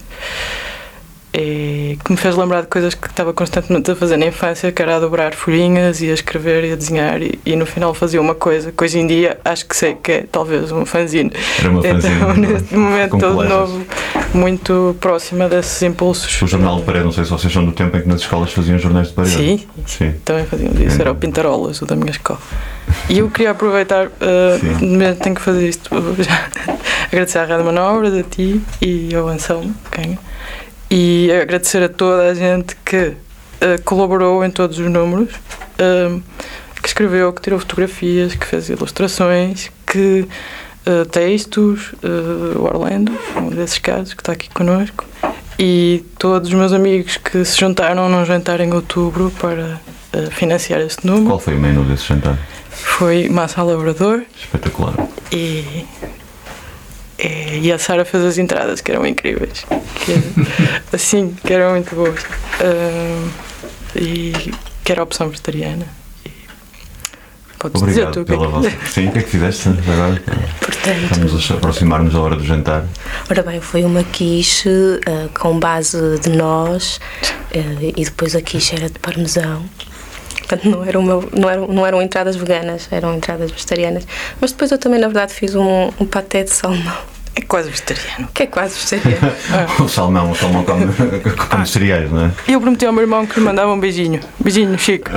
é, 1.33 1.93
é 1.93 1.97
que 2.05 2.11
me 2.11 2.17
fez 2.17 2.37
lembrar 2.37 2.63
de 2.63 2.69
coisas 2.69 2.95
que 2.95 3.07
estava 3.09 3.33
constantemente 3.33 3.91
a 3.91 3.97
fazer 3.97 4.17
na 4.17 4.27
infância, 4.27 4.71
que 4.73 4.83
era 4.83 4.97
a 4.97 5.01
dobrar 5.01 5.35
folhinhas 5.35 6.01
e 6.01 6.11
a 6.11 6.15
escrever 6.15 6.65
e 6.65 6.73
a 6.73 6.77
desenhar 6.77 7.21
e, 7.23 7.39
e 7.45 7.57
no 7.57 7.67
final 7.67 7.95
fazia 7.95 8.21
uma 8.21 8.35
coisa 8.35 8.73
que 8.73 8.85
hoje 8.85 8.99
em 8.99 9.07
dia 9.07 9.39
acho 9.45 9.67
que 9.67 9.77
sei 9.77 9.95
que 9.95 10.13
é 10.13 10.25
talvez 10.31 10.71
um 10.73 10.85
fanzine. 10.85 11.33
Era 11.59 11.71
uma 11.71 11.83
fanzine, 11.83 12.15
Então, 12.15 12.35
neste 12.37 12.75
momento 12.77 13.11
com 13.11 13.19
todo 13.19 13.35
colegas. 13.35 13.59
novo, 13.59 13.87
muito 14.35 14.97
próxima 15.01 15.49
desses 15.49 15.83
impulsos. 15.83 16.43
O 16.43 16.47
jornal 16.47 16.77
de 16.77 16.83
parede, 16.83 17.05
não 17.05 17.13
sei 17.13 17.25
se 17.25 17.31
vocês 17.31 17.53
são 17.53 17.65
do 17.65 17.73
tempo 17.73 17.97
em 17.97 18.03
que 18.03 18.09
nas 18.09 18.21
escolas 18.21 18.53
faziam 18.53 18.79
jornais 18.79 19.09
de 19.09 19.15
parede. 19.15 19.35
Sim, 19.35 19.67
Sim. 19.87 20.15
também 20.25 20.45
faziam 20.47 20.73
disso, 20.73 21.01
era 21.01 21.11
o 21.13 21.15
Pintarolas, 21.15 21.81
o 21.83 21.87
da 21.87 21.97
minha 21.97 22.11
escola. 22.11 22.39
E 23.09 23.19
eu 23.21 23.31
queria 23.31 23.53
aproveitar, 23.53 24.07
uh, 24.07 24.11
tenho 25.23 25.35
que 25.35 25.41
fazer 25.41 25.69
isto 25.69 25.91
já, 26.19 26.47
agradecer 27.11 27.39
à 27.39 27.45
Rádio 27.45 27.65
Manobras, 27.65 28.13
a 28.15 28.23
ti 28.23 28.61
e 28.81 29.15
ao 29.15 29.29
Anselmo, 29.29 29.75
quem, 29.91 30.19
e 30.95 31.33
agradecer 31.33 31.83
a 31.83 31.89
toda 31.89 32.25
a 32.25 32.35
gente 32.35 32.77
que 32.85 32.99
uh, 33.07 33.83
colaborou 33.83 34.45
em 34.45 34.51
todos 34.51 34.79
os 34.79 34.91
números, 34.91 35.31
um, 35.81 36.21
que 36.83 36.87
escreveu, 36.87 37.33
que 37.33 37.41
tirou 37.41 37.59
fotografias, 37.59 38.35
que 38.35 38.45
fez 38.45 38.69
ilustrações, 38.69 39.71
que 39.87 40.29
uh, 40.87 41.07
textos, 41.07 41.95
uh, 42.05 42.59
o 42.59 42.65
Orlando, 42.65 43.11
um 43.37 43.49
desses 43.49 43.79
casos, 43.79 44.13
que 44.13 44.21
está 44.21 44.33
aqui 44.33 44.51
connosco, 44.51 45.07
e 45.59 46.05
todos 46.19 46.51
os 46.51 46.55
meus 46.55 46.75
amigos 46.75 47.17
que 47.17 47.43
se 47.43 47.59
juntaram 47.59 48.11
num 48.11 48.27
jantar 48.27 48.61
em 48.61 48.71
outubro 48.75 49.33
para 49.41 49.81
uh, 50.13 50.31
financiar 50.31 50.83
este 50.83 51.07
número. 51.07 51.25
Qual 51.25 51.39
foi 51.39 51.57
o 51.57 51.59
menu 51.59 51.85
desse 51.85 52.05
jantar? 52.05 52.39
Foi 52.69 53.31
Massa 53.31 53.63
Labrador 53.63 54.25
Espetacular. 54.39 54.93
e, 55.33 55.87
e, 57.19 57.61
e 57.67 57.73
a 57.73 57.79
Sara 57.79 58.05
fez 58.05 58.23
as 58.25 58.39
entradas 58.39 58.81
que 58.81 58.91
eram 58.91 59.07
incríveis. 59.07 59.65
Que, 60.05 60.15
assim, 60.97 61.37
que 61.45 61.53
eram 61.53 61.73
muito 61.73 61.95
boas. 61.95 62.21
Ah, 62.61 63.29
e 63.97 64.33
que 64.85 64.93
era 64.93 65.01
a 65.03 65.05
opção 65.05 65.29
vegetariana. 65.29 65.87
E 66.25 66.31
podes 67.59 67.83
dizer 67.83 68.07
Obrigado 68.07 68.13
tu 68.15 68.21
o 68.21 68.25
que 68.25 68.33
é 68.33 68.37
pela 68.37 68.47
que- 68.47 68.53
vossa. 68.71 68.91
Sim, 68.91 69.09
o 69.09 69.13
que 69.13 69.19
é 69.19 69.23
que 69.23 69.31
fizeste 69.31 69.69
agora? 69.69 70.23
Portanto, 70.61 71.03
Estamos 71.13 71.51
a 71.51 71.55
aproximar-nos 71.55 72.13
da 72.15 72.21
hora 72.21 72.37
do 72.37 72.45
jantar. 72.45 72.85
ora 73.31 73.43
bem, 73.43 73.61
foi 73.61 73.85
uma 73.85 74.03
quiche 74.03 74.69
ah, 75.07 75.29
com 75.39 75.59
base 75.59 76.19
de 76.21 76.31
nós 76.31 77.01
ah, 77.55 77.83
e 77.97 78.05
depois 78.05 78.35
a 78.35 78.43
quiche 78.43 78.75
era 78.75 78.89
de 78.89 78.99
parmesão. 78.99 79.65
Portanto, 80.43 80.69
não 80.69 80.85
eram, 80.85 81.03
meu- 81.03 81.29
não, 81.33 81.49
eram, 81.49 81.67
não 81.69 81.87
eram 81.87 82.03
entradas 82.03 82.35
veganas, 82.37 82.89
eram 82.91 83.15
entradas 83.15 83.51
vegetarianas. 83.51 84.07
Mas 84.41 84.51
depois 84.53 84.71
eu 84.73 84.79
também, 84.79 85.01
na 85.01 85.07
verdade, 85.07 85.33
fiz 85.33 85.55
um, 85.55 85.91
um 86.01 86.05
paté 86.07 86.43
de 86.43 86.51
salmão, 86.51 86.97
É 87.35 87.41
quase 87.41 87.71
vegetariano. 87.71 88.29
que 88.35 88.43
é 88.43 88.47
quase 88.47 88.75
vegetariano. 88.79 89.33
O 89.83 89.89
salmão, 89.89 90.31
o 90.31 90.35
salmão 90.37 90.65
come, 90.65 90.87
come 91.49 91.67
cereais, 91.67 92.11
não 92.11 92.27
é? 92.27 92.31
E 92.47 92.53
eu 92.53 92.61
prometi 92.61 92.85
ao 92.85 92.93
meu 92.93 93.03
irmão 93.03 93.25
que 93.27 93.39
lhe 93.41 93.45
mandava 93.47 93.73
um 93.73 93.81
beijinho. 93.81 94.21
Beijinho, 94.39 94.79
Chico. 94.79 95.11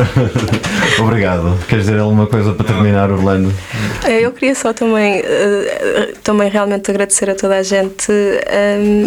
Obrigado. 1.02 1.58
Queres 1.68 1.86
dizer 1.86 2.00
alguma 2.00 2.26
coisa 2.28 2.54
para 2.54 2.66
terminar, 2.66 3.12
Orlando? 3.12 3.54
Eh, 4.06 4.22
Eu 4.26 4.32
queria 4.32 4.56
só 4.56 4.72
também, 4.74 5.22
eh, 5.26 6.14
também 6.24 6.50
realmente 6.50 6.90
agradecer 6.90 7.30
a 7.30 7.36
toda 7.36 7.58
a 7.58 7.64
gente 7.64 8.12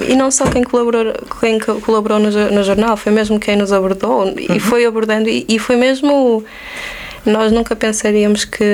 e 0.06 0.14
não 0.14 0.30
só 0.30 0.44
quem 0.46 0.62
colaborou, 0.62 1.12
quem 1.40 1.59
co- 1.59 1.80
colaborou 1.80 2.18
no, 2.18 2.30
no 2.50 2.62
jornal, 2.62 2.96
foi 2.96 3.12
mesmo 3.12 3.40
quem 3.40 3.56
nos 3.56 3.72
abordou 3.72 4.34
e 4.36 4.61
foi 4.61 4.84
abordando 4.84 5.28
e, 5.28 5.46
e 5.48 5.59
foi 5.59 5.76
mesmo. 5.76 6.44
Nós 7.29 7.53
nunca 7.53 7.76
pensaríamos 7.76 8.47
que, 8.47 8.64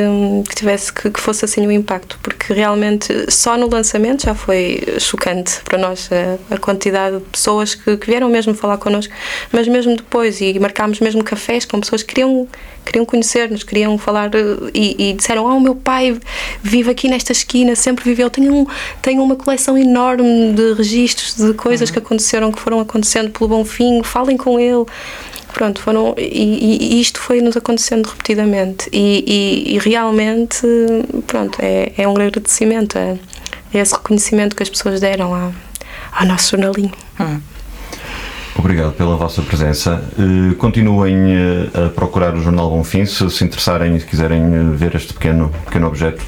que 0.48 0.54
tivesse 0.54 0.92
que, 0.92 1.10
que 1.10 1.18
fosse 1.18 1.44
assim 1.44 1.66
o 1.66 1.72
impacto, 1.72 2.16
porque 2.22 2.52
realmente 2.52 3.12
só 3.28 3.58
no 3.58 3.68
lançamento 3.68 4.22
já 4.22 4.34
foi 4.34 4.80
chocante 5.00 5.60
para 5.64 5.76
nós 5.76 6.08
a, 6.12 6.54
a 6.54 6.58
quantidade 6.58 7.18
de 7.18 7.24
pessoas 7.24 7.74
que, 7.74 7.96
que 7.96 8.06
vieram 8.06 8.28
mesmo 8.28 8.54
falar 8.54 8.78
connosco, 8.78 9.12
mas 9.50 9.66
mesmo 9.66 9.96
depois, 9.96 10.40
e 10.40 10.56
marcámos 10.60 11.00
mesmo 11.00 11.24
cafés 11.24 11.64
com 11.64 11.80
pessoas 11.80 12.04
que 12.04 12.14
queriam, 12.14 12.46
queriam 12.84 13.04
conhecer-nos, 13.04 13.64
queriam 13.64 13.98
falar 13.98 14.32
eh, 14.32 14.70
e, 14.72 15.10
e 15.10 15.12
disseram: 15.14 15.48
Ah, 15.48 15.54
o 15.54 15.60
meu 15.60 15.74
pai 15.74 16.16
vive 16.62 16.92
aqui 16.92 17.08
nesta 17.08 17.32
esquina, 17.32 17.74
sempre 17.74 18.04
viveu, 18.04 18.30
tenho, 18.30 18.54
um, 18.54 18.66
tenho 19.02 19.20
uma 19.20 19.34
coleção 19.34 19.76
enorme 19.76 20.52
de 20.52 20.74
registros 20.74 21.34
de 21.34 21.54
coisas 21.54 21.90
que 21.90 21.98
aconteceram, 21.98 22.52
que 22.52 22.60
foram 22.60 22.78
acontecendo 22.78 23.30
pelo 23.30 23.48
Bonfim, 23.48 24.00
falem 24.04 24.36
com 24.36 24.60
ele. 24.60 24.84
Pronto, 25.54 25.80
foram. 25.80 26.14
E, 26.18 26.96
e 26.96 27.00
isto 27.00 27.18
foi-nos 27.20 27.56
acontecendo 27.56 28.06
repetidamente. 28.06 28.90
E, 28.92 29.24
e, 29.26 29.74
e, 29.74 29.78
realmente, 29.78 30.66
pronto, 31.26 31.58
é, 31.62 31.92
é 31.96 32.06
um 32.06 32.12
agradecimento 32.12 32.98
a, 32.98 33.16
a 33.72 33.78
esse 33.78 33.94
reconhecimento 33.94 34.54
que 34.54 34.62
as 34.62 34.68
pessoas 34.68 35.00
deram 35.00 35.32
à, 35.32 35.50
ao 36.12 36.26
nosso 36.26 36.50
jornalinho. 36.50 36.92
Hum. 37.18 37.40
Obrigado 38.56 38.92
pela 38.92 39.16
vossa 39.16 39.42
presença. 39.42 40.02
Uh, 40.18 40.54
continuem 40.56 41.16
uh, 41.16 41.86
a 41.86 41.88
procurar 41.88 42.34
o 42.34 42.40
Jornal 42.40 42.70
Bonfim 42.70 43.04
se 43.04 43.28
se 43.28 43.44
interessarem 43.44 43.96
e 43.96 44.00
se 44.00 44.06
quiserem 44.06 44.42
uh, 44.42 44.72
ver 44.72 44.94
este 44.94 45.12
pequeno, 45.12 45.50
pequeno 45.64 45.88
objeto 45.88 46.22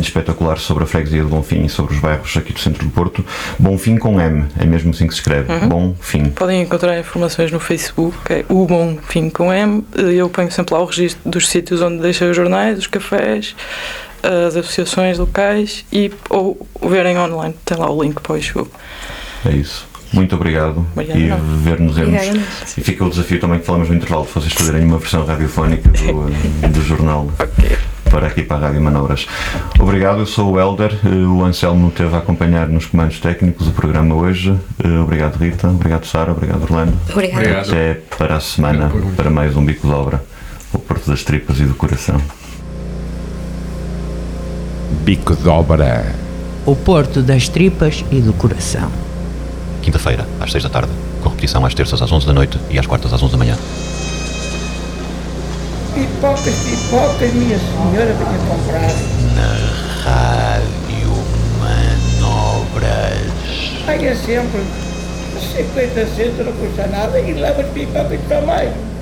espetacular 0.00 0.58
sobre 0.58 0.84
a 0.84 0.86
freguesia 0.86 1.22
de 1.22 1.28
Bonfim 1.28 1.64
e 1.64 1.68
sobre 1.68 1.94
os 1.94 2.00
bairros 2.00 2.36
aqui 2.36 2.52
do 2.52 2.58
centro 2.58 2.84
do 2.84 2.90
Porto. 2.90 3.24
Bonfim 3.58 3.96
com 3.96 4.20
M, 4.20 4.46
é 4.58 4.64
mesmo 4.64 4.90
assim 4.90 5.06
que 5.06 5.14
se 5.14 5.20
escreve. 5.20 5.52
Uhum. 5.52 5.68
Bonfim. 5.68 6.24
Podem 6.30 6.62
encontrar 6.62 6.98
informações 6.98 7.50
no 7.50 7.60
Facebook, 7.60 8.16
é 8.32 8.44
o 8.48 8.66
Bonfim 8.66 9.30
com 9.30 9.52
M. 9.52 9.84
Eu 9.94 10.28
ponho 10.28 10.50
sempre 10.50 10.74
lá 10.74 10.80
o 10.80 10.86
registro 10.86 11.30
dos 11.30 11.48
sítios 11.48 11.80
onde 11.82 12.00
deixei 12.02 12.28
os 12.28 12.36
jornais, 12.36 12.78
os 12.78 12.86
cafés, 12.86 13.54
as 14.22 14.56
associações 14.56 15.18
locais 15.18 15.84
e 15.92 16.10
ou 16.30 16.66
verem 16.82 17.18
online, 17.18 17.54
tem 17.64 17.76
lá 17.76 17.90
o 17.90 18.02
link 18.02 18.20
para 18.20 18.32
o 18.32 18.36
issue. 18.36 18.66
É 19.44 19.50
isso. 19.50 19.86
Muito 20.12 20.36
obrigado 20.36 20.86
Obrigada. 20.92 21.20
e 21.20 21.64
ver-nos-emos. 21.64 22.78
E 22.78 22.80
fica 22.80 23.04
o 23.04 23.10
desafio 23.10 23.40
também 23.40 23.58
que 23.58 23.66
falamos 23.66 23.88
no 23.88 23.96
intervalo 23.96 24.24
de 24.24 24.32
vocês 24.32 24.52
fazerem 24.52 24.84
uma 24.84 24.98
versão 24.98 25.24
radiofónica 25.26 25.88
do, 25.88 26.28
eh, 26.62 26.68
do 26.70 26.80
jornal. 26.82 27.28
Okay. 27.34 27.76
Para 28.10 28.28
aqui 28.28 28.42
para 28.42 28.56
a 28.56 28.60
Rádio 28.60 28.80
Manobras. 28.80 29.26
Obrigado, 29.78 30.20
eu 30.20 30.26
sou 30.26 30.52
o 30.52 30.60
Helder. 30.60 30.98
Eh, 31.04 31.26
o 31.26 31.44
Anselmo 31.44 31.90
teve 31.90 32.14
a 32.14 32.18
acompanhar 32.18 32.68
nos 32.68 32.86
comandos 32.86 33.18
técnicos 33.18 33.68
o 33.68 33.72
programa 33.72 34.14
hoje. 34.14 34.56
Eh, 34.82 34.98
obrigado, 34.98 35.36
Rita. 35.36 35.68
Obrigado, 35.68 36.06
Sara. 36.06 36.32
Obrigado, 36.32 36.62
Orlando. 36.62 36.92
Obrigado. 37.10 37.70
Até 37.70 37.94
para 38.16 38.36
a 38.36 38.40
semana, 38.40 38.90
para 39.16 39.30
mais 39.30 39.56
um 39.56 39.64
Bico 39.64 39.86
de 39.86 39.92
Obra. 39.92 40.22
O 40.72 40.78
Porto 40.78 41.10
das 41.10 41.22
Tripas 41.22 41.58
e 41.60 41.64
do 41.64 41.74
Coração. 41.74 42.20
Bico 45.04 45.34
de 45.34 45.48
Obra. 45.48 46.14
O 46.64 46.74
Porto 46.76 47.22
das 47.22 47.48
Tripas 47.48 48.04
e 48.10 48.20
do 48.20 48.32
Coração 48.32 48.90
quinta-feira, 49.84 50.26
às 50.40 50.50
6 50.50 50.64
da 50.64 50.70
tarde, 50.70 50.90
com 51.22 51.28
repetição 51.28 51.64
às 51.64 51.74
terças 51.74 52.00
às 52.00 52.10
11 52.10 52.26
da 52.26 52.32
noite 52.32 52.58
e 52.70 52.78
às 52.78 52.86
quartas 52.86 53.12
às 53.12 53.22
11 53.22 53.32
da 53.32 53.38
manhã. 53.38 53.56
Pipocas, 55.94 56.54
pipocas, 56.64 57.32
minha 57.34 57.56
senhora 57.56 58.12
venha 58.14 58.38
comprar. 58.48 58.90
Na 59.36 59.48
Rádio 60.02 61.12
Manobras. 61.60 63.30
Aí 63.86 64.06
é 64.08 64.14
sempre 64.16 64.60
50 65.54 66.06
centos, 66.06 66.46
não 66.46 66.52
custa 66.52 66.88
nada 66.88 67.20
e 67.20 67.32
leva 67.32 67.62
as 67.62 67.68
pipocas 67.68 68.18
também. 68.28 68.93